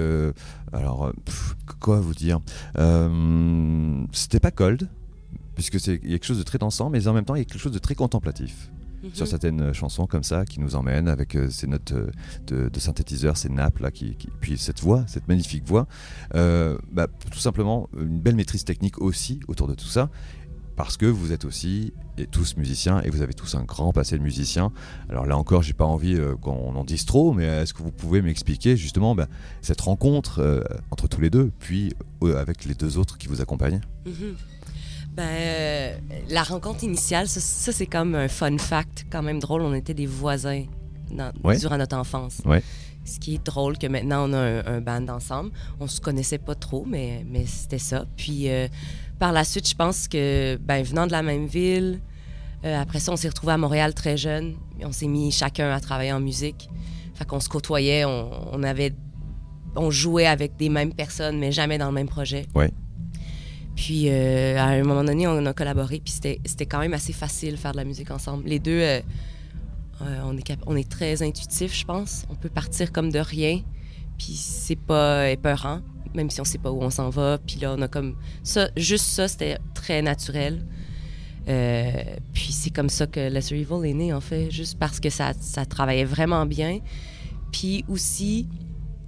alors, 0.72 1.12
pff, 1.24 1.56
quoi 1.80 1.98
vous 2.00 2.14
dire? 2.14 2.38
C'était 4.12 4.40
pas 4.40 4.50
cold, 4.52 4.88
puisque 5.54 5.80
c'est 5.80 5.98
quelque 5.98 6.24
chose 6.26 6.38
de 6.38 6.42
très 6.44 6.58
dansant, 6.58 6.90
mais 6.90 7.08
en 7.08 7.12
même 7.12 7.24
temps, 7.24 7.34
il 7.34 7.38
y 7.38 7.42
a 7.42 7.44
quelque 7.44 7.58
chose 7.60 7.72
de 7.72 7.78
très 7.78 7.94
contemplatif 7.96 8.70
sur 9.12 9.24
Mhm. 9.24 9.30
certaines 9.30 9.72
chansons 9.72 10.06
comme 10.06 10.22
ça 10.24 10.44
qui 10.44 10.60
nous 10.60 10.74
emmènent 10.76 11.08
avec 11.08 11.36
euh, 11.36 11.48
ces 11.50 11.66
notes 11.66 11.92
euh, 11.92 12.10
de, 12.46 12.68
de 12.68 12.80
synthétiseur, 12.80 13.36
ces 13.36 13.48
nappes 13.48 13.78
là, 13.78 13.90
qui, 13.90 14.16
qui- 14.16 14.28
puis 14.40 14.58
cette 14.58 14.80
voix, 14.80 15.04
cette 15.06 15.28
magnifique 15.28 15.64
voix. 15.66 15.86
Euh, 16.34 16.76
bah, 16.90 17.06
tout 17.30 17.38
simplement 17.38 17.88
une 17.98 18.20
belle 18.20 18.34
maîtrise 18.36 18.64
technique 18.64 19.00
aussi 19.00 19.40
autour 19.48 19.68
de 19.68 19.74
tout 19.74 19.86
ça. 19.88 20.10
Parce 20.76 20.98
que 20.98 21.06
vous 21.06 21.32
êtes 21.32 21.46
aussi 21.46 21.94
et 22.18 22.26
tous 22.26 22.58
musiciens 22.58 23.00
et 23.00 23.08
vous 23.08 23.22
avez 23.22 23.32
tous 23.32 23.54
un 23.54 23.62
grand 23.64 23.92
passé 23.94 24.18
de 24.18 24.22
musicien. 24.22 24.72
Alors 25.08 25.24
là 25.24 25.38
encore, 25.38 25.62
j'ai 25.62 25.72
pas 25.72 25.86
envie 25.86 26.14
euh, 26.16 26.34
qu'on 26.36 26.76
en 26.76 26.84
dise 26.84 27.06
trop, 27.06 27.32
mais 27.32 27.44
est-ce 27.44 27.72
que 27.72 27.82
vous 27.82 27.92
pouvez 27.92 28.20
m'expliquer 28.20 28.76
justement 28.76 29.14
bah, 29.14 29.26
cette 29.62 29.80
rencontre 29.80 30.40
euh, 30.40 30.60
entre 30.90 31.08
tous 31.08 31.22
les 31.22 31.30
deux, 31.30 31.50
puis 31.60 31.94
euh, 32.22 32.38
avec 32.38 32.66
les 32.66 32.74
deux 32.74 32.98
autres 32.98 33.16
qui 33.16 33.26
vous 33.26 33.40
accompagnent? 33.40 33.80
Mhm. 34.04 34.36
Ben, 35.16 35.22
euh, 35.26 35.96
la 36.28 36.42
rencontre 36.42 36.84
initiale, 36.84 37.26
ça, 37.28 37.40
ça, 37.40 37.72
c'est 37.72 37.86
comme 37.86 38.14
un 38.14 38.28
fun 38.28 38.58
fact, 38.58 39.06
quand 39.10 39.22
même 39.22 39.38
drôle. 39.38 39.62
On 39.62 39.72
était 39.74 39.94
des 39.94 40.06
voisins 40.06 40.64
dans- 41.10 41.32
Ouais. 41.42 41.56
durant 41.58 41.78
notre 41.78 41.96
enfance. 41.96 42.42
Ouais. 42.44 42.62
Ce 43.04 43.18
qui 43.18 43.36
est 43.36 43.46
drôle 43.46 43.78
que 43.78 43.86
maintenant 43.86 44.28
on 44.28 44.32
a 44.32 44.38
un, 44.38 44.66
un 44.66 44.80
band 44.80 45.06
ensemble. 45.08 45.50
On 45.80 45.86
se 45.86 46.00
connaissait 46.00 46.38
pas 46.38 46.54
trop, 46.56 46.84
mais, 46.86 47.24
mais 47.30 47.46
c'était 47.46 47.78
ça. 47.78 48.04
Puis 48.16 48.50
euh, 48.50 48.66
par 49.18 49.32
la 49.32 49.44
suite, 49.44 49.68
je 49.68 49.74
pense 49.74 50.08
que, 50.08 50.56
ben, 50.56 50.82
venant 50.82 51.06
de 51.06 51.12
la 51.12 51.22
même 51.22 51.46
ville, 51.46 52.00
euh, 52.64 52.78
après 52.80 52.98
ça, 52.98 53.12
on 53.12 53.16
s'est 53.16 53.28
retrouvés 53.28 53.52
à 53.52 53.58
Montréal 53.58 53.94
très 53.94 54.16
jeunes. 54.16 54.56
On 54.82 54.92
s'est 54.92 55.06
mis 55.06 55.30
chacun 55.30 55.70
à 55.70 55.80
travailler 55.80 56.12
en 56.12 56.20
musique. 56.20 56.68
Fait 57.14 57.24
qu'on 57.24 57.40
se 57.40 57.48
côtoyait, 57.48 58.04
on, 58.04 58.30
on 58.52 58.62
avait, 58.64 58.92
on 59.76 59.90
jouait 59.90 60.26
avec 60.26 60.56
des 60.56 60.68
mêmes 60.68 60.92
personnes, 60.92 61.38
mais 61.38 61.52
jamais 61.52 61.78
dans 61.78 61.86
le 61.86 61.92
même 61.94 62.08
projet. 62.08 62.46
Ouais. 62.54 62.70
Puis 63.76 64.08
euh, 64.08 64.58
à 64.58 64.68
un 64.68 64.82
moment 64.82 65.04
donné, 65.04 65.28
on 65.28 65.44
a 65.44 65.52
collaboré, 65.52 66.00
puis 66.02 66.12
c'était 66.12 66.66
quand 66.66 66.80
même 66.80 66.94
assez 66.94 67.12
facile 67.12 67.52
de 67.52 67.56
faire 67.56 67.72
de 67.72 67.76
la 67.76 67.84
musique 67.84 68.10
ensemble. 68.10 68.48
Les 68.48 68.58
deux, 68.58 68.80
euh, 68.80 69.00
euh, 70.00 70.20
on, 70.24 70.36
est 70.36 70.58
on 70.66 70.74
est 70.76 70.88
très 70.88 71.22
intuitifs, 71.22 71.76
je 71.78 71.84
pense. 71.84 72.24
On 72.30 72.34
peut 72.34 72.48
partir 72.48 72.90
comme 72.90 73.12
de 73.12 73.18
rien, 73.18 73.60
puis 74.16 74.32
c'est 74.32 74.80
pas 74.80 75.30
épeurant, 75.30 75.82
même 76.14 76.30
si 76.30 76.40
on 76.40 76.44
sait 76.44 76.58
pas 76.58 76.70
où 76.70 76.80
on 76.80 76.88
s'en 76.88 77.10
va. 77.10 77.38
Puis 77.46 77.60
là, 77.60 77.74
on 77.76 77.82
a 77.82 77.88
comme 77.88 78.16
ça, 78.42 78.70
juste 78.78 79.04
ça, 79.04 79.28
c'était 79.28 79.58
très 79.74 80.00
naturel. 80.00 80.64
Puis 81.44 82.52
c'est 82.52 82.70
comme 82.70 82.88
ça 82.88 83.06
que 83.06 83.20
Lesser 83.20 83.56
Evil 83.56 83.88
est 83.88 83.94
né, 83.94 84.12
en 84.12 84.22
fait, 84.22 84.50
juste 84.50 84.78
parce 84.78 85.00
que 85.00 85.10
ça, 85.10 85.32
ça 85.38 85.66
travaillait 85.66 86.06
vraiment 86.06 86.46
bien. 86.46 86.80
Puis 87.52 87.84
aussi, 87.88 88.48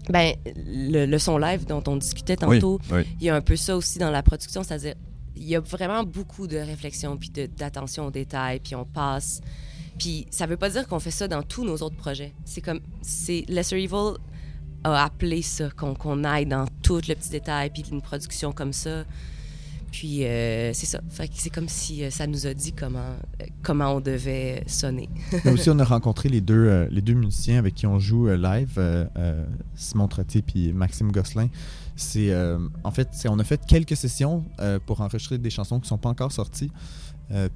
ben, 0.09 0.35
le, 0.57 1.07
le 1.07 1.19
son 1.19 1.39
live 1.39 1.67
dont 1.67 1.83
on 1.87 1.97
discutait 1.97 2.37
tantôt, 2.37 2.81
oui. 2.91 3.03
il 3.21 3.27
y 3.27 3.31
a 3.31 3.35
un 3.35 3.41
peu 3.41 3.57
ça 3.57 3.77
aussi 3.77 3.99
dans 3.99 4.11
la 4.11 4.23
production, 4.23 4.63
c'est-à-dire 4.63 4.95
il 5.37 5.45
y 5.45 5.57
a 5.57 5.61
vraiment 5.61 6.03
beaucoup 6.03 6.47
de 6.47 6.57
réflexion 6.57 7.17
puis 7.17 7.31
d'attention 7.31 8.07
aux 8.07 8.11
détails, 8.11 8.61
puis 8.61 8.75
on 8.75 8.85
passe. 8.85 9.41
Puis 9.99 10.27
ça 10.31 10.47
veut 10.47 10.57
pas 10.57 10.71
dire 10.71 10.87
qu'on 10.87 11.01
fait 11.01 11.11
ça 11.11 11.29
dans 11.29 11.43
tous 11.43 11.65
nos 11.65 11.77
autres 11.77 11.97
projets. 11.97 12.35
C'est 12.45 12.61
comme 12.61 12.81
c'est 13.03 13.45
Lesser 13.49 13.77
Evil 13.77 14.17
a 14.85 15.05
appelé 15.05 15.43
ça 15.43 15.71
qu'on 15.71 15.95
qu'on 15.95 16.25
aille 16.25 16.47
dans 16.47 16.67
tout 16.83 17.01
le 17.09 17.15
petit 17.15 17.31
détail 17.31 17.71
puis 17.71 17.85
une 17.91 18.03
production 18.03 18.53
comme 18.53 18.73
ça. 18.73 19.05
Puis 19.91 20.25
euh, 20.25 20.73
c'est 20.75 20.87
ça. 20.87 21.01
C'est 21.33 21.51
comme 21.51 21.69
si 21.69 22.05
euh, 22.05 22.11
ça 22.11 22.27
nous 22.27 22.47
a 22.47 22.55
dit 22.55 22.73
comment 22.73 22.99
euh, 22.99 23.47
comment 23.63 23.95
on 23.95 24.01
devait 24.01 24.63
sonner. 24.67 25.09
Mais 25.45 25.53
aussi, 25.53 25.71
on 25.71 25.79
a 25.79 25.85
rencontré 25.85 26.29
les 26.29 26.41
deux, 26.41 26.87
les 26.91 27.01
deux 27.01 27.15
musiciens 27.15 27.59
avec 27.59 27.75
qui 27.75 27.87
on 27.87 27.99
joue 27.99 28.29
live, 28.29 28.81
Simon 29.75 30.09
Trottier 30.09 30.45
et 30.55 30.73
Maxime 30.73 31.13
Gosselin. 31.13 31.49
C'est, 31.97 32.33
en 32.85 32.91
fait, 32.91 33.09
on 33.29 33.39
a 33.39 33.45
fait 33.45 33.61
quelques 33.67 33.97
sessions 33.97 34.45
pour 34.87 35.01
enregistrer 35.01 35.39
des 35.39 35.51
chansons 35.51 35.79
qui 35.79 35.85
ne 35.85 35.89
sont 35.89 35.99
pas 35.99 36.11
encore 36.11 36.33
sorties. 36.33 36.71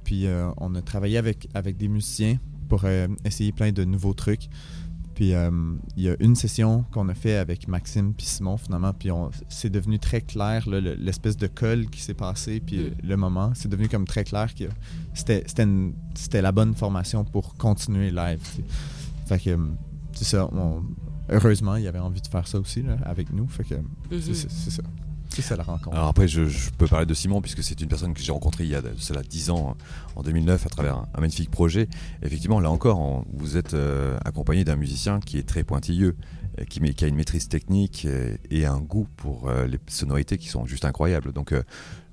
Puis 0.03 0.27
on 0.57 0.75
a 0.75 0.81
travaillé 0.81 1.17
avec, 1.17 1.47
avec 1.53 1.77
des 1.77 1.87
musiciens 1.87 2.37
pour 2.67 2.85
essayer 3.23 3.51
plein 3.51 3.71
de 3.71 3.83
nouveaux 3.83 4.13
trucs. 4.13 4.49
Puis 5.15 5.33
euh, 5.33 5.51
il 5.95 6.03
y 6.03 6.09
a 6.09 6.15
une 6.19 6.35
session 6.35 6.85
qu'on 6.91 7.07
a 7.09 7.13
fait 7.13 7.35
avec 7.37 7.67
Maxime 7.67 8.13
puis 8.15 8.25
Simon 8.25 8.57
finalement, 8.57 8.93
puis 8.93 9.09
c'est 9.47 9.69
devenu 9.69 9.99
très 9.99 10.21
clair 10.21 10.67
l'espèce 10.67 11.37
de 11.37 11.45
colle 11.47 11.87
qui 11.91 12.01
s'est 12.01 12.15
passé 12.15 12.59
puis 12.59 12.77
euh, 12.79 12.89
le 13.03 13.15
moment, 13.15 13.51
c'est 13.53 13.67
devenu 13.69 13.87
comme 13.89 14.05
très 14.05 14.23
clair 14.23 14.53
que 14.55 14.63
c'était 15.13 16.41
la 16.41 16.51
bonne 16.51 16.73
formation 16.73 17.23
pour 17.23 17.55
continuer 17.55 18.11
live. 18.11 18.41
Fait 19.27 19.39
que 19.39 19.49
euh, 19.51 19.57
c'est 20.13 20.25
ça. 20.25 20.49
on- 20.51 20.83
heureusement, 21.29 21.75
il 21.75 21.87
avait 21.87 21.99
envie 21.99 22.21
de 22.21 22.27
faire 22.27 22.47
ça 22.47 22.59
aussi 22.59 22.81
là, 22.81 22.97
avec 23.05 23.31
nous. 23.31 23.47
Fait 23.47 23.63
que 23.63 23.75
c'est- 24.19 24.29
Mhm. 24.45 24.49
c'est 24.49 24.71
ça. 24.71 24.83
Alors 25.91 26.07
après, 26.07 26.27
je, 26.27 26.43
peux 26.77 26.87
parler 26.87 27.05
de 27.05 27.13
Simon 27.13 27.41
puisque 27.41 27.63
c'est 27.63 27.79
une 27.81 27.87
personne 27.87 28.13
que 28.13 28.21
j'ai 28.21 28.31
rencontrée 28.31 28.63
il 28.65 28.69
y 28.69 28.75
a 28.75 28.81
cela 28.97 29.21
10 29.21 29.49
ans, 29.49 29.75
en 30.15 30.21
2009, 30.21 30.65
à 30.65 30.69
travers 30.69 30.97
un, 30.97 31.19
magnifique 31.19 31.51
projet. 31.51 31.87
Effectivement, 32.21 32.59
là 32.59 32.69
encore, 32.69 33.25
vous 33.33 33.57
êtes 33.57 33.73
euh, 33.73 34.17
accompagné 34.25 34.63
d'un 34.63 34.75
musicien 34.75 35.19
qui 35.19 35.37
est 35.37 35.47
très 35.47 35.63
pointilleux 35.63 36.15
euh, 36.59 36.65
qui, 36.65 36.79
a 37.03 37.07
une 37.07 37.15
maîtrise 37.15 37.47
technique 37.47 38.05
euh, 38.05 38.35
et 38.51 38.65
un 38.65 38.79
goût 38.79 39.07
pour 39.17 39.49
les 39.51 39.79
sonorités 39.87 40.37
qui 40.37 40.47
sont 40.47 40.65
juste 40.65 40.85
incroyables. 40.85 41.31
Donc 41.33 41.53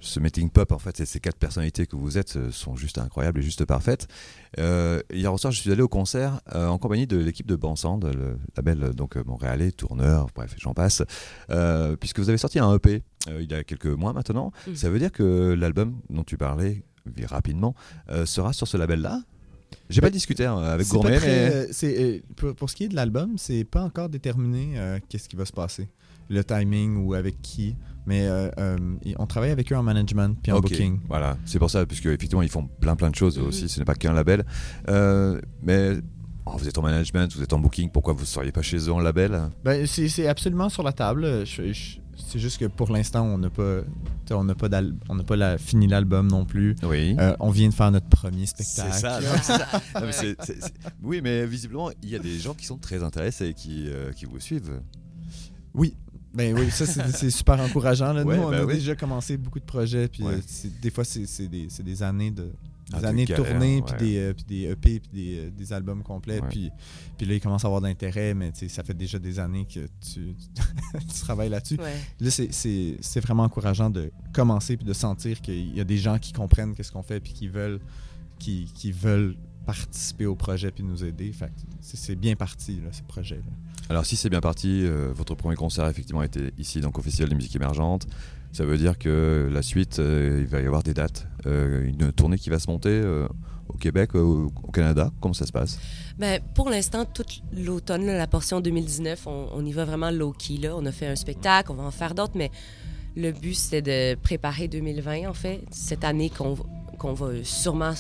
ce 0.01 0.21
meeting 0.21 0.51
pop, 0.51 0.73
en 0.73 0.79
fait, 0.79 0.97
c'est 0.97 1.07
ces 1.07 1.21
quatre 1.21 1.37
personnalités 1.37 1.87
que 1.87 1.97
vous 1.97 2.19
êtes 2.19 2.37
euh, 2.37 2.51
sont 2.51 2.77
juste 2.77 2.99
incroyables 2.99 3.41
et 3.41 3.43
juste 3.43 3.65
parfaites. 3.65 4.09
Euh, 4.59 5.01
hier 5.13 5.37
soir, 5.39 5.53
je 5.53 5.61
suis 5.61 5.71
allé 5.71 5.83
au 5.83 5.89
concert 5.89 6.41
euh, 6.55 6.67
en 6.67 6.79
compagnie 6.79 7.07
de 7.07 7.17
l'équipe 7.17 7.47
de 7.47 7.57
Bansand, 7.57 8.01
le 8.03 8.39
label 8.57 8.95
donc 8.95 9.17
montréalais, 9.17 9.73
tourneur, 9.73 10.29
bref, 10.35 10.55
j'en 10.59 10.75
passe, 10.75 11.03
euh, 11.51 11.97
puisque 11.97 12.19
vous 12.19 12.29
avez 12.29 12.39
sorti 12.39 12.59
un 12.59 12.75
EP 12.75 13.03
il 13.29 13.51
y 13.51 13.55
a 13.55 13.63
quelques 13.63 13.87
mois 13.87 14.13
maintenant. 14.13 14.51
Mhm. 14.67 14.77
Ça 14.77 14.91
veut 14.91 14.99
dire 14.99 15.13
que 15.13 15.55
l'album 15.59 16.01
dont 16.09 16.25
tu 16.25 16.37
parlais 16.39 16.83
rapidement 17.25 17.75
sera 18.25 18.53
sur 18.53 18.67
ce 18.67 18.77
label-là? 18.77 19.23
J'ai 19.89 20.01
pas 20.01 20.11
discuté 20.11 20.47
hein, 20.47 20.59
avec 20.59 20.89
Gourmet, 20.89 21.17
très, 21.19 21.69
mais 21.83 22.23
pour, 22.35 22.55
pour 22.55 22.71
ce 22.71 22.75
qui 22.75 22.85
est 22.85 22.89
de 22.89 22.97
l'album, 22.97 23.37
c'est 23.37 23.65
pas 23.65 23.83
encore 23.83 24.09
déterminé 24.09 24.99
qu'est-ce 25.09 25.29
qui 25.29 25.37
va 25.37 25.45
se 25.45 25.53
passer. 25.53 25.89
Le 26.29 26.43
timing 26.45 26.97
ou 27.05 27.15
avec 27.15 27.43
qui. 27.43 27.77
Mais 28.07 28.27
euh, 28.27 28.51
euh, 28.59 28.77
on 29.19 29.27
travaille 29.27 29.51
avec 29.51 29.71
eux 29.73 29.77
en 29.77 29.83
management 29.83 30.37
puis 30.43 30.53
en 30.53 30.57
Ok, 30.57 30.63
booking. 30.71 31.01
Voilà, 31.09 31.37
c'est 31.45 31.59
pour 31.59 31.71
ça, 31.71 31.85
puisque 31.87 32.07
effectivement 32.07 32.43
ils 32.43 32.49
font 32.49 32.67
plein 32.81 32.97
plein 32.97 33.11
de 33.11 33.15
choses 33.15 33.39
Mhm. 33.39 33.47
aussi, 33.47 33.69
ce 33.69 33.79
n'est 33.79 33.85
pas 33.85 33.95
qu'un 33.95 34.13
label. 34.13 34.45
Euh, 34.89 35.41
mais 35.63 35.93
oh, 36.47 36.53
vous 36.57 36.67
êtes 36.69 36.79
en 36.79 36.83
management, 36.83 37.33
vous 37.37 37.43
êtes 37.43 37.53
en 37.53 37.59
booking, 37.59 37.91
pourquoi 37.91 38.15
vous 38.15 38.23
ne 38.23 38.27
seriez 38.27 38.53
pas 38.53 38.63
chez 38.63 38.79
eux 38.79 38.93
en 38.93 39.01
label? 39.01 39.39
Ben, 39.65 39.87
c'est, 39.87 40.09
c'est 40.09 40.27
absolument 40.27 40.69
sur 40.69 40.83
la 40.83 40.93
table. 40.93 41.45
Je- 41.47 41.73
je- 41.73 41.99
c'est 42.27 42.39
juste 42.39 42.59
que 42.59 42.67
pour 42.67 42.91
l'instant, 42.93 43.25
on 43.25 43.39
n'a 43.39 43.51
pas, 43.51 43.81
on 44.31 44.45
n'a 44.45 44.55
pas, 44.55 44.69
on 45.09 45.15
n'a 45.15 45.25
pas 45.25 45.37
la- 45.37 45.59
fini 45.59 45.87
l'album 45.87 46.29
non 46.29 46.45
plus. 46.45 46.77
Oui. 46.83 47.17
Euh, 47.19 47.35
on 47.41 47.51
vient 47.51 47.69
de 47.69 47.75
faire 47.75 47.91
notre 47.91 48.09
premier 48.09 48.47
C'est 48.47 48.63
spectacle. 48.63 48.95
ça, 48.95 49.21
non, 49.21 50.09
c'est 50.13 50.33
ça. 50.61 50.69
Oui, 51.03 51.21
mais 51.23 51.47
visiblement, 51.47 51.91
il 52.03 52.11
y 52.11 52.15
a 52.17 52.19
des 52.19 52.39
gens 52.39 52.55
qui 52.55 52.67
sont 52.67 52.77
très 52.79 53.03
intéressés 53.03 53.49
et 53.49 53.55
qui, 53.55 53.87
euh, 53.89 54.13
qui 54.13 54.27
vous 54.27 54.39
suivent. 54.41 54.81
Oui. 55.75 55.95
Ben 56.33 56.57
oui, 56.57 56.71
ça 56.71 56.87
c'est, 56.87 57.31
super 57.31 57.61
encourageant. 57.61 58.13
Là. 58.13 58.23
Ouais, 58.25 58.37
Nous, 58.37 58.43
on 58.45 58.51
ben 58.51 58.61
a 58.61 58.65
oui. 58.65 58.75
déjà 58.75 58.95
commencé 58.95 59.37
beaucoup 59.37 59.59
de 59.61 59.65
projets, 59.65 60.07
puis 60.09 60.23
Ouais. 60.23 60.35
euh, 60.35 60.69
des 60.81 60.91
fois 60.91 61.05
c'est, 61.05 61.27
c'est 61.27 61.49
des, 61.49 61.67
c'est 61.71 61.83
des 61.83 62.03
années 62.03 62.31
de 62.31 62.45
des 62.91 62.97
Ah, 62.97 63.01
de 63.03 63.07
années 63.07 63.25
de 63.25 63.35
tournée, 63.37 63.83
puis 63.83 63.93
ouais. 63.93 63.99
des, 63.99 64.17
euh, 64.19 64.33
puis 64.33 64.45
des 64.49 64.63
EP, 64.69 64.99
puis 65.01 65.11
des, 65.13 65.39
euh, 65.39 65.51
des 65.57 65.73
albums 65.73 66.03
complets, 66.03 66.41
puis, 66.51 66.71
puis 67.17 67.25
là 67.27 67.35
il 67.35 67.41
commence 67.41 67.65
à 67.65 67.69
avoir 67.69 67.81
d'intérêt, 67.81 68.35
mais 68.35 68.51
tu 68.51 68.61
sais, 68.61 68.69
ça 68.69 68.83
fait 68.83 68.95
déjà 68.95 69.17
des 69.21 69.39
années 69.39 69.65
que 69.73 69.87
tu, 70.01 70.35
tu 70.99 71.21
travailles 71.21 71.51
là-dessus. 71.51 71.77
Ouais. 71.77 71.95
Là, 72.21 72.31
c'est- 72.33 72.53
c'est 72.53 72.97
c'est 73.01 73.21
vraiment 73.21 73.45
encourageant 73.45 73.91
de 73.91 74.11
commencer 74.33 74.77
puis 74.77 74.85
de 74.87 74.93
sentir 74.93 75.41
qu'il 75.41 75.73
y 75.77 75.81
a 75.81 75.85
des 75.85 75.99
gens 75.99 76.19
qui 76.19 76.33
comprennent 76.33 76.75
qu'est-ce 76.75 76.91
qu'on 76.91 77.03
fait 77.05 77.21
puis 77.21 77.33
qui 77.33 77.47
veulent, 77.47 77.79
qui, 78.41 78.65
qui 78.75 78.91
veulent 78.91 79.37
participer 79.67 80.27
au 80.27 80.35
projet 80.35 80.71
puis 80.71 80.83
nous 80.85 81.05
aider. 81.05 81.33
Fait 81.33 81.51
c'est 81.81 82.17
bien 82.17 82.35
parti, 82.37 82.81
là, 82.83 82.93
ce 82.93 83.03
projet-là. 83.03 83.43
Alors, 83.89 84.07
si 84.07 84.17
c'est 84.17 84.31
bien 84.31 84.41
parti, 84.41 84.85
euh, 84.85 85.13
votre 85.15 85.35
premier 85.35 85.57
concert 85.57 85.87
effectivement 85.89 86.23
était 86.23 86.53
ici, 86.59 86.81
donc 86.81 86.99
au 86.99 87.03
Festival 87.03 87.29
de 87.31 87.35
musique 87.35 87.57
émergente. 87.57 88.07
Ça 88.53 88.65
veut 88.65 88.79
dire 88.79 88.99
que 88.99 89.49
la 89.53 89.63
suite, 89.63 89.99
euh, 89.99 90.39
il 90.41 90.47
va 90.47 90.61
y 90.61 90.67
avoir 90.67 90.83
des 90.83 90.95
dates, 90.95 91.27
euh, 91.47 91.87
une 91.87 92.13
tournée 92.13 92.39
qui 92.39 92.51
va 92.51 92.59
se 92.59 92.69
monter 92.69 92.89
euh, 92.91 93.29
au 93.69 93.75
Québec, 93.75 94.11
euh, 94.15 94.21
au, 94.21 94.53
au 94.65 94.71
Canada. 94.73 95.11
Comment 95.21 95.35
ça 95.35 95.47
se 95.47 95.53
passe? 95.53 95.79
Ben, 96.19 96.41
pour 96.55 96.69
l'instant, 96.69 97.05
toute 97.05 97.43
l'automne, 97.53 98.07
la 98.07 98.27
portion 98.27 98.61
2019, 98.61 99.27
on, 99.27 99.49
on 99.55 99.65
y 99.65 99.73
va 99.73 99.85
vraiment 99.85 100.11
low-key. 100.11 100.59
là. 100.59 100.77
On 100.77 100.85
a 100.87 100.93
fait 100.93 101.07
un 101.07 101.17
spectacle, 101.17 101.71
on 101.71 101.75
va 101.77 101.85
en 101.85 101.91
faire 101.93 102.15
d'autres, 102.15 102.35
mais 102.37 102.51
le 103.17 103.31
but, 103.33 103.55
c'est 103.55 103.83
de 103.83 104.15
préparer 104.17 104.69
2020, 104.69 105.29
en 105.29 105.35
fait. 105.35 105.63
Cette 105.71 106.05
année 106.05 106.31
qu'on 106.31 106.57
qu'on 106.99 107.15
va 107.15 107.31
sûrement 107.45 107.95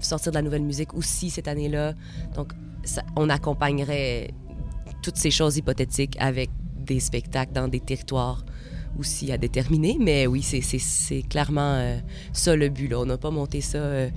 sortir 0.00 0.32
de 0.32 0.36
la 0.36 0.42
nouvelle 0.42 0.62
musique 0.62 0.94
aussi 0.94 1.30
cette 1.30 1.48
année-là. 1.48 1.94
Donc, 2.34 2.52
ça- 2.84 3.02
on 3.16 3.28
accompagnerait 3.28 4.30
toutes 5.02 5.16
ces 5.16 5.30
choses 5.30 5.56
hypothétiques 5.56 6.16
avec 6.20 6.50
des 6.76 7.00
spectacles 7.00 7.52
dans 7.52 7.68
des 7.68 7.80
territoires 7.80 8.44
aussi 8.98 9.30
à 9.32 9.38
déterminer. 9.38 9.98
Mais 10.00 10.26
oui, 10.26 10.42
c'est- 10.42 11.28
clairement 11.28 11.74
euh, 11.74 11.98
ça 12.32 12.56
le 12.56 12.68
but. 12.68 12.88
Là. 12.88 13.00
On 13.00 13.06
n'a 13.06 13.18
pas 13.18 13.30
monté 13.30 13.60
ça 13.60 13.78
euh, 13.78 14.08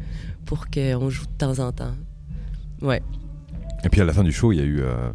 pour 0.46 0.68
qu'on 0.70 1.10
joue 1.10 1.26
de 1.26 1.32
temps 1.38 1.60
en 1.60 1.72
temps. 1.72 1.96
Ouais. 2.82 3.02
Et 3.84 3.90
puis 3.90 4.02
à 4.02 4.06
la 4.06 4.14
fin 4.14 4.24
du 4.24 4.32
show, 4.32 4.52
il 4.52 4.58
y 4.58 4.62
a 4.62 4.66
eu 4.66 4.80
euh, 4.82 5.12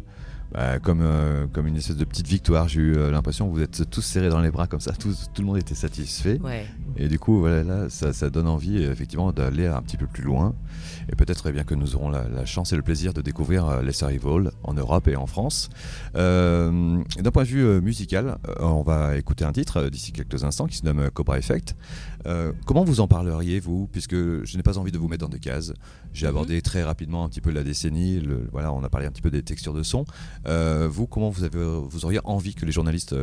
bah, 0.51 0.79
comme, 0.79 1.03
comme 1.51 1.67
une 1.67 1.75
espèce 1.77 1.97
de 1.97 2.05
petite 2.05 2.27
victoire. 2.27 2.67
J'ai 2.67 2.81
eu 2.81 3.11
l'impression 3.11 3.47
que 3.49 3.53
vous 3.55 3.61
êtes 3.61 3.89
tous 3.89 4.01
serrés 4.01 4.29
dans 4.29 4.41
les 4.41 4.51
bras 4.51 4.67
comme 4.67 4.79
ça, 4.81 4.91
tous- 4.93 5.29
tout 5.33 5.41
le 5.41 5.47
monde 5.47 5.57
était 5.57 5.75
satisfait. 5.75 6.39
Ouais. 6.41 6.65
Et 6.97 7.07
du 7.07 7.19
coup, 7.19 7.39
voilà, 7.39 7.63
là, 7.63 7.89
ça, 7.89 8.13
ça 8.13 8.29
donne 8.29 8.47
envie 8.47 8.83
euh, 8.83 8.91
effectivement 8.91 9.31
d'aller 9.31 9.67
un 9.67 9.81
petit 9.81 9.97
peu 9.97 10.07
plus 10.07 10.23
loin. 10.23 10.55
Et 11.11 11.15
peut-être 11.15 11.47
eh 11.49 11.51
bien 11.51 11.63
que 11.63 11.75
nous 11.75 11.95
aurons 11.95 12.09
la, 12.09 12.27
la 12.27 12.45
chance 12.45 12.73
et 12.73 12.75
le 12.75 12.81
plaisir 12.81 13.13
de 13.13 13.21
découvrir 13.21 13.65
euh, 13.67 13.81
les 13.81 14.03
Arrival 14.03 14.51
en 14.63 14.73
Europe 14.73 15.07
et 15.07 15.15
en 15.15 15.27
France. 15.27 15.69
Euh, 16.15 16.97
D'un 17.19 17.31
point 17.31 17.43
de 17.43 17.47
vue 17.47 17.81
musical, 17.81 18.37
on 18.59 18.81
va 18.81 19.17
écouter 19.17 19.45
un 19.45 19.51
titre 19.51 19.89
d'ici 19.89 20.11
quelques 20.11 20.43
instants 20.43 20.67
qui 20.67 20.77
se 20.77 20.85
nomme 20.85 21.09
Cobra 21.11 21.37
Effect. 21.37 21.75
Euh, 22.27 22.53
comment 22.65 22.83
vous 22.83 22.99
en 23.01 23.07
parleriez, 23.07 23.59
vous? 23.59 23.87
Puisque 23.91 24.15
je 24.15 24.57
n'ai 24.57 24.63
pas 24.63 24.77
envie 24.77 24.91
de 24.91 24.97
vous 24.97 25.07
mettre 25.07 25.25
dans 25.25 25.31
des 25.31 25.39
cases. 25.39 25.73
J'ai 26.13 26.27
abordé 26.27 26.61
très 26.61 26.83
rapidement 26.83 27.23
un 27.23 27.29
petit 27.29 27.41
peu 27.41 27.51
la 27.51 27.63
décennie. 27.63 28.19
le- 28.19 28.47
voilà, 28.51 28.71
on 28.73 28.83
a 28.83 28.89
parlé 28.89 29.05
un 29.05 29.11
petit 29.11 29.21
peu 29.21 29.31
des 29.31 29.43
textures 29.43 29.73
de 29.73 29.83
son. 29.83 30.05
Euh, 30.47 30.87
vous, 30.89 31.07
comment 31.07 31.29
vous, 31.29 31.43
avez, 31.43 31.59
vous 31.87 32.05
auriez 32.05 32.19
envie 32.23 32.55
que 32.55 32.65
les 32.65 32.71
journalistes 32.71 33.13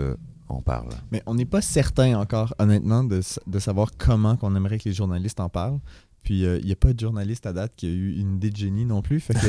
parlent 0.60 0.90
Mais 1.10 1.22
on 1.26 1.34
n'est 1.34 1.46
pas 1.46 1.62
certain 1.62 2.18
encore, 2.18 2.54
honnêtement, 2.58 3.04
de 3.04 3.58
savoir 3.58 3.90
comment 3.96 4.36
qu'on 4.36 4.54
aimerait 4.54 4.78
que 4.78 4.88
les 4.88 4.94
journalistes 4.94 5.40
en 5.40 5.48
parlent. 5.48 5.80
Puis 6.22 6.42
il 6.42 6.64
n'y 6.64 6.72
a 6.72 6.76
pas 6.76 6.92
de 6.92 7.00
journaliste 7.00 7.46
à 7.46 7.52
date 7.52 7.72
qui 7.76 7.86
a 7.86 7.90
eu 7.90 8.16
une 8.18 8.36
idée 8.36 8.50
de 8.50 8.56
génie 8.56 8.84
non 8.84 9.02
plus. 9.02 9.20
Fait 9.20 9.34
que, 9.34 9.40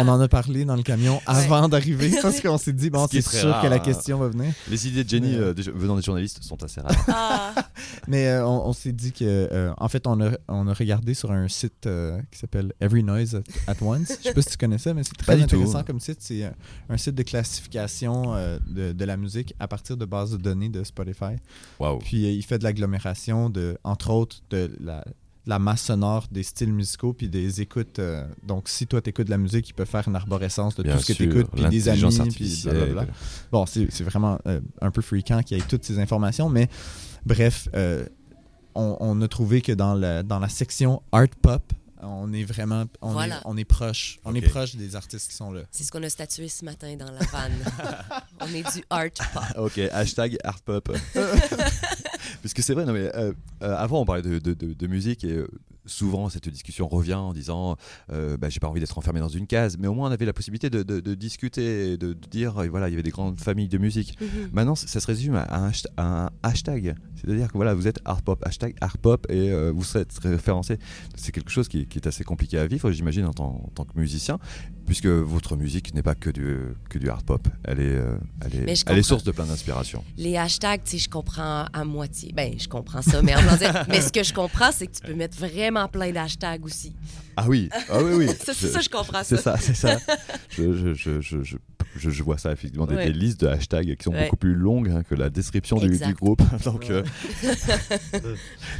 on, 0.00 0.04
on 0.04 0.08
en 0.08 0.20
a 0.20 0.28
parlé 0.28 0.64
dans 0.64 0.76
le 0.76 0.82
camion 0.82 1.20
avant 1.26 1.68
d'arriver 1.68 2.10
parce 2.20 2.40
qu'on 2.40 2.58
s'est 2.58 2.72
dit, 2.72 2.90
bon, 2.90 3.06
c'est 3.10 3.22
sûr 3.22 3.48
rare, 3.50 3.62
que 3.62 3.68
la 3.68 3.76
hein. 3.76 3.78
question 3.78 4.18
va 4.18 4.28
venir. 4.28 4.52
Les 4.68 4.88
idées 4.88 5.04
de 5.04 5.08
génie 5.08 5.34
euh, 5.36 5.50
euh, 5.50 5.54
des- 5.54 5.62
venant 5.70 5.96
des 5.96 6.02
journalistes 6.02 6.42
sont 6.42 6.62
assez 6.62 6.80
rares. 6.80 6.92
Ah, 7.08 7.54
Mais 8.08 8.26
euh, 8.28 8.46
on, 8.46 8.68
on 8.68 8.72
s'est 8.72 8.92
dit 8.92 9.12
que, 9.12 9.24
euh, 9.24 9.72
en 9.78 9.88
fait, 9.88 10.06
on 10.06 10.20
a, 10.20 10.30
on 10.48 10.66
a 10.66 10.72
regardé 10.74 11.14
sur 11.14 11.30
un 11.32 11.46
site 11.48 11.86
euh, 11.86 12.20
qui 12.30 12.38
s'appelle 12.38 12.72
Every 12.80 13.02
Noise 13.04 13.36
at, 13.36 13.72
at 13.72 13.76
Once. 13.82 14.12
Je 14.18 14.28
sais 14.28 14.34
pas 14.34 14.42
si 14.42 14.50
tu 14.50 14.56
connais 14.56 14.78
ça, 14.78 14.94
mais 14.94 15.04
c'est 15.04 15.16
Pas 15.16 15.34
très 15.34 15.42
intéressant 15.42 15.82
comme 15.84 16.00
site. 16.00 16.18
C'est 16.20 16.44
euh, 16.44 16.50
un 16.88 16.96
site 16.96 17.14
de 17.14 17.22
classification 17.22 18.34
euh, 18.34 18.58
de, 18.68 18.92
de 18.92 19.04
la 19.04 19.16
musique 19.16 19.54
à 19.60 19.68
partir 19.68 19.96
de 19.96 20.04
bases 20.04 20.32
de 20.32 20.36
données 20.38 20.68
de 20.68 20.82
Spotify. 20.84 21.36
Puis 22.00 22.26
euh, 22.26 22.30
il 22.30 22.42
fait 22.44 22.58
de 22.58 22.64
l'agglomération, 22.64 23.50
de, 23.50 23.78
entre 23.84 24.10
autres, 24.10 24.42
de 24.50 24.70
la, 24.80 25.04
la 25.46 25.58
masse 25.58 25.82
sonore 25.82 26.26
des 26.30 26.42
styles 26.44 26.72
musicaux 26.72 27.12
puis 27.12 27.28
des 27.28 27.60
écoutes. 27.60 27.98
euh, 27.98 28.24
donc, 28.44 28.68
si 28.68 28.86
toi, 28.86 29.00
t'écoutes 29.02 29.26
de 29.26 29.30
la 29.32 29.38
musique, 29.38 29.68
il 29.68 29.72
peut 29.74 29.84
faire 29.84 30.06
une 30.06 30.14
arborescence 30.16 30.76
de 30.76 30.82
Bien 30.84 30.96
tout 30.96 31.02
ce 31.02 31.12
que 31.12 31.18
t'écoutes, 31.18 31.50
puis 31.52 31.64
des 31.68 31.88
amis, 31.88 32.30
puis 32.30 32.62
blablabla. 32.64 33.06
Bon, 33.50 33.66
c'est 33.66 33.90
c'est 33.90 34.04
vraiment 34.04 34.38
euh, 34.46 34.60
un 34.80 34.90
peu 34.90 35.02
fréquent 35.02 35.42
qu'il 35.42 35.56
y 35.58 35.60
ait 35.60 35.64
toutes 35.64 35.84
ces 35.84 35.98
informations, 35.98 36.48
mais 36.48 36.68
bref, 37.26 37.68
euh, 37.74 38.06
on, 38.74 38.96
on 39.00 39.20
a 39.20 39.28
trouvé 39.28 39.60
que 39.62 39.72
dans 39.72 39.94
la, 39.94 40.22
dans 40.22 40.38
la 40.38 40.48
section 40.48 41.02
art 41.12 41.26
pop, 41.42 41.72
on 42.04 42.32
est 42.32 42.42
vraiment 42.42 42.84
on, 43.00 43.12
Voilà. 43.12 43.36
est, 43.36 43.42
on 43.44 43.56
est 43.56 43.64
proche. 43.64 44.18
On 44.24 44.34
est 44.34 44.40
proche 44.42 44.74
des 44.76 44.96
artistes 44.96 45.30
qui 45.30 45.36
sont 45.36 45.52
là. 45.52 45.62
c'est 45.70 45.84
ce 45.84 45.92
qu'on 45.92 46.02
a 46.02 46.08
statué 46.08 46.48
ce 46.48 46.64
matin 46.64 46.96
dans 46.96 47.10
la 47.10 47.20
vanne. 47.26 47.52
on 48.40 48.46
est 48.48 48.62
du 48.76 48.84
art 48.90 49.10
pop. 49.32 49.42
Ok, 49.58 49.78
hashtag 49.92 50.36
art 50.42 50.60
pop. 50.62 50.90
Puisque 52.42 52.60
c'est 52.62 52.74
vrai, 52.74 52.84
non 52.84 52.92
mais 52.92 53.08
euh, 53.14 53.32
euh, 53.62 53.76
avant 53.76 54.00
on 54.00 54.04
parlait 54.04 54.22
de 54.22 54.86
musique 54.88 55.22
et 55.22 55.36
euh, 55.36 55.46
souvent 55.86 56.28
cette 56.28 56.48
discussion 56.48 56.86
revient 56.88 57.14
en 57.14 57.32
disant 57.32 57.76
euh, 58.12 58.36
bah, 58.36 58.48
j'ai 58.48 58.60
pas 58.60 58.68
envie 58.68 58.80
d'être 58.80 58.96
enfermé 58.98 59.20
dans 59.20 59.28
une 59.28 59.46
case, 59.46 59.76
mais 59.78 59.88
au 59.88 59.94
moins 59.94 60.08
on 60.08 60.12
avait 60.12 60.24
la 60.26 60.32
possibilité 60.32 60.70
de, 60.70 60.82
de- 60.82 61.00
de 61.00 61.14
discuter, 61.14 61.96
de, 61.96 62.12
de 62.12 62.28
dire 62.30 62.62
et 62.62 62.68
voilà 62.68 62.88
il 62.88 62.92
y 62.92 62.94
avait 62.94 63.02
des 63.02 63.10
grandes 63.10 63.40
familles 63.40 63.68
de 63.68 63.78
musique. 63.78 64.16
Mhm. 64.20 64.28
Maintenant 64.52 64.74
ça 64.74 65.00
se 65.00 65.06
résume 65.06 65.34
à 65.34 65.54
un, 65.56 65.70
hasht- 65.70 65.86
à 65.96 66.26
un 66.26 66.30
hashtag, 66.42 66.94
c'est-à-dire 67.16 67.48
que 67.48 67.54
voilà 67.58 67.74
vous 67.74 67.86
êtes 67.88 67.98
art 68.04 68.22
pop, 68.22 68.42
hashtag 68.46 68.74
art 68.80 68.98
pop 68.98 69.26
et 69.28 69.50
euh, 69.50 69.72
vous 69.74 69.84
serez 69.84 70.04
référencé. 70.22 70.78
C'est 71.16 71.32
quelque 71.32 71.50
chose 71.50 71.68
qui, 71.68 71.86
qui 71.86 71.98
est 71.98 72.06
assez 72.06 72.24
compliqué 72.24 72.58
à 72.58 72.66
vivre, 72.66 72.90
j'imagine 72.92 73.26
en 73.26 73.32
tant, 73.32 73.62
en 73.64 73.70
tant 73.74 73.84
que 73.84 73.98
musicien, 73.98 74.38
puisque 74.86 75.06
votre 75.06 75.56
musique 75.56 75.94
n'est 75.94 76.02
pas 76.02 76.14
que 76.14 76.30
du 76.30 76.58
que 76.90 76.98
du 76.98 77.08
art 77.08 77.22
pop, 77.24 77.46
elle 77.64 77.80
est 77.80 77.84
euh, 77.96 78.16
elle 78.44 78.54
est, 78.54 78.66
elle 78.86 79.04
source 79.04 79.24
de 79.24 79.32
plein 79.32 79.46
d'inspiration. 79.46 80.04
Les 80.16 80.36
hashtags, 80.36 80.82
sais, 80.84 80.98
je 80.98 81.08
comprends 81.08 81.64
à 81.72 81.84
moitié. 81.84 82.32
Ben, 82.34 82.54
je 82.58 82.68
comprends 82.68 83.02
ça, 83.02 83.22
mais 83.22 83.34
en 83.34 83.56
dire- 83.56 83.84
Mais 83.88 84.00
ce 84.00 84.12
que 84.12 84.22
je 84.22 84.32
comprends, 84.32 84.70
c'est 84.72 84.86
que 84.86 84.92
tu 84.92 85.02
peux 85.02 85.14
mettre 85.14 85.36
vraiment 85.38 85.71
plein 85.90 86.12
d'hashtags 86.12 86.64
aussi. 86.64 86.92
Ah 87.36 87.44
oui, 87.48 87.68
ah 87.90 88.02
oui, 88.02 88.12
oui. 88.14 88.26
Ça, 88.44 88.52
c'est 88.54 88.68
ça, 88.68 88.80
je 88.80 88.88
comprends 88.88 89.22
C'est 89.24 89.36
ça. 89.38 89.56
c'est 89.56 89.74
ça. 89.74 89.96
je, 90.50 90.72
je, 90.72 90.94
je, 90.94 91.20
je, 91.20 91.42
je, 91.42 91.56
je- 91.96 92.10
je 92.10 92.22
vois 92.22 92.38
ça 92.38 92.52
effectivement, 92.52 92.86
des, 92.86 92.94
Ouais. 92.94 93.06
des 93.06 93.12
listes 93.12 93.40
de 93.40 93.46
hashtags 93.48 93.96
qui 93.96 94.02
sont 94.04 94.12
Ouais. 94.12 94.24
beaucoup 94.24 94.36
plus 94.36 94.54
longues 94.54 94.90
hein, 94.90 95.02
que 95.02 95.14
la 95.14 95.28
description 95.30 95.76
du, 95.78 95.90
groupe. 96.14 96.42
Donc 96.64 96.88
euh, 96.90 97.02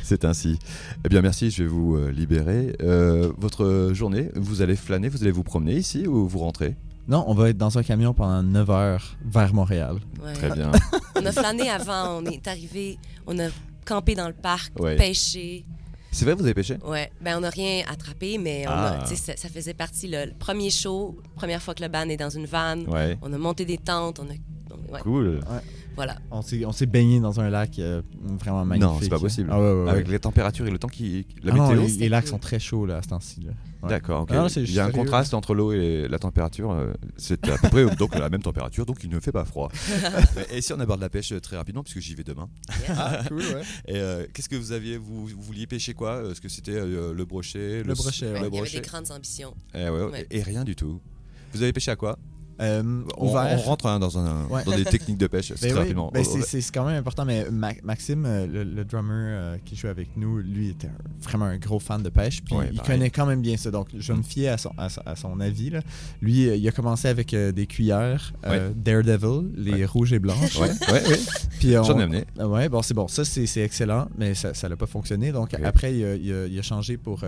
c'est 0.03 0.25
ainsi. 0.25 0.59
Eh 1.05 1.09
bien 1.09 1.23
merci, 1.23 1.51
je 1.51 1.63
vais 1.63 1.69
vous 1.69 1.97
euh, 1.97 2.11
libérer. 2.11 2.77
Euh, 2.83 3.33
votre 3.39 3.91
journée, 3.93 4.31
vous 4.35 4.63
allez 4.63 4.77
flâner, 4.77 5.09
vous 5.09 5.23
allez 5.23 5.33
vous 5.33 5.43
promener 5.45 5.75
ici 5.77 6.07
ou 6.07 6.27
vous 6.27 6.39
rentrez? 6.39 6.77
Non, 7.09 7.25
on 7.27 7.35
va 7.35 7.49
être 7.51 7.59
dans 7.59 7.79
un 7.79 7.83
camion 7.83 8.15
pendant 8.15 8.43
9 8.43 8.71
heures 8.71 9.17
vers 9.25 9.53
Montréal. 9.53 9.97
Ouais. 10.25 10.33
Très 10.35 10.51
bien. 10.51 10.71
On 11.17 11.27
a 11.27 11.33
flâné 11.33 11.69
avant, 11.69 12.19
on 12.23 12.25
est 12.27 12.47
arrivé, 12.47 12.97
on 13.27 13.39
a 13.41 13.49
campé 13.85 14.15
dans 14.15 14.29
le 14.29 14.35
parc, 14.35 14.79
Ouais. 14.79 14.97
pêché. 14.97 15.65
C'est 16.15 16.25
vrai, 16.27 16.35
vous 16.35 16.43
avez 16.45 16.53
pêché? 16.55 16.77
Ouais, 16.85 17.11
ben 17.23 17.39
on 17.39 17.41
n'a 17.41 17.49
rien 17.51 17.85
attrapé, 17.91 18.37
mais 18.39 18.67
on 18.69 18.71
Ah. 18.71 19.01
a- 19.03 19.07
ça, 19.07 19.35
ça 19.37 19.49
faisait 19.49 19.73
partie 19.75 20.09
le, 20.09 20.27
le 20.27 20.33
premier 20.39 20.69
show, 20.71 21.19
première 21.37 21.63
fois 21.63 21.75
que 21.75 21.83
le 21.83 21.89
band 21.89 22.09
est 22.09 22.19
dans 22.19 22.29
une 22.31 22.45
vanne. 22.47 22.87
Ouais. 22.89 23.17
On 23.23 23.33
a 23.33 23.39
monté 23.39 23.65
des 23.65 23.79
tentes, 23.79 24.21
on 24.21 24.25
a. 24.25 24.35
on- 24.71 24.93
ouais. 24.93 25.01
Cool. 25.01 25.41
Voilà. 25.95 26.17
On 26.31 26.41
s'est, 26.43 26.65
on 26.65 26.73
s'est 26.73 26.87
baigné 26.87 27.21
dans 27.21 27.39
un 27.41 27.51
lac 27.51 27.79
euh, 27.79 28.01
vraiment 28.41 28.65
magnifique. 28.65 28.91
Non, 28.93 28.99
c'est 29.01 29.09
pas 29.09 29.19
possible. 29.19 29.51
Ah 29.53 29.61
ouais, 29.61 29.73
ouais, 29.73 29.83
ouais. 29.85 29.91
Avec 29.91 30.09
les 30.09 30.19
températures 30.19 30.67
et 30.67 30.71
le 30.71 30.79
temps 30.79 30.89
qui. 30.89 31.27
La 31.43 31.53
Ah 31.53 31.57
non, 31.57 31.69
météo 31.69 31.83
les, 31.87 31.93
les 31.97 32.09
lacs 32.09 32.27
sont 32.29 32.39
très 32.39 32.59
chauds 32.59 32.87
là, 32.87 32.97
à 32.99 33.03
ce 33.03 33.09
temps-ci. 33.09 33.41
là. 33.43 33.53
Ouais. 33.83 33.89
D'accord, 33.89 34.23
ok. 34.23 34.29
Ah 34.33 34.37
non, 34.37 34.49
c'est 34.49 34.63
il 34.63 34.73
y 34.73 34.79
a 34.79 34.85
un 34.87 34.91
contraste 34.93 35.35
entre 35.35 35.55
l'eau 35.55 35.73
et 35.73 36.07
la 36.09 36.19
température. 36.19 36.71
euh, 36.71 36.93
C'est 37.17 37.49
à 37.49 37.59
peu 37.59 37.69
près 37.69 37.97
donc 37.97 38.15
la 38.15 38.31
même 38.31 38.43
température, 38.43 38.87
donc 38.87 38.99
il 39.03 39.11
ne 39.11 39.19
fait 39.21 39.33
pas 39.33 39.45
froid. 39.45 39.71
et 40.53 40.61
si 40.63 40.73
on 40.73 40.81
aborde 40.81 41.01
la 41.01 41.09
pêche 41.11 41.33
euh, 41.33 41.41
très 41.41 41.57
rapidement, 41.57 41.83
puisque 41.83 41.99
j'y 42.01 42.15
vais 42.15 42.25
demain. 42.25 42.49
Ah, 42.89 43.21
cool, 43.29 43.39
ouais. 43.39 43.63
Et 43.89 43.97
euh, 43.97 44.25
qu'est-ce 44.33 44.49
que 44.49 44.57
vous 44.57 44.73
aviez 44.73 44.97
vous, 44.97 45.27
vous 45.27 45.43
vouliez 45.43 45.67
pêcher 45.67 45.95
quoi? 45.95 46.23
Est-ce 46.31 46.41
que 46.41 46.49
c'était 46.49 46.73
euh, 46.77 47.13
le 47.13 47.25
brochet 47.25 47.83
Le 47.83 47.95
brochet, 47.95 48.33
ouais. 48.33 48.41
Le 48.41 48.49
il 48.49 48.55
y 48.55 48.59
avait 48.61 48.71
des 48.71 48.81
grandes 48.81 49.11
ambitions. 49.11 49.55
Eh 49.75 49.89
ouais, 49.89 50.05
Ouais. 50.05 50.27
Et, 50.31 50.39
et 50.39 50.43
rien 50.43 50.65
du 50.65 50.77
tout. 50.77 51.01
Vous 51.53 51.63
avez 51.63 51.73
pêché 51.73 51.91
à 51.91 51.97
quoi? 51.97 52.19
Euh, 52.61 53.03
on, 53.17 53.27
rentre 53.29 53.87
hein, 53.87 53.99
dans, 53.99 54.19
un, 54.19 54.47
Ouais. 54.47 54.63
dans 54.65 54.77
des 54.77 54.85
techniques 54.85 55.19
de 55.19 55.27
pêche 55.27 55.53
Ben 55.63 55.77
oui, 55.79 55.95
ben 56.13 56.25
c'est- 56.25 56.71
quand 56.73 56.85
même 56.85 56.97
important, 56.97 57.25
mais 57.25 57.47
Ma- 57.51 57.73
Maxime, 57.83 58.25
euh, 58.27 58.47
le, 58.47 58.65
le 58.65 58.85
drummer 58.85 59.13
euh, 59.17 59.57
qui 59.65 59.75
joue 59.77 59.89
avec 59.89 60.09
nous, 60.17 60.39
lui 60.39 60.69
était 60.71 60.91
vraiment 61.23 61.47
un 61.47 61.57
gros 61.59 61.79
fan 61.79 62.03
de 62.03 62.09
pêche, 62.09 62.43
puis 62.43 62.55
Ouais, 62.55 62.69
il 62.71 62.77
pareil. 62.79 62.97
connaît 62.99 63.11
quand 63.11 63.27
même 63.27 63.41
bien 63.41 63.57
ça. 63.57 63.71
Donc, 63.71 63.89
je 63.97 64.13
me 64.13 64.23
fiais 64.23 64.49
à 64.49 64.59
son, 64.59 64.71
à, 64.77 64.89
son- 64.89 65.01
à 65.07 65.17
son 65.17 65.41
avis. 65.41 65.71
là. 65.71 65.81
Lui, 66.21 66.47
il 66.47 66.69
a 66.69 66.73
commencé 66.73 67.09
avec 67.09 67.33
euh, 67.35 67.53
des 67.53 67.67
cuillères 67.67 68.33
Daredevil, 68.77 69.51
les 69.57 69.85
rouges 69.87 70.13
et 70.13 70.19
blanches. 70.19 70.59
Puis 71.59 71.77
on- 71.79 71.83
J'en 71.85 71.99
ai 71.99 72.03
amené. 72.05 72.25
Ah 72.39 72.49
Ouais, 72.49 72.69
bon, 72.69 72.83
c'est 72.83 72.95
bon. 72.95 73.09
Ça, 73.09 73.25
c'est 73.25 73.61
excellent, 73.61 74.09
mais 74.17 74.35
ça 74.35 74.69
n'a 74.69 74.77
pas 74.77 74.87
fonctionné. 74.87 75.33
Donc, 75.33 75.55
après, 75.63 75.95
il 75.97 76.05
a, 76.05 76.15
il 76.15 76.33
a- 76.33 76.47
il 76.47 76.59
a 76.59 76.63
changé 76.63 76.97
pour 76.97 77.25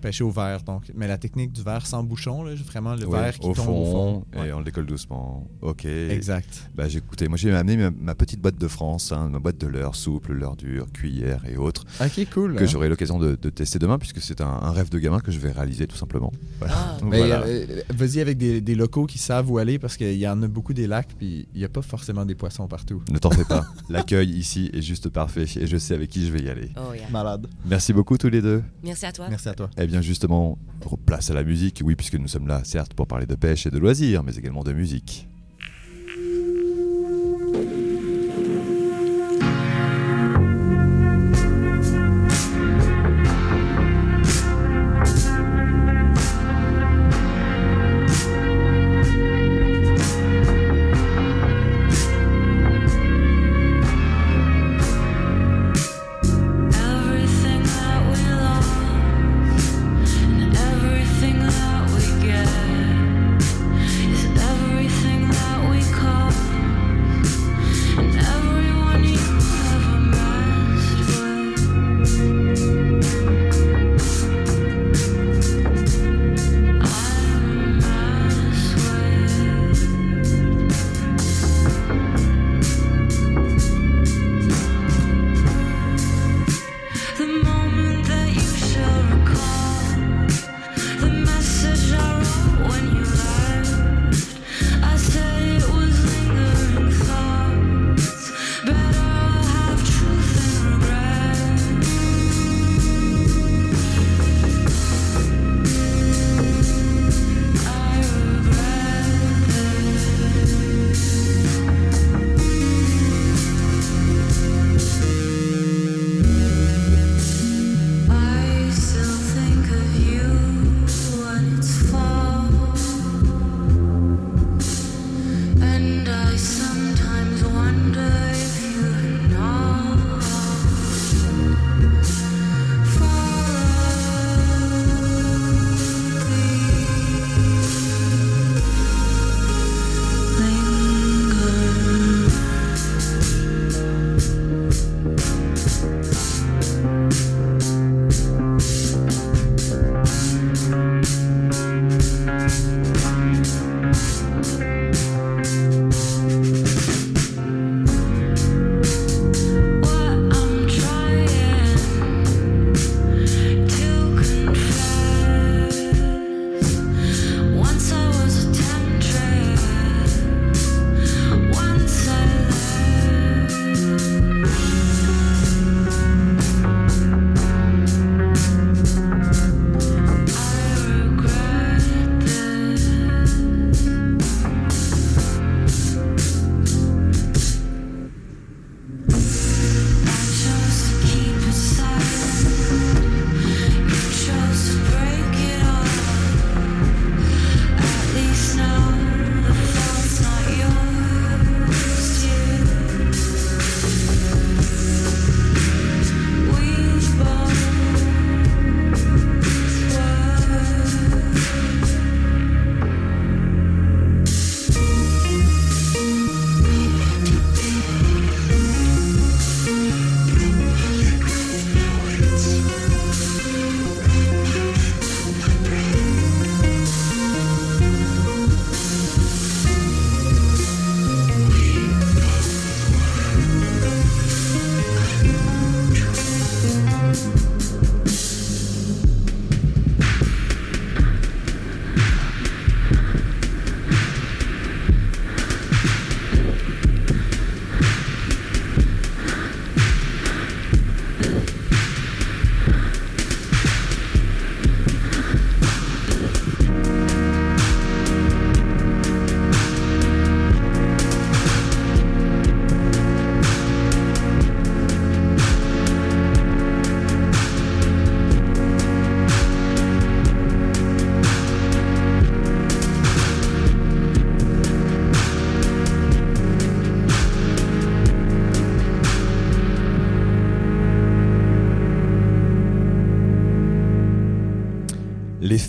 pêcher 0.00 0.24
au 0.24 0.30
verre. 0.30 0.62
Donc, 0.62 0.84
mais 0.94 1.06
la 1.08 1.18
technique 1.18 1.52
du 1.52 1.62
verre 1.62 1.86
sans 1.86 2.02
bouchon, 2.02 2.42
là, 2.44 2.54
vraiment 2.66 2.94
le 2.94 3.06
verre 3.06 3.38
qui 3.38 3.46
au 3.48 3.52
tombe 3.54 3.64
fond, 3.66 3.82
au 3.82 3.84
fond. 4.32 4.44
Et 4.44 4.52
on 4.52 4.60
décolle 4.68 4.86
doucement. 4.86 5.48
Ok. 5.62 5.84
Exact. 5.84 6.70
Bah 6.74 6.88
j'ai 6.88 6.98
écouté, 6.98 7.28
moi 7.28 7.36
j'ai 7.36 7.54
amené 7.54 7.76
ma, 7.76 7.90
ma 7.90 8.14
petite 8.14 8.40
boîte 8.40 8.58
de 8.58 8.68
France, 8.68 9.12
hein, 9.12 9.28
ma 9.30 9.38
boîte 9.38 9.58
de 9.58 9.66
leurre 9.66 9.94
souple, 9.94 10.32
leurre 10.32 10.56
dur, 10.56 10.86
cuillère 10.92 11.42
et 11.50 11.56
autres, 11.56 11.84
Ok, 12.00 12.26
cool. 12.32 12.54
que 12.56 12.64
hein. 12.64 12.66
j'aurai 12.66 12.88
l'occasion 12.88 13.18
de, 13.18 13.36
de 13.40 13.50
tester 13.50 13.78
demain 13.78 13.98
puisque 13.98 14.20
c'est 14.20 14.40
un, 14.40 14.46
un 14.46 14.70
rêve 14.72 14.88
de 14.90 14.98
gamin 14.98 15.20
que 15.20 15.30
je 15.32 15.38
vais 15.38 15.50
réaliser 15.52 15.86
tout 15.86 15.96
simplement. 15.96 16.32
Voilà. 16.58 16.74
Ah. 16.76 16.98
Voilà. 17.02 17.42
euh, 17.46 17.82
Vas-y 17.90 18.20
avec 18.20 18.38
des, 18.38 18.60
des 18.60 18.74
locaux 18.74 19.06
qui 19.06 19.18
savent 19.18 19.50
où 19.50 19.58
aller 19.58 19.78
parce 19.78 19.96
qu'il 19.96 20.12
y 20.14 20.28
en 20.28 20.42
a 20.42 20.48
beaucoup 20.48 20.74
des 20.74 20.86
lacs, 20.86 21.14
puis 21.18 21.48
il 21.54 21.58
n'y 21.58 21.64
a 21.64 21.68
pas 21.68 21.82
forcément 21.82 22.24
des 22.24 22.34
poissons 22.34 22.66
partout. 22.68 23.02
Ne 23.10 23.18
t'en 23.18 23.30
fais 23.30 23.44
pas, 23.44 23.66
l'accueil 23.88 24.28
ici 24.30 24.70
est 24.72 24.82
juste 24.82 25.08
parfait 25.08 25.44
et 25.56 25.66
je 25.66 25.76
sais 25.76 25.94
avec 25.94 26.10
qui 26.10 26.26
je 26.26 26.32
vais 26.32 26.40
y 26.42 26.48
aller. 26.48 26.70
Oh, 26.76 26.92
yeah. 26.94 27.08
Malade. 27.10 27.46
Merci 27.66 27.92
beaucoup 27.92 28.18
tous 28.18 28.28
les 28.28 28.42
deux. 28.42 28.62
Merci 28.84 29.06
à 29.06 29.12
toi. 29.12 29.26
Merci 29.30 29.48
à 29.48 29.54
toi. 29.54 29.70
Eh 29.78 29.86
bien 29.86 30.02
justement, 30.02 30.58
place 31.06 31.30
à 31.30 31.34
la 31.34 31.42
musique, 31.44 31.80
oui 31.84 31.96
puisque 31.96 32.14
nous 32.14 32.28
sommes 32.28 32.46
là 32.46 32.60
certes 32.64 32.94
pour 32.94 33.06
parler 33.06 33.26
de 33.26 33.34
pêche 33.34 33.66
et 33.66 33.70
de 33.70 33.78
loisirs, 33.78 34.22
mais 34.22 34.34
également 34.34 34.57
de 34.64 34.72
musique. 34.72 35.28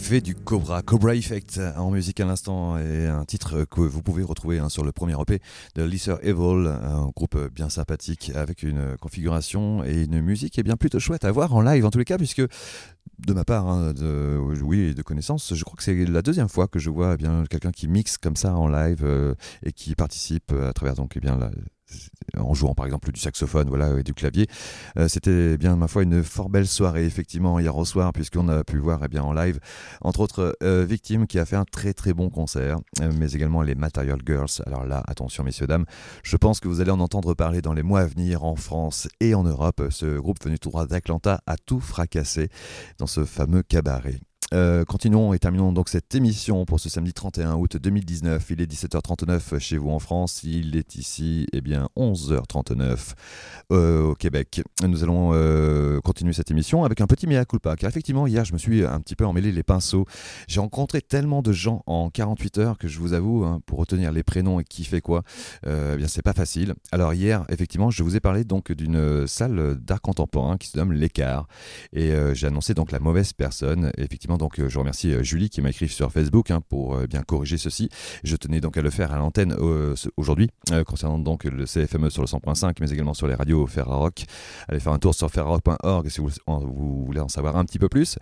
Du 0.10 0.34
Cobra, 0.34 0.82
Cobra 0.82 1.14
Effect 1.14 1.62
en 1.78 1.92
musique 1.92 2.20
à 2.20 2.26
l'instant 2.26 2.80
et 2.80 3.06
un 3.06 3.26
titre 3.26 3.64
que 3.66 3.82
vous 3.82 4.02
pouvez 4.02 4.24
retrouver 4.24 4.58
hein, 4.58 4.68
sur 4.68 4.84
le 4.84 4.92
premier 4.92 5.14
EP 5.14 5.40
de 5.76 5.84
Lisa 5.84 6.18
Evil, 6.24 6.68
un 6.68 7.12
groupe 7.16 7.38
bien 7.54 7.70
sympathique 7.70 8.32
avec 8.34 8.64
une 8.64 8.98
configuration 8.98 9.84
et 9.84 10.06
une 10.06 10.20
musique 10.22 10.54
qui 10.54 10.62
est 10.62 10.64
bien 10.64 10.78
plutôt 10.78 11.00
chouette 11.00 11.26
à 11.26 11.32
voir 11.32 11.54
en 11.54 11.62
live 11.62 11.86
en 11.86 11.92
tous 11.92 12.00
les 12.00 12.06
cas 12.06 12.18
puisque 12.18 12.42
de 12.42 13.34
ma 13.34 13.46
part, 13.46 13.68
hein, 13.68 13.94
de, 13.94 14.40
oui, 14.64 14.96
de 14.96 15.02
connaissance, 15.04 15.54
je 15.54 15.64
crois 15.64 15.78
que 15.78 15.84
c'est 15.84 16.06
la 16.06 16.24
deuxième 16.24 16.50
fois 16.50 16.68
que 16.68 16.80
je 16.80 16.90
vois 16.90 17.14
eh 17.14 17.18
bien 17.18 17.44
quelqu'un 17.48 17.72
qui 17.72 17.88
mixe 17.88 18.18
comme 18.18 18.36
ça 18.36 18.56
en 18.56 18.68
live 18.68 19.04
euh, 19.04 19.36
et 19.62 19.72
qui 19.72 19.94
participe 19.94 20.52
à 20.54 20.74
travers 20.74 20.96
donc 20.96 21.14
eh 21.18 21.20
bien 21.20 21.38
la, 21.38 21.52
en 22.38 22.54
jouant 22.54 22.74
par 22.74 22.86
exemple 22.86 23.12
du 23.12 23.20
saxophone 23.20 23.68
voilà, 23.70 24.00
et 24.00 24.04
du 24.04 24.14
clavier. 24.14 24.48
Euh, 24.98 25.08
C'était 25.08 25.58
bien, 25.58 25.76
ma 25.76 25.88
foi, 25.88 26.04
une 26.04 26.24
fort 26.24 26.50
belle 26.50 26.68
soirée, 26.68 27.06
effectivement, 27.06 27.60
hier 27.60 27.76
au 27.76 27.86
soir, 27.86 28.14
puisqu'on 28.14 28.48
a 28.50 28.64
pu 28.64 28.78
voir 28.78 29.02
eh 29.04 29.08
bien, 29.08 29.24
en 29.24 29.34
live, 29.34 29.60
entre 30.02 30.22
autres, 30.22 30.58
euh, 30.64 30.86
Victime 30.86 31.28
qui 31.28 31.40
a 31.40 31.46
fait 31.46 31.56
un 31.56 31.66
très 31.66 31.94
très 31.94 32.14
bon 32.14 32.30
concert, 32.30 32.78
euh, 33.02 33.12
mais 33.18 33.32
également 33.32 33.62
les 33.62 33.76
Material 33.76 34.20
Girls. 34.26 34.62
Alors 34.66 34.86
là, 34.86 35.04
attention, 35.08 35.44
messieurs, 35.44 35.68
dames, 35.68 35.86
je 36.24 36.38
pense 36.38 36.60
que 36.60 36.68
vous 36.68 36.82
allez 36.82 36.92
en 36.92 37.00
entendre 37.00 37.34
parler 37.34 37.62
dans 37.62 37.74
les 37.74 37.84
mois 37.84 38.02
à 38.02 38.06
venir 38.06 38.44
en 38.44 38.56
France 38.56 39.08
et 39.20 39.34
en 39.36 39.44
Europe. 39.44 39.82
Ce 39.90 40.18
groupe 40.18 40.44
venu 40.44 40.60
tout 40.60 40.70
droit 40.70 40.88
d'Atlanta 40.88 41.42
a 41.46 41.58
tout 41.58 41.80
fracassé 41.80 42.50
dans 42.98 43.08
ce 43.08 43.26
fameux 43.26 43.64
cabaret. 43.64 44.20
Euh, 44.52 44.84
continuons 44.84 45.34
et 45.34 45.40
terminons 45.40 45.72
donc 45.72 45.90
cette 45.90 46.16
émission 46.16 46.66
pour 46.66 46.80
ce 46.80 46.90
samedi 46.90 47.14
31 47.14 47.56
août 47.56 47.78
2019. 47.78 48.46
Il 48.50 48.62
est 48.62 48.72
17h39 48.72 49.60
chez 49.60 49.78
vous 49.78 49.92
en 49.92 50.00
France. 50.00 50.42
Il 50.44 50.76
est 50.76 50.96
ici, 50.96 51.46
eh 51.54 51.62
bien, 51.62 51.90
11h39 51.96 53.14
euh, 53.72 54.04
au 54.10 54.16
Québec. 54.16 54.62
Nous 54.82 55.04
allons 55.04 55.32
euh, 55.34 56.00
continuer 56.02 56.34
cette 56.34 56.50
émission 56.50 56.84
avec 56.84 57.00
un 57.02 57.08
petit 57.08 57.28
mea 57.28 57.46
culpa. 57.46 57.76
Car 57.76 57.90
effectivement, 57.90 58.26
hier, 58.26 58.44
je 58.44 58.54
me 58.54 58.58
suis 58.58 58.84
un 58.84 59.00
petit 59.02 59.16
peu 59.16 59.26
emmêlé 59.26 59.52
les 59.52 59.64
pinceaux. 59.64 60.06
J'ai 60.48 60.60
rencontré 60.60 61.02
tellement 61.02 61.44
de 61.44 61.52
gens 61.52 61.84
en 61.86 62.10
48 62.10 62.58
heures 62.58 62.78
que 62.78 62.88
je 62.88 63.00
vous 63.00 63.14
avoue, 63.14 63.44
hein, 63.46 63.62
pour 63.68 63.78
retenir 63.78 64.12
les 64.12 64.24
prénoms 64.24 64.60
et 64.60 64.64
qui 64.64 64.84
fait 64.84 65.02
quoi, 65.02 65.24
eh 65.66 65.96
bien, 65.96 66.08
c'est 66.08 66.24
pas 66.24 66.34
facile. 66.34 66.74
Alors 66.92 67.14
hier, 67.14 67.46
effectivement, 67.50 67.92
je 67.92 68.02
vous 68.04 68.16
ai 68.16 68.20
parlé 68.20 68.44
donc 68.44 68.72
d'une 68.72 69.28
salle 69.28 69.76
d'art 69.76 70.02
contemporain 70.02 70.58
qui 70.58 70.70
se 70.70 70.78
nomme 70.78 70.92
L'Écart. 70.92 71.48
Et 71.94 72.12
j'ai 72.34 72.48
annoncé 72.48 72.74
donc 72.74 72.92
la 72.92 73.00
mauvaise 73.00 73.34
personne. 73.34 73.92
Effectivement, 73.98 74.39
donc 74.40 74.58
euh, 74.58 74.68
je 74.68 74.80
remercie 74.80 75.14
euh, 75.14 75.22
Julie 75.22 75.52
qui 75.52 75.62
m'a 75.62 75.70
écrit 75.70 75.88
sur 75.88 76.12
Facebook 76.12 76.50
hein, 76.50 76.62
pour 76.68 76.96
euh, 76.96 77.06
bien 77.06 77.22
corriger 77.22 77.60
ceci. 77.60 77.90
Je 78.24 78.36
tenais 78.36 78.62
donc 78.62 78.78
à 78.78 78.82
le 78.82 78.90
faire 78.90 79.12
à 79.12 79.18
l'antenne 79.18 79.56
aujourd'hui 80.18 80.50
concernant 80.88 81.20
donc 81.20 81.44
le 81.44 81.66
CFME 81.66 82.10
sur 82.10 82.22
le 82.22 82.28
100.5 82.28 82.76
mais 82.80 82.90
également 82.90 83.14
sur 83.14 83.28
les 83.28 83.36
radios 83.36 83.68
Ferrarock. 83.68 84.26
Allez 84.68 84.80
faire 84.80 84.94
un 84.94 85.00
tour 85.00 85.14
sur 85.14 85.30
ferrarock.org 85.30 86.10
si 86.10 86.22
vous, 86.22 86.30
vous, 86.48 87.06
voulez 87.06 87.20
en 87.20 87.28
savoir 87.28 87.58
un 87.58 87.66
petit 87.66 87.80
peu 87.80 87.90
plus 87.90 88.18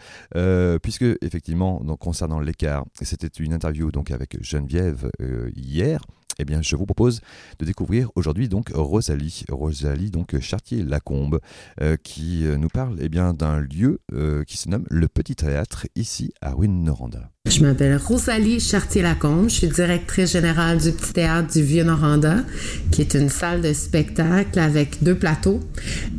puisque 0.81 1.05
effectivement 1.21 1.81
donc 1.83 1.99
concernant 1.99 2.39
l'écart 2.39 2.85
c'était 3.01 3.27
une 3.27 3.53
interview 3.53 3.91
donc 3.91 4.09
avec 4.09 4.41
Geneviève 4.41 5.11
hier 5.55 6.01
eh 6.39 6.45
bien, 6.45 6.61
je 6.61 6.75
vous 6.75 6.85
propose 6.85 7.21
de 7.59 7.65
découvrir 7.65 8.09
aujourd'hui 8.15 8.47
donc 8.47 8.69
Rosalie, 8.73 9.43
Rosalie 9.49 10.11
donc 10.11 10.39
Chartier-Lacombe, 10.39 11.39
euh, 11.81 11.97
qui 12.01 12.45
euh, 12.45 12.57
nous 12.57 12.67
parle 12.67 12.97
eh 13.01 13.09
bien 13.09 13.33
d'un 13.33 13.59
lieu 13.59 13.99
euh, 14.13 14.43
qui 14.43 14.57
se 14.57 14.69
nomme 14.69 14.85
le 14.89 15.07
Petit 15.07 15.35
Théâtre 15.35 15.87
ici 15.95 16.31
à 16.41 16.51
Ruine-Noranda. 16.51 17.31
Je 17.47 17.63
m'appelle 17.63 17.97
Rosalie 17.97 18.59
Chartier-Lacombe. 18.59 19.49
Je 19.49 19.55
suis 19.55 19.67
directrice 19.67 20.33
générale 20.33 20.79
du 20.79 20.91
Petit 20.91 21.13
Théâtre 21.13 21.53
du 21.53 21.63
Vieux-Noranda, 21.63 22.43
qui 22.91 23.01
est 23.01 23.13
une 23.13 23.29
salle 23.29 23.61
de 23.61 23.71
spectacle 23.71 24.59
avec 24.59 25.01
deux 25.01 25.15
plateaux, 25.15 25.61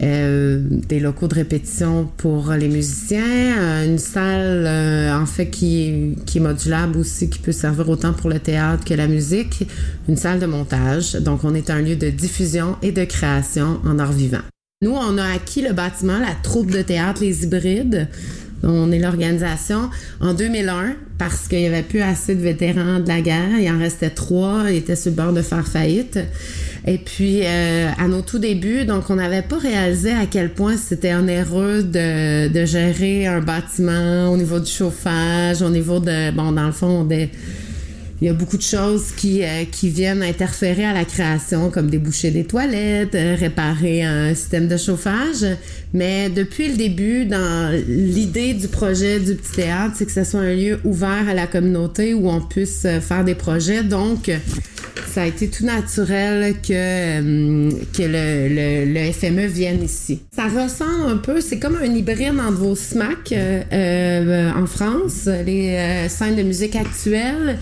des 0.00 1.00
locaux 1.00 1.28
de 1.28 1.34
répétition 1.34 2.10
pour 2.16 2.52
les 2.52 2.68
musiciens, 2.68 3.84
une 3.84 3.98
salle 3.98 4.66
en 5.14 5.26
fait 5.26 5.50
qui, 5.50 6.16
qui 6.24 6.38
est 6.38 6.40
modulable 6.40 6.96
aussi, 6.96 7.28
qui 7.28 7.40
peut 7.40 7.52
servir 7.52 7.90
autant 7.90 8.14
pour 8.14 8.30
le 8.30 8.40
théâtre 8.40 8.86
que 8.86 8.94
la 8.94 9.06
musique, 9.06 9.66
une 10.08 10.16
salle 10.16 10.40
de 10.40 10.46
montage. 10.46 11.14
Donc 11.14 11.44
on 11.44 11.54
est 11.54 11.70
un 11.70 11.80
lieu 11.80 11.96
de 11.96 12.10
diffusion 12.10 12.76
et 12.82 12.92
de 12.92 13.04
création 13.04 13.80
en 13.84 13.98
art 13.98 14.12
vivant. 14.12 14.42
Nous, 14.80 14.92
on 14.92 15.18
a 15.18 15.24
acquis 15.34 15.62
le 15.62 15.72
bâtiment, 15.72 16.18
la 16.18 16.34
troupe 16.42 16.70
de 16.70 16.82
théâtre 16.82 17.20
Les 17.20 17.44
Hybrides. 17.44 18.08
On 18.62 18.90
est 18.90 18.98
l'organisation 18.98 19.90
en 20.20 20.34
2001 20.34 20.94
parce 21.16 21.46
qu'il 21.46 21.58
n'y 21.58 21.66
avait 21.66 21.82
plus 21.82 22.00
assez 22.00 22.34
de 22.34 22.40
vétérans 22.40 23.00
de 23.00 23.08
la 23.08 23.20
guerre. 23.20 23.58
Il 23.58 23.70
en 23.70 23.78
restait 23.78 24.10
trois, 24.10 24.64
ils 24.68 24.76
étaient 24.76 24.96
sur 24.96 25.10
le 25.10 25.16
bord 25.16 25.32
de 25.32 25.42
faire 25.42 25.66
faillite. 25.66 26.18
Et 26.86 26.98
puis, 26.98 27.40
euh, 27.44 27.88
à 27.98 28.08
nos 28.08 28.22
tout 28.22 28.38
débuts, 28.38 28.84
donc 28.84 29.10
on 29.10 29.16
n'avait 29.16 29.42
pas 29.42 29.58
réalisé 29.58 30.12
à 30.12 30.26
quel 30.26 30.52
point 30.52 30.76
c'était 30.76 31.14
onéreux 31.14 31.82
de, 31.82 32.48
de 32.48 32.64
gérer 32.64 33.26
un 33.26 33.40
bâtiment 33.40 34.32
au 34.32 34.36
niveau 34.36 34.60
du 34.60 34.70
chauffage, 34.70 35.60
au 35.60 35.70
niveau 35.70 35.98
de, 35.98 36.30
bon, 36.30 36.52
dans 36.52 36.66
le 36.66 36.72
fond, 36.72 37.04
des 37.04 37.30
il 38.20 38.26
y 38.26 38.30
a 38.30 38.32
beaucoup 38.32 38.56
de 38.56 38.62
choses 38.62 39.12
qui, 39.16 39.44
euh, 39.44 39.64
qui 39.70 39.90
viennent 39.90 40.22
interférer 40.22 40.84
à 40.84 40.92
la 40.92 41.04
création, 41.04 41.70
comme 41.70 41.88
déboucher 41.88 42.32
des 42.32 42.44
toilettes, 42.44 43.14
euh, 43.14 43.36
réparer 43.38 44.02
un 44.02 44.34
système 44.34 44.66
de 44.66 44.76
chauffage. 44.76 45.46
Mais 45.94 46.28
depuis 46.28 46.68
le 46.68 46.76
début, 46.76 47.26
dans 47.26 47.72
l'idée 47.86 48.54
du 48.54 48.66
projet 48.66 49.20
du 49.20 49.36
petit 49.36 49.52
théâtre, 49.52 49.94
c'est 49.96 50.06
que 50.06 50.12
ce 50.12 50.24
soit 50.24 50.40
un 50.40 50.54
lieu 50.54 50.80
ouvert 50.84 51.28
à 51.28 51.34
la 51.34 51.46
communauté 51.46 52.12
où 52.12 52.28
on 52.28 52.40
puisse 52.40 52.84
euh, 52.86 53.00
faire 53.00 53.24
des 53.24 53.36
projets. 53.36 53.84
Donc, 53.84 54.32
ça 55.12 55.22
a 55.22 55.26
été 55.26 55.48
tout 55.48 55.64
naturel 55.64 56.54
que, 56.60 57.20
que 57.92 58.02
le, 58.02 58.48
le, 58.48 58.92
le, 58.92 59.12
FME 59.12 59.46
vienne 59.46 59.82
ici. 59.82 60.22
Ça 60.34 60.48
ressemble 60.48 61.08
un 61.08 61.16
peu, 61.18 61.40
c'est 61.40 61.60
comme 61.60 61.76
un 61.76 61.94
hybride 61.94 62.34
entre 62.40 62.58
vos 62.58 62.74
SMAC 62.74 63.32
euh, 63.32 64.50
en 64.52 64.66
France, 64.66 65.28
les 65.46 66.08
scènes 66.08 66.36
de 66.36 66.42
musique 66.42 66.74
actuelles 66.74 67.58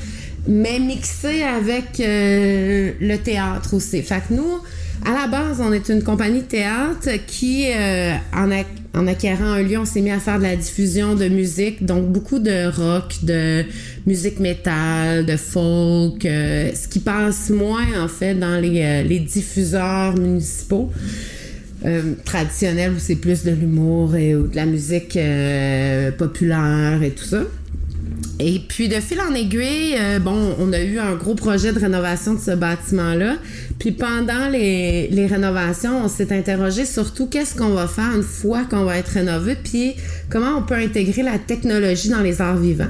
mais 0.49 0.79
mixé 0.79 1.43
avec 1.43 2.01
euh, 2.01 2.93
le 3.01 3.17
théâtre 3.17 3.75
aussi. 3.75 4.03
Fait 4.03 4.23
que 4.29 4.35
nous, 4.35 4.59
à 5.05 5.13
la 5.13 5.27
base, 5.27 5.61
on 5.61 5.73
est 5.73 5.89
une 5.89 6.03
compagnie 6.03 6.41
de 6.41 6.47
théâtre 6.47 7.09
qui, 7.27 7.67
euh, 7.73 8.13
en, 8.33 9.07
acquérant 9.07 9.53
un 9.53 9.63
lieu, 9.63 9.79
on 9.79 9.85
s'est 9.85 10.01
mis 10.01 10.11
à 10.11 10.19
faire 10.19 10.39
de 10.39 10.45
la 10.45 10.57
diffusion 10.57 11.15
de 11.15 11.29
musique, 11.29 11.85
donc 11.85 12.11
beaucoup 12.11 12.39
de 12.39 12.67
rock, 12.67 13.17
de 13.23 13.65
musique 14.07 14.41
métal, 14.41 15.27
de 15.27 15.37
folk, 15.37 16.25
euh, 16.25 16.71
ce 16.75 16.89
qui 16.89 17.01
passe 17.01 17.51
moins 17.51 18.03
en 18.03 18.09
fait 18.09 18.35
dans 18.35 18.61
les, 18.61 19.05
les 19.05 19.19
diffuseurs 19.21 20.17
municipaux. 20.17 20.91
traditionnels 22.25 22.93
où 22.93 22.99
c'est 22.99 23.17
plus 23.17 23.45
de 23.45 23.53
l'humour 23.53 24.17
et 24.17 24.33
de 24.33 24.57
la 24.57 24.67
musique 24.67 25.19
populaire 26.19 27.03
et 27.03 27.11
tout 27.11 27.25
ça. 27.25 27.43
Et 28.39 28.61
puis 28.61 28.89
de 28.89 28.97
fil 28.97 29.21
en 29.21 29.35
aiguille, 29.35 29.97
euh, 29.99 30.19
bon, 30.19 30.55
on 30.59 30.73
a 30.73 30.81
eu 30.81 30.99
un 30.99 31.15
gros 31.15 31.35
projet 31.35 31.73
de 31.73 31.79
rénovation 31.79 32.35
de 32.35 32.41
ce 32.41 32.51
bâtiment-là. 32.51 33.37
Puis 33.79 33.93
pendant 33.93 34.49
les, 34.49 35.09
les 35.09 35.27
rénovations, 35.27 36.05
on 36.05 36.09
s'est 36.09 36.37
interrogé 36.37 36.85
surtout 36.85 37.27
qu'est-ce 37.27 37.55
qu'on 37.55 37.71
va 37.71 37.87
faire 37.87 38.15
une 38.15 38.23
fois 38.23 38.65
qu'on 38.65 38.85
va 38.85 38.99
être 38.99 39.09
rénové, 39.09 39.57
puis 39.57 39.95
comment 40.31 40.59
on 40.59 40.63
peut 40.63 40.75
intégrer 40.75 41.23
la 41.23 41.39
technologie 41.39 42.09
dans 42.09 42.21
les 42.21 42.41
arts 42.41 42.59
vivants. 42.59 42.85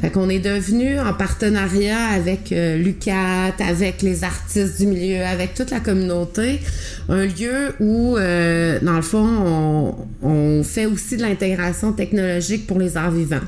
Fait 0.00 0.10
qu'on 0.10 0.30
est 0.30 0.38
devenu 0.38 0.98
en 0.98 1.12
partenariat 1.12 2.08
avec 2.14 2.52
euh, 2.52 2.78
l'UCAT, 2.78 3.54
avec 3.58 4.00
les 4.00 4.24
artistes 4.24 4.80
du 4.80 4.86
milieu, 4.86 5.22
avec 5.24 5.54
toute 5.54 5.70
la 5.70 5.80
communauté, 5.80 6.60
un 7.10 7.26
lieu 7.26 7.74
où, 7.80 8.16
euh, 8.16 8.78
dans 8.80 8.96
le 8.96 9.02
fond, 9.02 9.94
on, 10.22 10.62
fait 10.62 10.86
aussi 10.86 11.16
de 11.16 11.22
l'intégration 11.22 11.92
technologique 11.92 12.66
pour 12.66 12.78
les 12.78 12.96
arts 12.96 13.10
vivants 13.10 13.40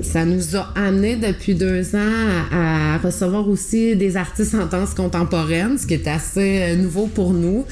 ça 0.00 0.24
nous 0.24 0.56
a 0.56 0.72
amené 0.74 1.16
depuis 1.16 1.54
deux 1.54 1.94
ans 1.96 2.48
à, 2.52 2.98
recevoir 2.98 3.46
aussi 3.48 3.94
des 3.96 4.16
artistes 4.16 4.54
en 4.54 4.66
danse 4.66 4.94
contemporaine, 4.94 5.76
ce 5.76 5.86
qui 5.86 5.94
est 5.94 6.08
assez 6.08 6.62
euh, 6.62 6.76
nouveau 6.76 7.06
pour 7.06 7.32
nous. 7.32 7.64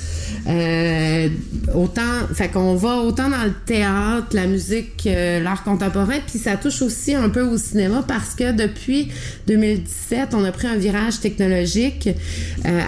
Autant, 1.75 2.27
fait 2.35 2.49
qu'on 2.49 2.75
va 2.75 2.97
autant 2.97 3.31
dans 3.31 3.45
le 3.45 3.53
théâtre, 3.65 4.29
la 4.33 4.47
musique, 4.47 4.84
euh, 5.07 5.41
l'art 5.41 5.63
contemporain, 5.63 6.19
puis 6.27 6.39
ça 6.39 6.57
touche 6.57 6.83
aussi 6.83 7.15
un 7.15 7.29
peu 7.29 7.43
au 7.43 7.59
cinéma 7.59 8.05
parce 8.07 8.35
que 8.35 8.53
depuis 8.53 9.09
2017, 9.47 10.31
on 10.35 10.45
a 10.45 10.53
pris 10.53 10.67
un 10.67 10.77
virage 10.77 11.21
technologique 11.21 12.09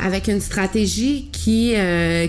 avec 0.05 0.29
une 0.29 0.41
stratégie 0.41 1.29
qui, 1.33 1.75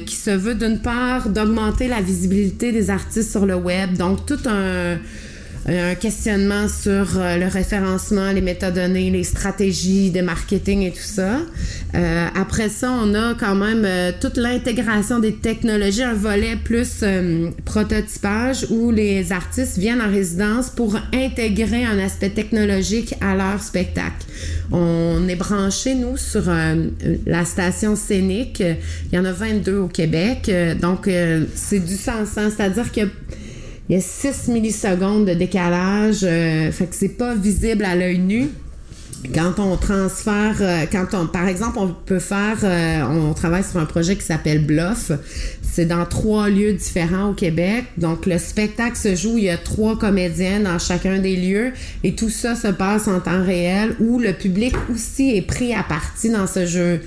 qui 0.06 0.16
se 0.16 0.32
veut 0.32 0.56
d'une 0.56 0.80
part 0.80 1.30
d'augmenter 1.30 1.88
la 1.88 2.02
visibilité 2.02 2.72
des 2.72 2.90
artistes 2.90 3.32
sur 3.32 3.46
le 3.46 3.56
web, 3.56 3.96
donc 3.98 4.26
tout 4.26 4.40
un 4.46 4.98
un 5.68 5.96
questionnement 5.96 6.68
sur 6.70 7.18
euh, 7.18 7.38
le 7.38 7.48
référencement, 7.48 8.32
les 8.32 8.42
métadonnées, 8.42 9.10
les 9.10 9.26
stratégies 9.26 10.12
de 10.12 10.22
marketing 10.22 10.84
et 10.84 10.92
tout 10.92 11.00
ça. 11.02 11.42
Euh, 11.94 12.28
après 12.36 12.70
ça, 12.70 12.92
on 12.92 13.14
a 13.14 13.34
quand 13.34 13.56
même 13.56 13.84
euh, 13.86 14.12
toute 14.20 14.38
l'intégration 14.38 15.20
des 15.20 15.36
technologies, 15.36 16.04
un 16.04 16.14
volet 16.14 16.56
plus 16.56 17.04
prototypage 17.66 18.68
où 18.70 18.92
les 18.92 19.32
artistes 19.34 19.78
viennent 19.78 20.02
en 20.02 20.10
résidence 20.10 20.70
pour 20.70 20.98
intégrer 21.14 21.84
un 21.84 22.00
aspect 22.00 22.30
technologique 22.30 23.16
à 23.20 23.36
leur 23.36 23.62
spectacle. 23.62 24.26
On 24.72 25.28
est 25.28 25.36
branché, 25.36 25.96
nous, 25.96 26.18
sur 26.18 26.44
la 27.26 27.46
station 27.46 27.96
scénique. 27.96 28.62
Il 28.62 29.16
y 29.16 29.20
en 29.20 29.26
a 29.26 29.32
22 29.32 29.78
au 29.78 29.88
Québec. 29.88 30.52
donc, 30.82 31.10
c'est 31.56 31.80
du 31.80 31.96
sens, 31.96 32.38
hein. 32.38 32.50
c'est-à-dire 32.56 32.92
que 32.92 33.02
il 33.90 33.96
y 33.96 34.00
a 34.00 34.02
6 34.02 34.50
millisecondes 34.50 35.26
de 35.26 35.34
décalage, 35.34 36.20
euh, 36.24 36.72
fait 36.72 36.88
que 36.88 36.96
c'est 36.96 37.18
pas 37.18 37.36
visible 37.36 37.86
à 37.86 37.96
l'œil 37.96 38.20
nu. 38.20 38.50
Quand 39.34 39.60
on 39.60 39.78
transfère, 39.78 40.58
euh, 40.62 40.86
quand 40.92 41.08
on, 41.14 41.26
par 41.26 41.48
exemple, 41.48 41.80
on 41.80 41.88
peut 41.88 42.20
faire, 42.20 42.58
euh, 42.64 43.02
on 43.04 43.34
travaille 43.34 43.64
sur 43.64 43.80
un 43.80 43.86
projet 43.86 44.16
qui 44.16 44.24
s'appelle 44.24 44.66
Bluff. 44.66 45.12
C'est 45.62 45.86
dans 45.86 46.06
trois 46.06 46.50
lieux 46.50 46.74
différents 46.74 47.30
au 47.30 47.34
Québec. 47.34 47.86
Donc, 47.98 48.26
le 48.26 48.38
spectacle 48.38 48.96
se 48.96 49.16
joue, 49.16 49.38
il 49.38 49.46
y 49.46 49.50
a 49.50 49.58
trois 49.58 49.98
comédiens 49.98 50.60
dans 50.60 50.80
chacun 50.80 51.20
des 51.20 51.36
lieux 51.36 51.72
et 52.04 52.14
tout 52.14 52.30
ça 52.30 52.56
se 52.56 52.68
passe 52.68 53.08
en 53.08 53.20
temps 53.20 53.44
réel 53.44 53.96
où 54.00 54.20
le 54.20 54.34
public 54.34 54.76
aussi 54.94 55.36
est 55.36 55.42
pris 55.42 55.74
à 55.74 55.84
partie 55.84 56.30
dans 56.30 56.48
ce 56.48 56.66
jeu 56.66 57.02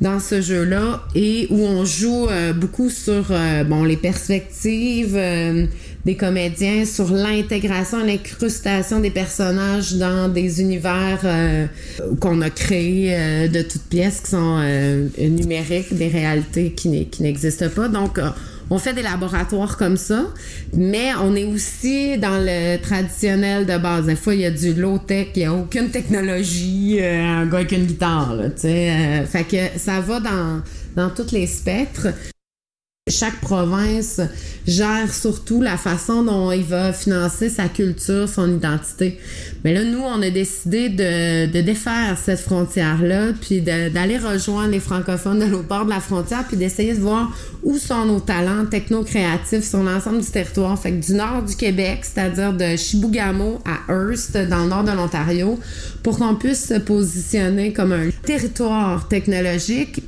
dans 0.00 0.20
ce 0.20 0.40
jeu-là 0.40 1.04
et 1.14 1.46
où 1.50 1.64
on 1.64 1.84
joue 1.84 2.28
euh, 2.28 2.52
beaucoup 2.52 2.90
sur 2.90 3.26
euh, 3.30 3.64
bon 3.64 3.84
les 3.84 3.96
perspectives 3.96 5.16
euh, 5.16 5.66
des 6.06 6.14
comédiens, 6.14 6.84
sur 6.84 7.10
l'intégration, 7.10 7.98
l'incrustation 8.04 9.00
des 9.00 9.10
personnages 9.10 9.94
dans 9.94 10.28
des 10.28 10.60
univers 10.60 11.20
euh, 11.24 11.66
qu'on 12.20 12.40
a 12.42 12.48
créés 12.48 13.08
euh, 13.10 13.48
de 13.48 13.62
toutes 13.62 13.88
pièces 13.90 14.20
qui 14.20 14.30
sont 14.30 14.58
euh, 14.60 15.08
numériques, 15.18 15.92
des 15.92 16.06
réalités 16.06 16.70
qui 16.70 17.08
n'existent 17.20 17.68
pas. 17.68 17.88
Donc 17.88 18.18
euh, 18.18 18.30
on 18.70 18.78
fait 18.78 18.94
des 18.94 19.02
laboratoires 19.02 19.76
comme 19.76 19.96
ça, 19.96 20.26
mais 20.74 21.08
on 21.20 21.34
est 21.34 21.44
aussi 21.44 22.18
dans 22.18 22.38
le 22.40 22.78
traditionnel 22.78 23.66
de 23.66 23.76
base. 23.76 24.06
Des 24.06 24.16
fois, 24.16 24.34
il 24.34 24.42
y 24.42 24.44
a 24.44 24.50
du 24.52 24.74
low-tech, 24.74 25.28
il 25.34 25.40
n'y 25.40 25.44
a 25.44 25.52
aucune 25.52 25.90
technologie, 25.90 26.98
euh, 27.00 27.40
un 27.40 27.46
gars 27.46 27.58
avec 27.58 27.72
une 27.72 27.86
guitare, 27.86 28.34
là, 28.36 28.50
tu 28.50 28.62
sais. 28.62 28.90
Euh, 28.90 29.24
fait 29.26 29.44
que 29.44 29.78
ça 29.78 30.00
va 30.00 30.20
dans, 30.20 30.62
dans 30.96 31.10
tous 31.10 31.32
les 31.32 31.48
spectres. 31.48 32.08
Chaque 33.08 33.40
province 33.40 34.20
gère 34.66 35.14
surtout 35.14 35.62
la 35.62 35.76
façon 35.76 36.24
dont 36.24 36.50
il 36.50 36.64
va 36.64 36.92
financer 36.92 37.48
sa 37.48 37.68
culture, 37.68 38.28
son 38.28 38.52
identité. 38.52 39.20
Mais 39.62 39.72
là, 39.72 39.84
nous, 39.84 40.00
on 40.00 40.20
a 40.22 40.30
décidé 40.30 40.88
de, 40.88 41.46
de 41.46 41.60
défaire 41.60 42.18
cette 42.20 42.40
frontière-là, 42.40 43.28
puis 43.40 43.60
d'aller 43.60 44.18
rejoindre 44.18 44.72
les 44.72 44.80
francophones 44.80 45.38
de 45.38 45.44
l'autre 45.44 45.68
bord 45.68 45.84
de 45.84 45.90
la 45.90 46.00
frontière, 46.00 46.48
puis 46.48 46.56
d'essayer 46.56 46.94
de 46.94 47.00
voir 47.00 47.30
où 47.62 47.78
sont 47.78 48.06
nos 48.06 48.18
talents 48.18 48.66
techno-créatifs 48.66 49.62
sur 49.62 49.84
l'ensemble 49.84 50.20
du 50.20 50.28
territoire. 50.28 50.76
Fait 50.76 50.90
que 50.90 51.06
du 51.06 51.14
nord 51.14 51.44
du 51.44 51.54
Québec, 51.54 52.00
c'est-à-dire 52.02 52.54
de 52.54 52.74
Chibougamau 52.74 53.60
à 53.64 53.92
Hearst, 53.92 54.36
dans 54.36 54.64
le 54.64 54.68
nord 54.68 54.82
de 54.82 54.90
l'Ontario, 54.90 55.60
pour 56.02 56.18
qu'on 56.18 56.34
puisse 56.34 56.66
se 56.66 56.80
positionner 56.80 57.72
comme 57.72 57.92
un 57.92 58.10
territoire 58.24 59.06
technologique 59.06 60.02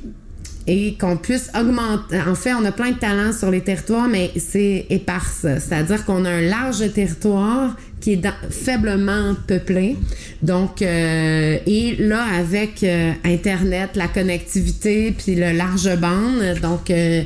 et 0.69 0.93
qu'on 0.93 1.17
puisse 1.17 1.49
augmenter. 1.59 2.21
En 2.27 2.35
fait, 2.35 2.53
on 2.53 2.63
a 2.63 2.71
plein 2.71 2.91
de 2.91 2.99
talents 2.99 3.33
sur 3.33 3.49
les 3.49 3.61
territoires, 3.61 4.07
mais 4.07 4.29
c'est 4.37 4.85
éparse. 4.91 5.41
C'est-à-dire 5.41 6.05
qu'on 6.05 6.23
a 6.25 6.29
un 6.29 6.41
large 6.41 6.93
territoire 6.93 7.75
qui 7.99 8.13
est 8.13 8.21
faiblement 8.51 9.35
peuplé. 9.47 9.97
Donc, 10.43 10.83
euh, 10.83 11.57
et 11.65 11.95
là, 11.97 12.23
avec 12.37 12.83
euh, 12.83 13.11
Internet, 13.25 13.95
la 13.95 14.07
connectivité, 14.07 15.11
puis 15.17 15.33
le 15.33 15.53
large 15.53 15.89
bande, 15.97 16.59
donc 16.61 16.91
euh, 16.91 17.23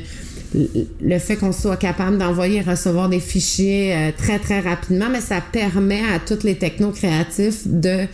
le 0.54 1.18
fait 1.18 1.36
qu'on 1.36 1.52
soit 1.52 1.76
capable 1.76 2.18
d'envoyer 2.18 2.58
et 2.58 2.62
recevoir 2.62 3.08
des 3.08 3.20
fichiers 3.20 3.94
euh, 3.94 4.10
très 4.16 4.38
très 4.38 4.60
rapidement, 4.60 5.08
mais 5.10 5.20
ça 5.20 5.40
permet 5.40 6.02
à 6.02 6.18
tous 6.18 6.44
les 6.44 6.56
techno-créatifs 6.56 7.66
de 7.66 8.06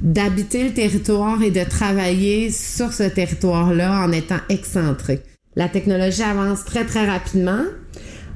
d'habiter 0.00 0.64
le 0.64 0.74
territoire 0.74 1.42
et 1.42 1.50
de 1.50 1.62
travailler 1.62 2.50
sur 2.50 2.92
ce 2.92 3.04
territoire-là 3.04 4.04
en 4.04 4.12
étant 4.12 4.40
excentré. 4.48 5.20
La 5.56 5.68
technologie 5.68 6.22
avance 6.22 6.64
très 6.64 6.84
très 6.84 7.06
rapidement. 7.06 7.62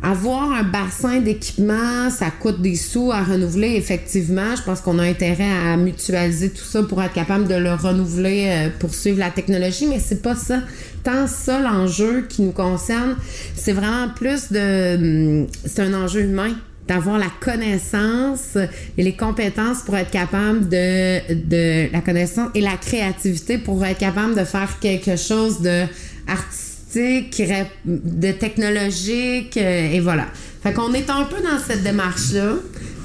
Avoir 0.01 0.53
un 0.53 0.62
bassin 0.62 1.20
d'équipement, 1.20 2.09
ça 2.09 2.30
coûte 2.30 2.62
des 2.62 2.76
sous 2.76 3.11
à 3.11 3.24
renouveler, 3.24 3.74
effectivement. 3.74 4.55
Je 4.57 4.62
pense 4.62 4.80
qu'on 4.80 4.99
a 5.01 5.03
intérêt 5.03 5.51
à 5.51 5.76
mutualiser 5.76 6.51
tout 6.51 6.64
ça 6.64 6.84
pour 6.84 7.03
être 7.03 7.14
capable 7.14 7.49
de 7.49 7.57
le 7.57 7.74
renouveler 7.74 8.46
euh, 8.49 8.68
pour 8.78 8.94
suivre 8.94 9.18
la 9.18 9.30
technologie, 9.30 9.86
mais 9.86 9.99
c'est 9.99 10.22
pas 10.22 10.36
ça. 10.36 10.61
Tant 11.03 11.26
ça, 11.26 11.61
l'enjeu 11.61 12.26
qui 12.28 12.42
nous 12.42 12.53
concerne, 12.53 13.16
c'est 13.57 13.72
vraiment 13.72 14.09
plus 14.14 14.53
de. 14.53 15.40
hum, 15.42 15.46
C'est 15.64 15.82
un 15.82 15.94
enjeu 15.94 16.20
humain 16.20 16.53
d'avoir 16.86 17.18
la 17.18 17.30
connaissance 17.40 18.57
et 18.96 19.03
les 19.03 19.14
compétences 19.14 19.82
pour 19.84 19.96
être 19.96 20.11
capable 20.11 20.68
de, 20.68 21.34
de 21.34 21.92
la 21.92 22.01
connaissance 22.01 22.49
et 22.55 22.61
la 22.61 22.76
créativité 22.76 23.59
pour 23.59 23.84
être 23.84 23.99
capable 23.99 24.34
de 24.34 24.44
faire 24.44 24.78
quelque 24.80 25.16
chose 25.16 25.61
de 25.61 25.82
artistique, 26.26 26.68
de 26.95 28.32
technologique 28.32 29.57
euh, 29.57 29.93
et 29.93 30.01
voilà. 30.01 30.26
Fait 30.62 30.72
qu'on 30.72 30.93
est 30.93 31.09
un 31.11 31.24
peu 31.24 31.36
dans 31.43 31.59
cette 31.59 31.82
démarche-là 31.82 32.55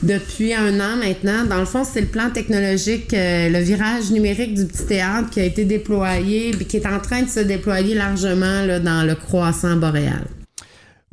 depuis 0.01 0.53
un 0.53 0.79
an 0.79 0.97
maintenant. 0.97 1.45
Dans 1.45 1.59
le 1.59 1.65
fond, 1.65 1.83
c'est 1.83 2.01
le 2.01 2.07
plan 2.07 2.29
technologique, 2.29 3.13
euh, 3.13 3.49
le 3.49 3.59
virage 3.59 4.11
numérique 4.11 4.55
du 4.55 4.65
petit 4.65 4.85
théâtre 4.85 5.29
qui 5.29 5.39
a 5.39 5.45
été 5.45 5.65
déployé, 5.65 6.51
puis 6.51 6.65
qui 6.65 6.77
est 6.77 6.87
en 6.87 6.99
train 6.99 7.21
de 7.21 7.29
se 7.29 7.41
déployer 7.41 7.95
largement 7.95 8.79
dans 8.83 9.05
le 9.05 9.15
croissant 9.15 9.75
boréal. 9.75 10.25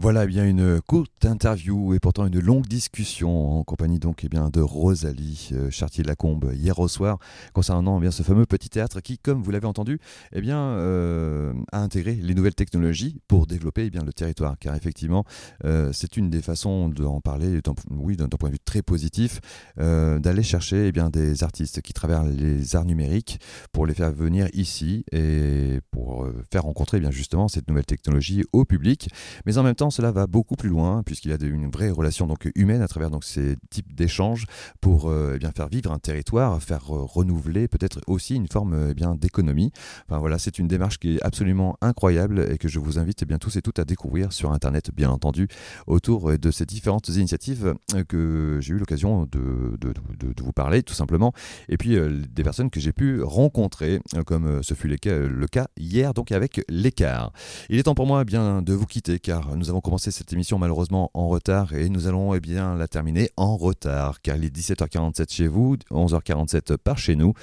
Voilà 0.03 0.25
bien 0.25 0.47
une 0.47 0.81
courte 0.81 1.27
interview 1.27 1.93
et 1.93 1.99
pourtant 2.01 2.27
une 2.27 2.41
longue 2.41 2.67
discussion 2.67 3.59
en 3.59 3.65
compagnie 3.65 3.99
donc 3.99 4.25
eh 4.25 4.31
bien 4.31 4.49
de 4.49 4.63
Rosalie 4.63 5.51
euh, 5.53 5.69
Chartier-Lacombe 5.71 6.53
hier 6.55 6.79
au 6.79 6.89
soir 6.89 7.19
concernant 7.53 7.99
eh 7.99 8.01
bien 8.01 8.11
ce 8.11 8.23
fameux 8.23 8.47
petit 8.47 8.71
théâtre 8.71 9.03
qui, 9.03 9.19
comme 9.19 9.43
vous 9.43 9.51
l'avez 9.51 9.67
entendu, 9.67 10.01
eh 10.33 10.41
bien 10.41 10.59
euh, 10.59 11.53
a 11.71 11.83
intégré 11.83 12.15
les 12.15 12.35
nouvelles 12.35 12.55
technologies 12.55 13.21
pour 13.29 13.47
développer 13.47 13.91
eh 13.93 13.99
le 13.99 14.13
territoire. 14.15 14.59
Car 14.59 14.75
effectivement, 14.75 15.27
euh, 15.67 15.91
c'est 15.93 16.17
une 16.17 16.31
des 16.31 16.41
façons 16.41 16.89
d'en 16.89 17.21
parler, 17.21 17.61
oui, 17.91 18.17
d'un 18.17 18.29
point 18.29 18.49
de 18.49 18.55
vue 18.55 18.59
très 18.59 18.81
positif, 18.81 19.41
d'aller 19.77 20.43
chercher 20.43 20.93
des 20.93 21.45
artistes 21.45 21.83
qui 21.83 21.93
travaillent 21.93 22.35
les 22.35 22.75
arts 22.75 22.87
numériques 22.87 23.39
pour 23.71 23.87
les 23.87 23.93
faire 23.93 24.13
venir 24.13 24.49
ici 24.55 25.05
et 25.13 25.81
pour 25.91 26.27
faire 26.51 26.63
rencontrer 26.63 27.01
bien 27.01 27.11
justement 27.11 27.49
cette 27.49 27.69
nouvelle 27.69 27.85
technologie 27.85 28.45
au 28.55 28.65
public. 28.65 29.11
Mais 29.45 29.59
en 29.59 29.63
même 29.63 29.75
temps, 29.75 29.90
cela 29.91 30.13
va 30.13 30.27
beaucoup 30.27 30.57
plus 30.57 30.69
loin 30.69 31.03
puisqu'il 31.05 31.31
y 31.31 31.35
a 31.35 31.39
une 31.41 31.71
vraie 31.71 31.91
relation 31.91 32.27
donc 32.27 32.49
humaine 32.55 32.83
à 32.83 32.89
travers 32.89 33.11
donc 33.11 33.25
ces 33.25 33.57
types 33.71 33.95
d'échanges 33.95 34.47
pour 34.81 35.09
euh, 35.09 35.33
eh 35.35 35.39
bien 35.39 35.53
faire 35.53 35.69
vivre 35.69 35.93
un 35.93 35.99
territoire, 35.99 36.63
faire 36.63 36.95
euh, 36.95 37.03
renouveler 37.05 37.69
peut-être 37.69 38.01
aussi 38.07 38.35
une 38.37 38.49
forme 38.49 38.89
eh 38.91 38.95
bien 38.95 39.15
d'économie. 39.15 39.73
Enfin 40.09 40.19
voilà, 40.19 40.39
c'est 40.39 40.59
une 40.59 40.69
démarche 40.69 40.99
qui 40.99 41.17
est 41.17 41.23
absolument 41.23 41.77
incroyable 41.81 42.47
et 42.51 42.59
que 42.59 42.69
je 42.69 42.79
vous 42.79 42.99
invite 42.99 43.23
eh 43.23 43.27
bien 43.27 43.39
tous 43.39 43.57
et 43.57 43.63
toutes 43.63 43.79
à 43.79 43.85
découvrir 43.85 44.33
sur 44.33 44.53
internet 44.53 44.91
bien 44.95 45.11
entendu 45.11 45.49
autour 45.87 46.31
euh, 46.31 46.39
de 46.39 46.51
ces 46.51 46.67
différentes 46.67 47.09
initiatives 47.09 47.75
que 48.09 48.59
j'ai 48.61 48.73
eu 48.75 48.79
l'occasion 48.79 49.27
de, 49.31 49.77
de- 49.81 49.95
vous 50.43 50.53
parler 50.53 50.83
tout 50.83 50.95
simplement 50.95 51.33
et 51.69 51.77
puis 51.77 51.97
des 52.35 52.43
personnes 52.43 52.71
que 52.71 52.81
j'ai 52.81 52.93
pu 52.93 53.23
rencontrer 53.23 54.01
comme 54.27 54.63
ce 54.63 54.75
fut 54.75 54.89
le 54.89 55.47
cas 55.47 55.67
hier 55.77 56.15
donc 56.15 56.33
avec 56.33 56.63
l'écart. 56.69 57.33
Il 57.69 57.79
est 57.79 57.83
temps 57.83 57.95
pour 57.95 58.07
moi 58.07 58.23
eh 58.23 58.25
bien 58.25 58.63
de 58.63 58.73
vous 58.73 58.87
quitter 58.87 59.19
car 59.19 59.57
nous 59.57 59.69
avons 59.71 59.80
commencé 59.81 60.11
cette 60.11 60.33
émission 60.33 60.59
malheureusement 60.59 61.11
en 61.15 61.29
retard 61.29 61.75
et 61.75 61.89
nous 61.89 62.07
allons 62.07 62.35
eh 62.35 62.41
bien 62.41 62.75
la 62.75 62.89
terminer 62.89 63.31
en 63.37 63.57
retard 63.57 64.21
car 64.21 64.37
il 64.37 64.45
est 64.45 64.57
17h47 64.57 65.33
chez 65.33 65.47
vous, 65.47 65.77
11h47 65.91 66.77
par 66.77 66.99
chez 66.99 67.17
nous 67.17 67.35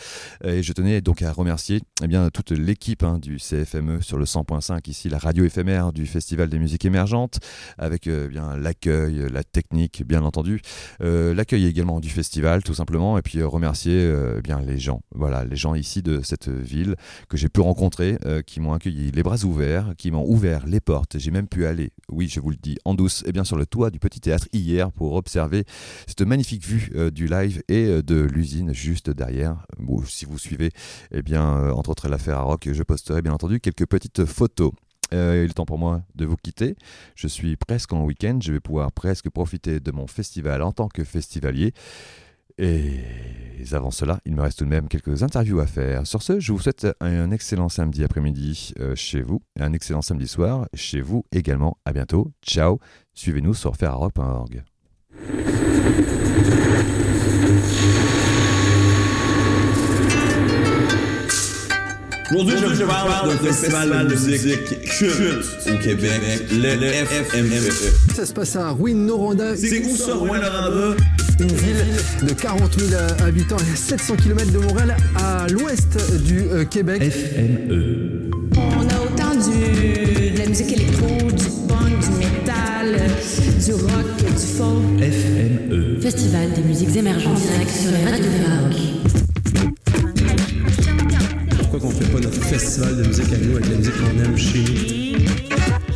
et 0.44 0.64
je 0.64 0.74
tenais 0.74 1.02
donc 1.02 1.22
à 1.22 1.32
remercier 1.32 1.82
eh 2.04 2.08
bien 2.08 2.30
toute 2.30 2.52
l'équipe 2.52 3.04
hein, 3.04 3.20
du 3.20 3.38
CFME 3.38 4.02
sur 4.02 4.18
le 4.18 4.26
100.5 4.26 4.90
ici 4.90 5.10
la 5.10 5.18
radio 5.18 5.46
éphémère 5.46 5.94
du 5.94 6.06
Festival 6.06 6.50
des 6.50 6.60
musiques 6.60 6.86
émergentes 6.86 7.40
avec 7.78 8.08
euh, 8.08 8.28
bien 8.28 8.58
l'accueil, 8.58 9.28
la 9.32 9.44
technique 9.44 10.04
bien 10.06 10.24
entendu, 10.24 10.62
euh, 11.02 11.34
l'accueil 11.34 11.66
également 11.66 12.00
du 12.00 12.10
festival 12.10 12.64
tout 12.64 12.74
simplement 12.74 13.18
et 13.18 13.22
puis 13.22 13.40
euh, 13.40 13.48
remercier 13.48 14.12
eh 14.38 14.42
bien 14.42 14.62
les 14.62 14.80
gens, 14.80 15.02
voilà 15.14 15.46
les 15.46 15.56
gens 15.56 15.76
ici 15.76 16.02
de 16.02 16.22
cette 16.22 16.50
ville 16.50 16.96
que 17.30 17.38
j'ai 17.38 17.50
pu 17.50 17.62
rencontrer, 17.62 18.18
qui 18.46 18.60
m'ont 18.60 18.74
accueilli 18.74 19.12
les 19.12 19.24
bras 19.24 19.44
ouverts, 19.44 19.94
qui 19.98 20.12
m'ont 20.12 20.26
ouvert 20.28 20.66
les 20.66 20.80
portes. 20.80 21.18
J'ai 21.18 21.32
même 21.32 21.48
pu 21.48 21.66
aller, 21.66 21.92
oui, 22.10 22.27
je 22.28 22.40
vous 22.40 22.50
le 22.50 22.58
dis, 22.58 22.78
en 22.86 22.94
douce, 22.94 23.24
et 23.26 23.32
bien 23.32 23.44
sur 23.44 23.58
le 23.58 23.66
toit 23.66 23.90
du 23.90 24.00
petit 24.00 24.20
théâtre 24.20 24.48
hier 24.54 24.92
pour 24.92 25.14
observer 25.14 25.66
cette 26.08 26.22
magnifique 26.22 26.66
vue 26.66 26.92
euh, 26.96 27.12
du 27.12 27.28
live 27.28 27.64
et 27.68 27.86
euh, 27.86 28.02
de 28.02 28.16
l'usine 28.16 28.74
juste 28.74 29.10
derrière. 29.10 29.66
Si 30.08 30.26
vous 30.26 30.38
suivez, 30.38 30.72
eh 31.12 31.22
bien, 31.22 31.58
euh, 31.58 31.72
entre 31.72 31.90
autres 31.90 32.08
l'affaire 32.08 32.38
à 32.38 32.42
rock, 32.42 32.70
je 32.72 32.84
posterai 32.84 33.22
bien 33.22 33.34
entendu 33.34 33.60
quelques 33.60 33.86
petites 33.86 34.26
photos. 34.26 34.72
Il 35.14 35.18
est 35.18 35.54
temps 35.54 35.66
pour 35.66 35.78
moi 35.78 36.02
de 36.16 36.26
vous 36.26 36.36
quitter. 36.36 36.76
Je 37.16 37.28
suis 37.28 37.56
presque 37.56 37.94
en 37.94 38.04
week-end. 38.04 38.40
Je 38.42 38.52
vais 38.52 38.60
pouvoir 38.60 38.92
presque 38.92 39.30
profiter 39.30 39.80
de 39.80 39.92
mon 39.92 40.06
festival 40.06 40.62
en 40.62 40.74
tant 40.74 40.90
que 40.90 41.06
festivalier. 41.06 41.74
Et 42.60 42.90
avant 43.72 43.92
cela, 43.92 44.20
il 44.26 44.36
me 44.36 44.42
reste 44.42 44.60
tout 44.60 44.66
de 44.66 44.70
même 44.70 44.88
quelques 44.88 45.24
interviews 45.24 45.60
à 45.60 45.68
faire. 45.68 46.08
Sur 46.08 46.24
ce, 46.24 46.40
je 46.40 46.52
vous 46.52 46.60
souhaite 46.60 46.88
un 47.02 47.32
excellent 47.32 47.70
samedi 47.70 48.04
après-midi 48.04 48.74
euh, 48.80 48.96
chez 48.96 49.22
vous 49.22 49.42
et 49.60 49.64
un 49.64 49.74
excellent 49.74 50.02
samedi 50.02 50.28
soir 50.28 50.68
chez 50.74 51.02
vous 51.02 51.26
également. 51.32 51.78
À 51.86 51.94
bientôt. 51.94 52.32
Ciao. 52.46 52.80
Suivez-nous 53.14 53.54
sur 53.54 53.76
ferrarock.org. 53.76 54.64
Aujourd'hui, 62.30 62.58
je 62.58 62.84
vous 62.84 62.88
parle 62.88 63.30
d'un 63.30 63.38
festival 63.38 64.08
de 64.08 64.14
musique 64.14 64.82
culte 64.82 65.46
au 65.68 65.78
Québec, 65.78 66.22
le 66.52 66.92
FME. 67.06 68.14
Ça 68.14 68.26
se 68.26 68.34
passe 68.34 68.56
à 68.56 68.72
Rouyn-Noranda. 68.72 69.56
C'est 69.56 69.86
où 69.86 69.96
ça, 69.96 70.14
Rouyn-Noranda? 70.14 70.98
Une 71.40 71.48
ville 71.48 71.86
de 72.24 72.34
40 72.34 72.80
000 72.80 73.02
habitants 73.24 73.58
et 73.58 73.72
à 73.72 73.76
700 73.76 74.16
km 74.16 74.52
de 74.52 74.58
Montréal, 74.58 74.98
à 75.16 75.46
l'ouest 75.48 75.98
du 76.24 76.40
euh, 76.40 76.66
Québec. 76.66 77.04
FME. 77.12 78.32
On 78.56 78.82
a 78.82 79.02
autant 79.04 79.36
du, 79.36 80.32
de 80.32 80.38
la 80.38 80.48
musique 80.48 80.74
électro, 80.74 81.06
du 81.06 81.46
punk, 81.68 82.00
du 82.00 82.10
métal, 82.18 82.96
du 83.64 83.74
rock, 83.74 84.18
du 84.18 84.48
folk. 84.58 85.00
FME. 85.00 86.02
Festival 86.02 86.52
des 86.54 86.62
musiques 86.64 86.96
émergentes 86.96 87.38
en 87.38 87.52
direct 87.52 87.70
sur 87.70 87.92
les 87.92 88.06
radios. 88.10 88.28
Pourquoi 91.60 91.80
qu'on 91.80 91.92
fait 91.92 92.12
pas 92.12 92.20
notre 92.20 92.44
festival 92.44 92.98
de 92.98 93.08
musique 93.08 93.34
à 93.34 93.38
nous 93.38 93.58
avec 93.58 93.70
la 93.70 93.76
musique 93.76 93.94
qu'on 93.94 94.24
aime 94.24 94.38
chez 94.38 94.60
nous? 94.60 95.87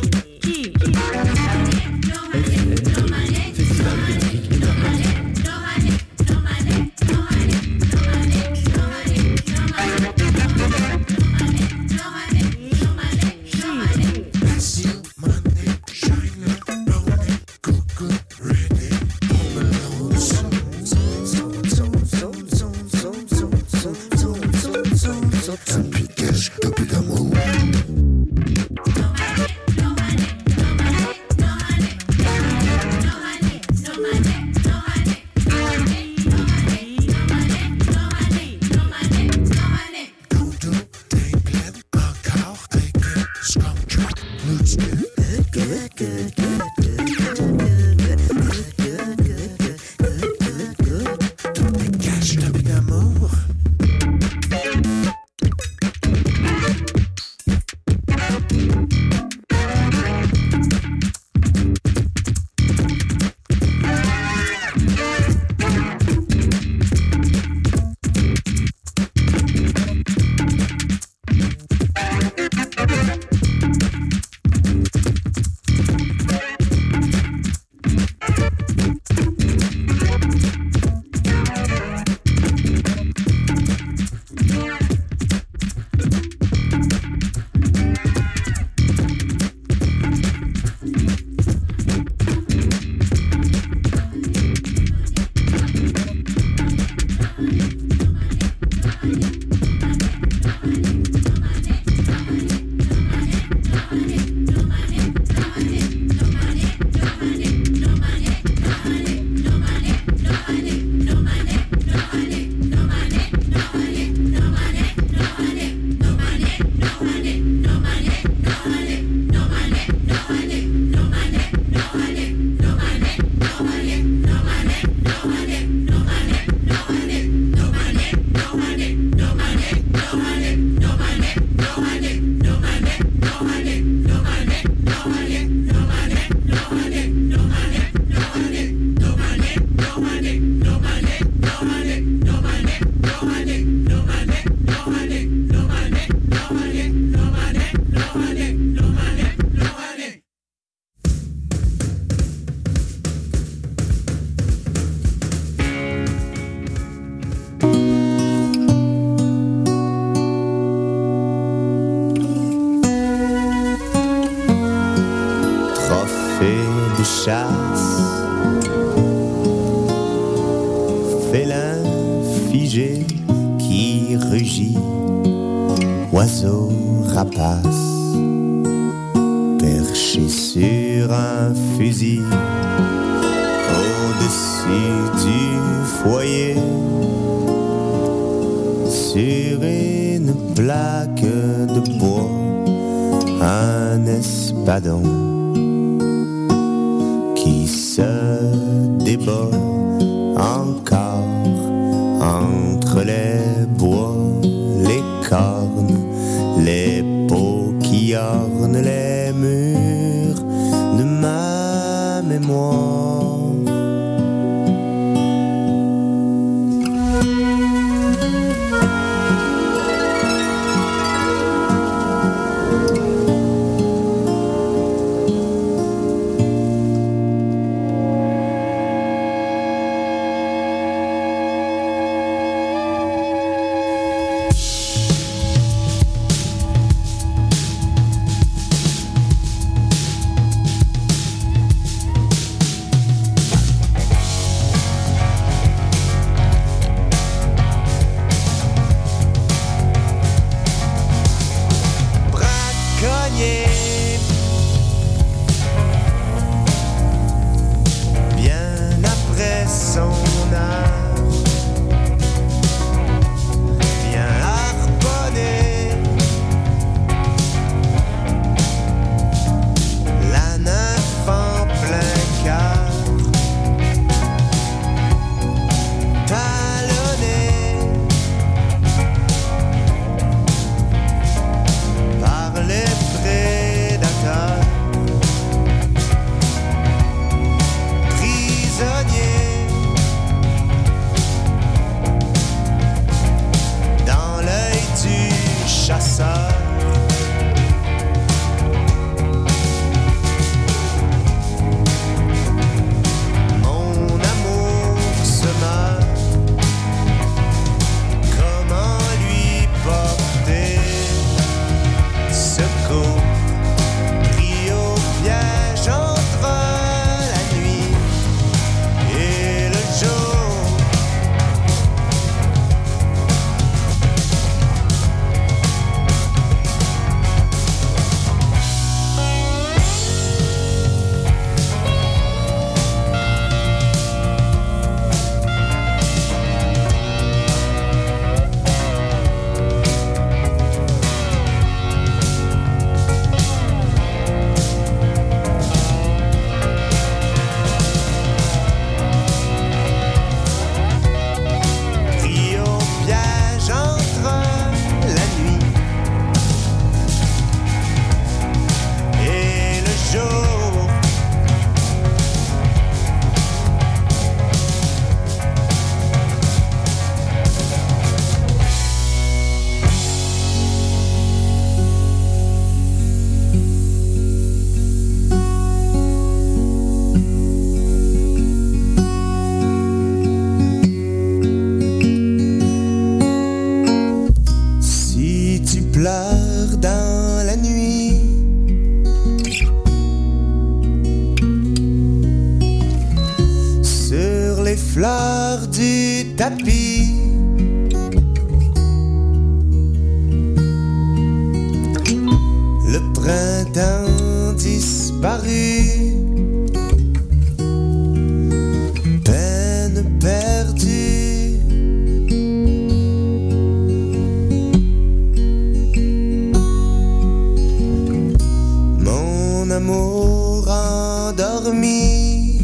Endormi. 420.72 422.58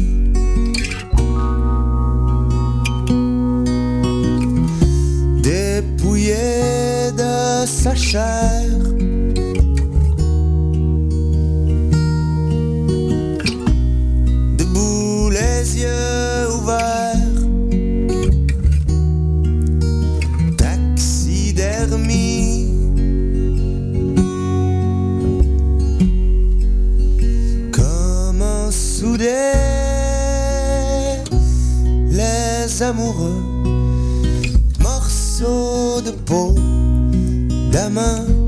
Dépouillé 5.41 7.11
de 7.17 7.65
sa 7.65 7.95
chair. 7.95 8.88
Peau, 36.29 36.53
d'amas. 37.71 38.38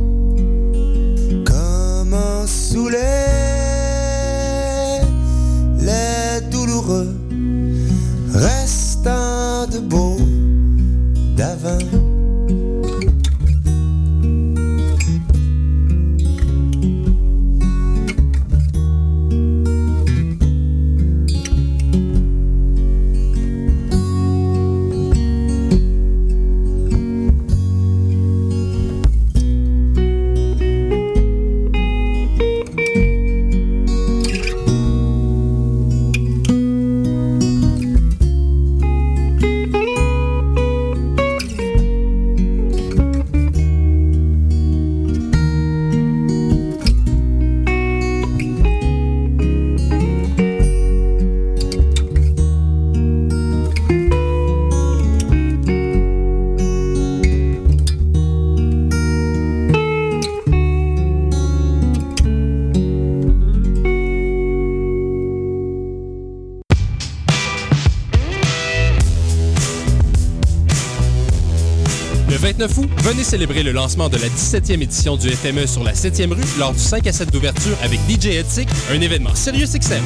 Venez 73.22 73.30
célébrer 73.30 73.64
le 73.64 73.72
lancement 73.72 74.10
de 74.10 74.18
la 74.18 74.28
17e 74.28 74.82
édition 74.82 75.16
du 75.16 75.30
FME 75.30 75.68
sur 75.68 75.84
la 75.84 75.94
7e 75.94 76.34
rue 76.34 76.42
lors 76.58 76.74
du 76.74 76.80
5 76.80 77.06
à 77.06 77.12
7 77.12 77.32
d'ouverture 77.32 77.78
avec 77.84 78.00
DJ 78.10 78.28
Edsik, 78.38 78.70
un 78.92 79.02
événement 79.02 79.36
sérieux 79.36 79.66
XM. 79.66 80.02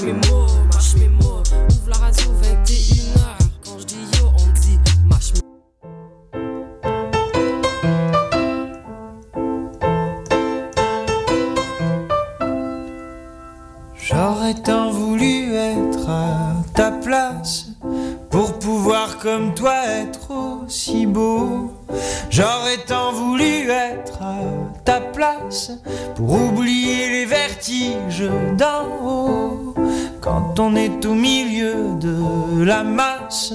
Marche 0.00 0.14
mes 0.14 0.30
mots, 0.30 0.46
marche 0.72 0.94
mes 0.96 1.08
mots. 1.08 1.42
Ouvre 1.70 1.88
la 1.88 1.96
radio 1.96 2.24
21h, 2.42 3.20
quand 3.64 3.78
je 3.78 3.84
dis 3.84 4.06
yo, 4.18 4.26
on 4.28 4.52
dit 4.60 4.78
marche 5.04 5.32
mes 5.34 5.40
J'aurais 13.94 14.54
tant 14.54 14.90
voulu 14.90 15.54
être 15.54 16.08
à 16.08 16.54
ta 16.74 16.90
place 16.90 17.66
pour 18.30 18.58
pouvoir 18.58 19.18
comme 19.18 19.54
toi 19.54 19.74
être 19.86 20.30
aussi 20.30 21.06
beau. 21.06 21.72
J'aurais 22.30 22.78
tant 22.86 23.12
voulu 23.12 23.70
être 23.70 24.22
à 24.22 24.38
ta 24.84 25.00
place 25.00 25.72
pour 26.14 26.32
oublier 26.32 27.10
les 27.10 27.26
vertiges. 27.26 28.24
Quand 28.58 28.79
on 30.60 30.76
est 30.76 31.06
au 31.06 31.14
milieu 31.14 31.94
de 31.98 32.62
la 32.62 32.84
masse, 32.84 33.54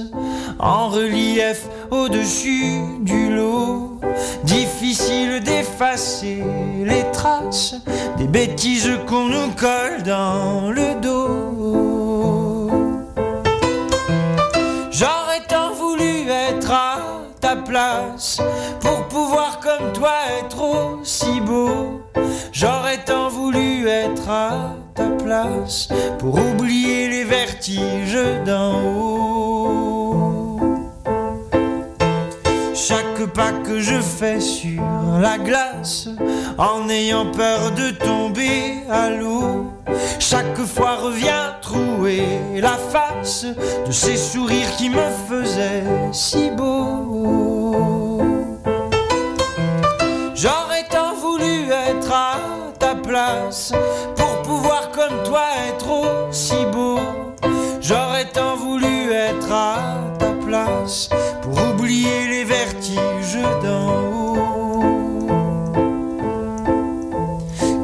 en 0.58 0.88
relief 0.88 1.68
au-dessus 1.90 2.80
du 3.00 3.34
lot, 3.34 4.00
difficile 4.42 5.40
d'effacer 5.40 6.42
les 6.84 7.04
traces 7.12 7.76
des 8.18 8.26
bêtises 8.26 8.90
qu'on 9.06 9.26
nous 9.26 9.52
colle 9.52 10.02
dans 10.04 10.70
le 10.72 11.00
dos. 11.00 12.70
J'aurais 14.90 15.44
tant 15.48 15.72
voulu 15.74 16.28
être 16.28 16.72
à 16.72 16.98
ta 17.40 17.54
place 17.54 18.40
pour 18.80 19.06
pouvoir 19.08 19.60
comme 19.60 19.92
toi 19.92 20.14
être 20.40 20.60
aussi 20.60 21.40
beau. 21.40 22.02
J'aurais 22.52 22.98
tant 23.04 23.28
voulu 23.28 23.86
être 23.86 24.28
à 24.28 24.74
ta 24.96 25.08
place 25.22 25.88
pour 26.18 26.34
oublier 26.34 27.08
les 27.08 27.24
vertiges 27.24 28.18
d'en 28.44 28.82
haut. 28.82 30.60
Chaque 32.74 33.26
pas 33.34 33.52
que 33.64 33.80
je 33.80 34.00
fais 34.00 34.40
sur 34.40 34.82
la 35.20 35.38
glace, 35.38 36.08
en 36.56 36.88
ayant 36.88 37.26
peur 37.30 37.72
de 37.72 37.90
tomber 37.90 38.78
à 38.90 39.10
l'eau, 39.10 39.72
chaque 40.18 40.60
fois 40.64 40.96
revient 40.96 41.52
trouer 41.60 42.22
la 42.56 42.76
face 42.92 43.44
de 43.86 43.92
ces 43.92 44.16
sourires 44.16 44.74
qui 44.76 44.88
me 44.88 45.08
faisaient 45.28 45.84
si 46.12 46.50
beau. 46.50 48.22
J'aurais 50.34 50.84
tant 50.90 51.14
voulu 51.14 51.70
être 51.70 52.12
à 52.12 52.38
ta 52.78 52.94
place 52.94 53.72
comme 55.08 55.22
toi 55.22 55.44
être 55.68 56.28
aussi 56.28 56.64
beau. 56.72 56.98
J'aurais 57.80 58.26
tant 58.32 58.56
voulu 58.56 59.12
être 59.12 59.52
à 59.52 59.94
ta 60.18 60.32
place 60.44 61.08
pour 61.42 61.56
oublier 61.70 62.28
les 62.28 62.44
vertiges 62.44 63.38
d'en 63.62 63.90
haut. 64.12 64.82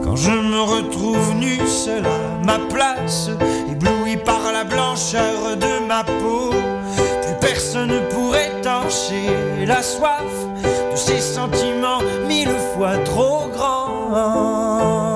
Quand 0.04 0.16
je 0.16 0.30
me 0.30 0.60
retrouve 0.60 1.34
nu 1.34 1.58
seul 1.66 2.04
à 2.04 2.44
ma 2.44 2.58
place, 2.58 3.30
ébloui 3.70 4.16
par 4.16 4.52
la 4.52 4.64
blancheur 4.64 5.56
de 5.56 5.86
ma 5.86 6.04
peau, 6.04 6.50
plus 7.22 7.36
personne 7.40 7.90
ne 7.90 8.00
pourrait 8.10 8.50
étancher 8.58 9.26
la 9.66 9.82
soif 9.82 10.32
de 10.90 10.96
ces 10.96 11.20
sentiments 11.20 12.02
mille 12.26 12.56
fois 12.74 12.96
trop 13.04 13.48
grands. 13.52 15.11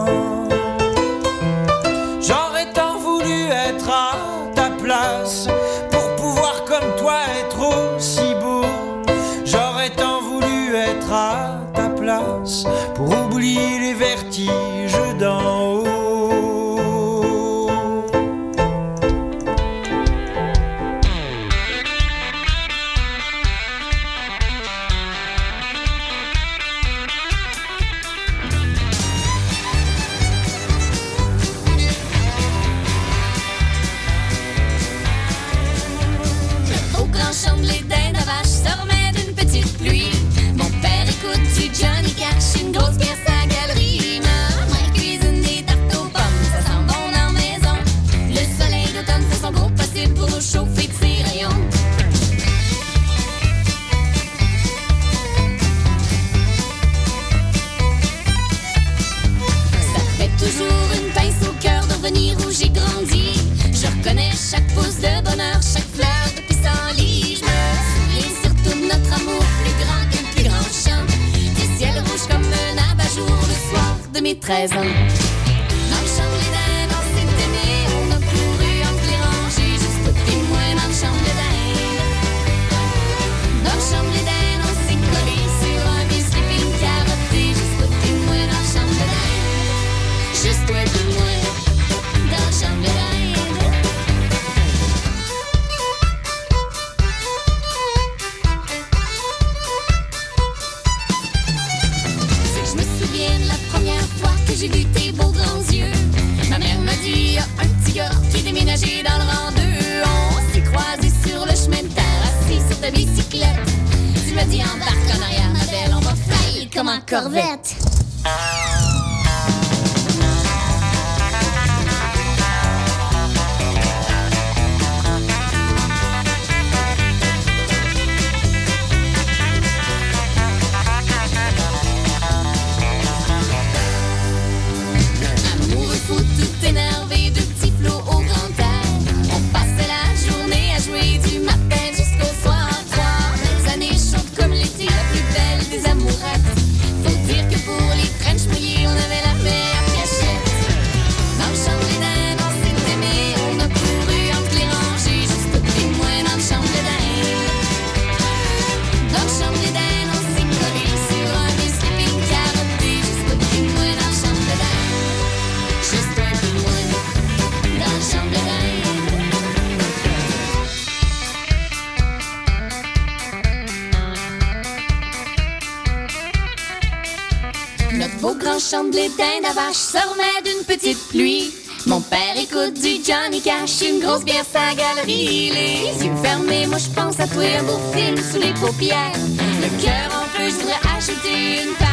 Notre 177.99 178.17
beau 178.17 178.35
grand 178.35 178.59
chandelier 178.59 179.11
d'un 179.17 179.53
vache 179.53 179.77
se 179.77 179.97
remet 179.97 180.43
d'une 180.45 180.65
petite 180.65 180.99
pluie. 181.09 181.51
Mon 181.87 182.03
père 182.03 182.37
écoute 182.37 182.75
du 182.75 183.03
Johnny 183.03 183.41
Cash, 183.41 183.81
une 183.89 184.01
grosse 184.01 184.23
bière 184.23 184.45
sa 184.53 184.75
galerie. 184.75 185.51
Les 185.51 186.05
yeux 186.05 186.17
fermés, 186.23 186.67
moi 186.67 186.77
je 186.77 186.91
pense 186.91 187.19
à 187.21 187.27
toi, 187.27 187.43
un 187.43 187.63
beau 187.63 187.79
film 187.95 188.17
sous 188.19 188.39
les 188.39 188.53
paupières. 188.55 189.13
Le 189.15 189.83
cœur 189.83 190.11
en 190.13 190.27
feu, 190.37 190.51
je 190.51 190.57
voudrais 190.57 190.97
acheter 190.97 191.63
une 191.63 191.86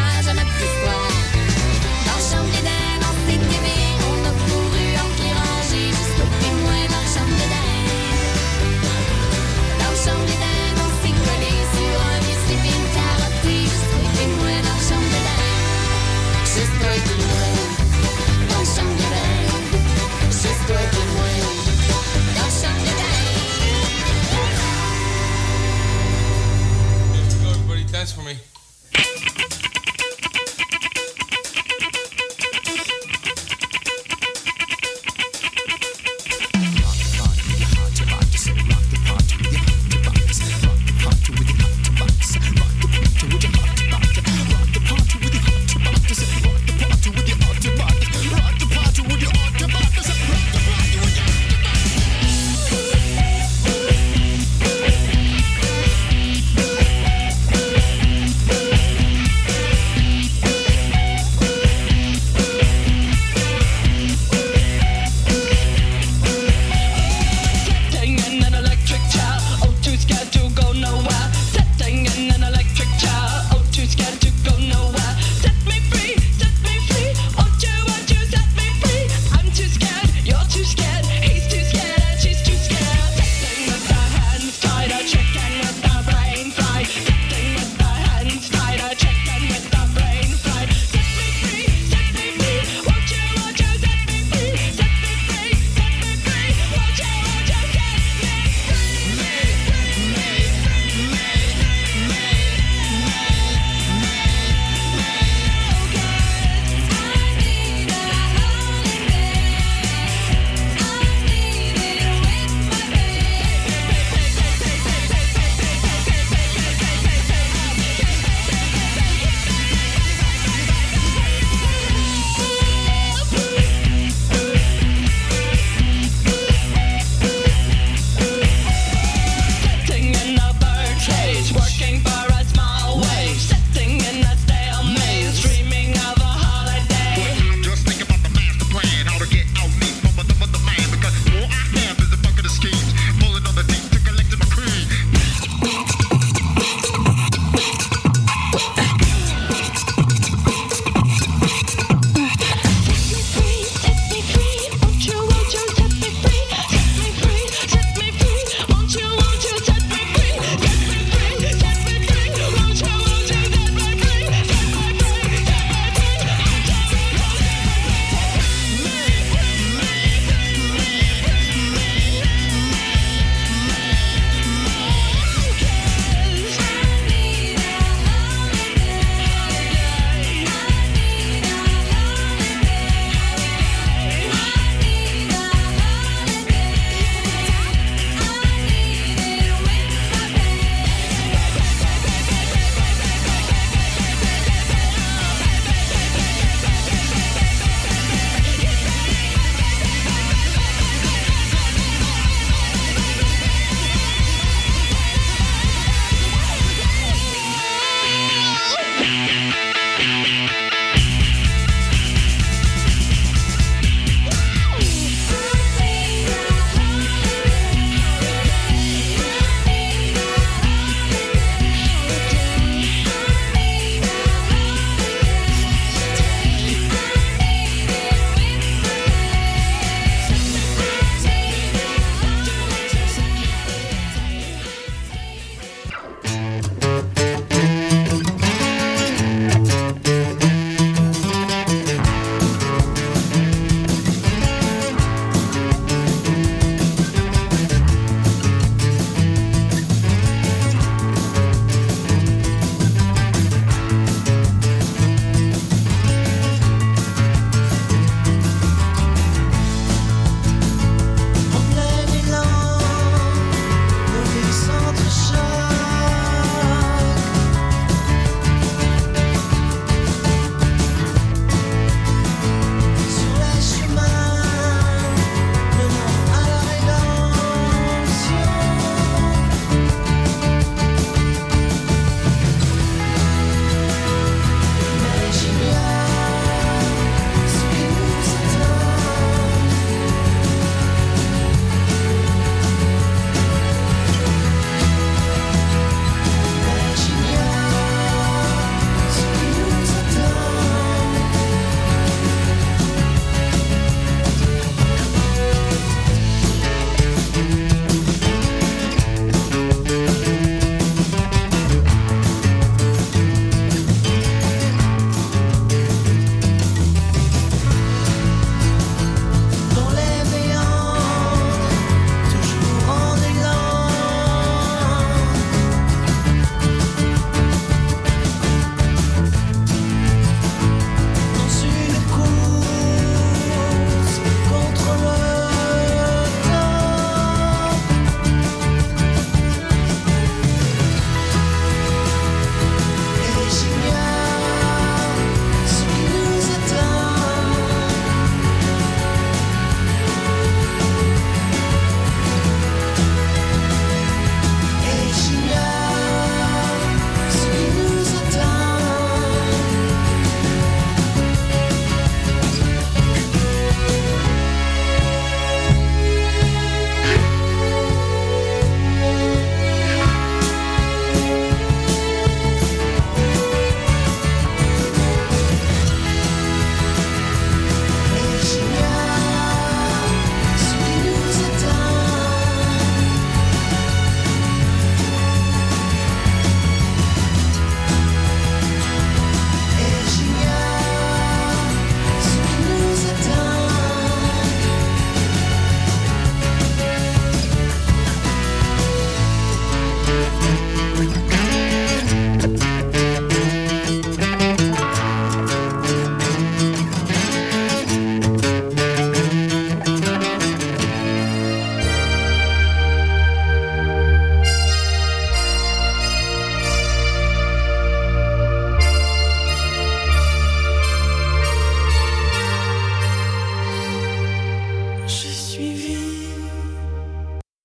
minutes 28.04 28.12
for 28.12 28.22
me. 28.22 28.43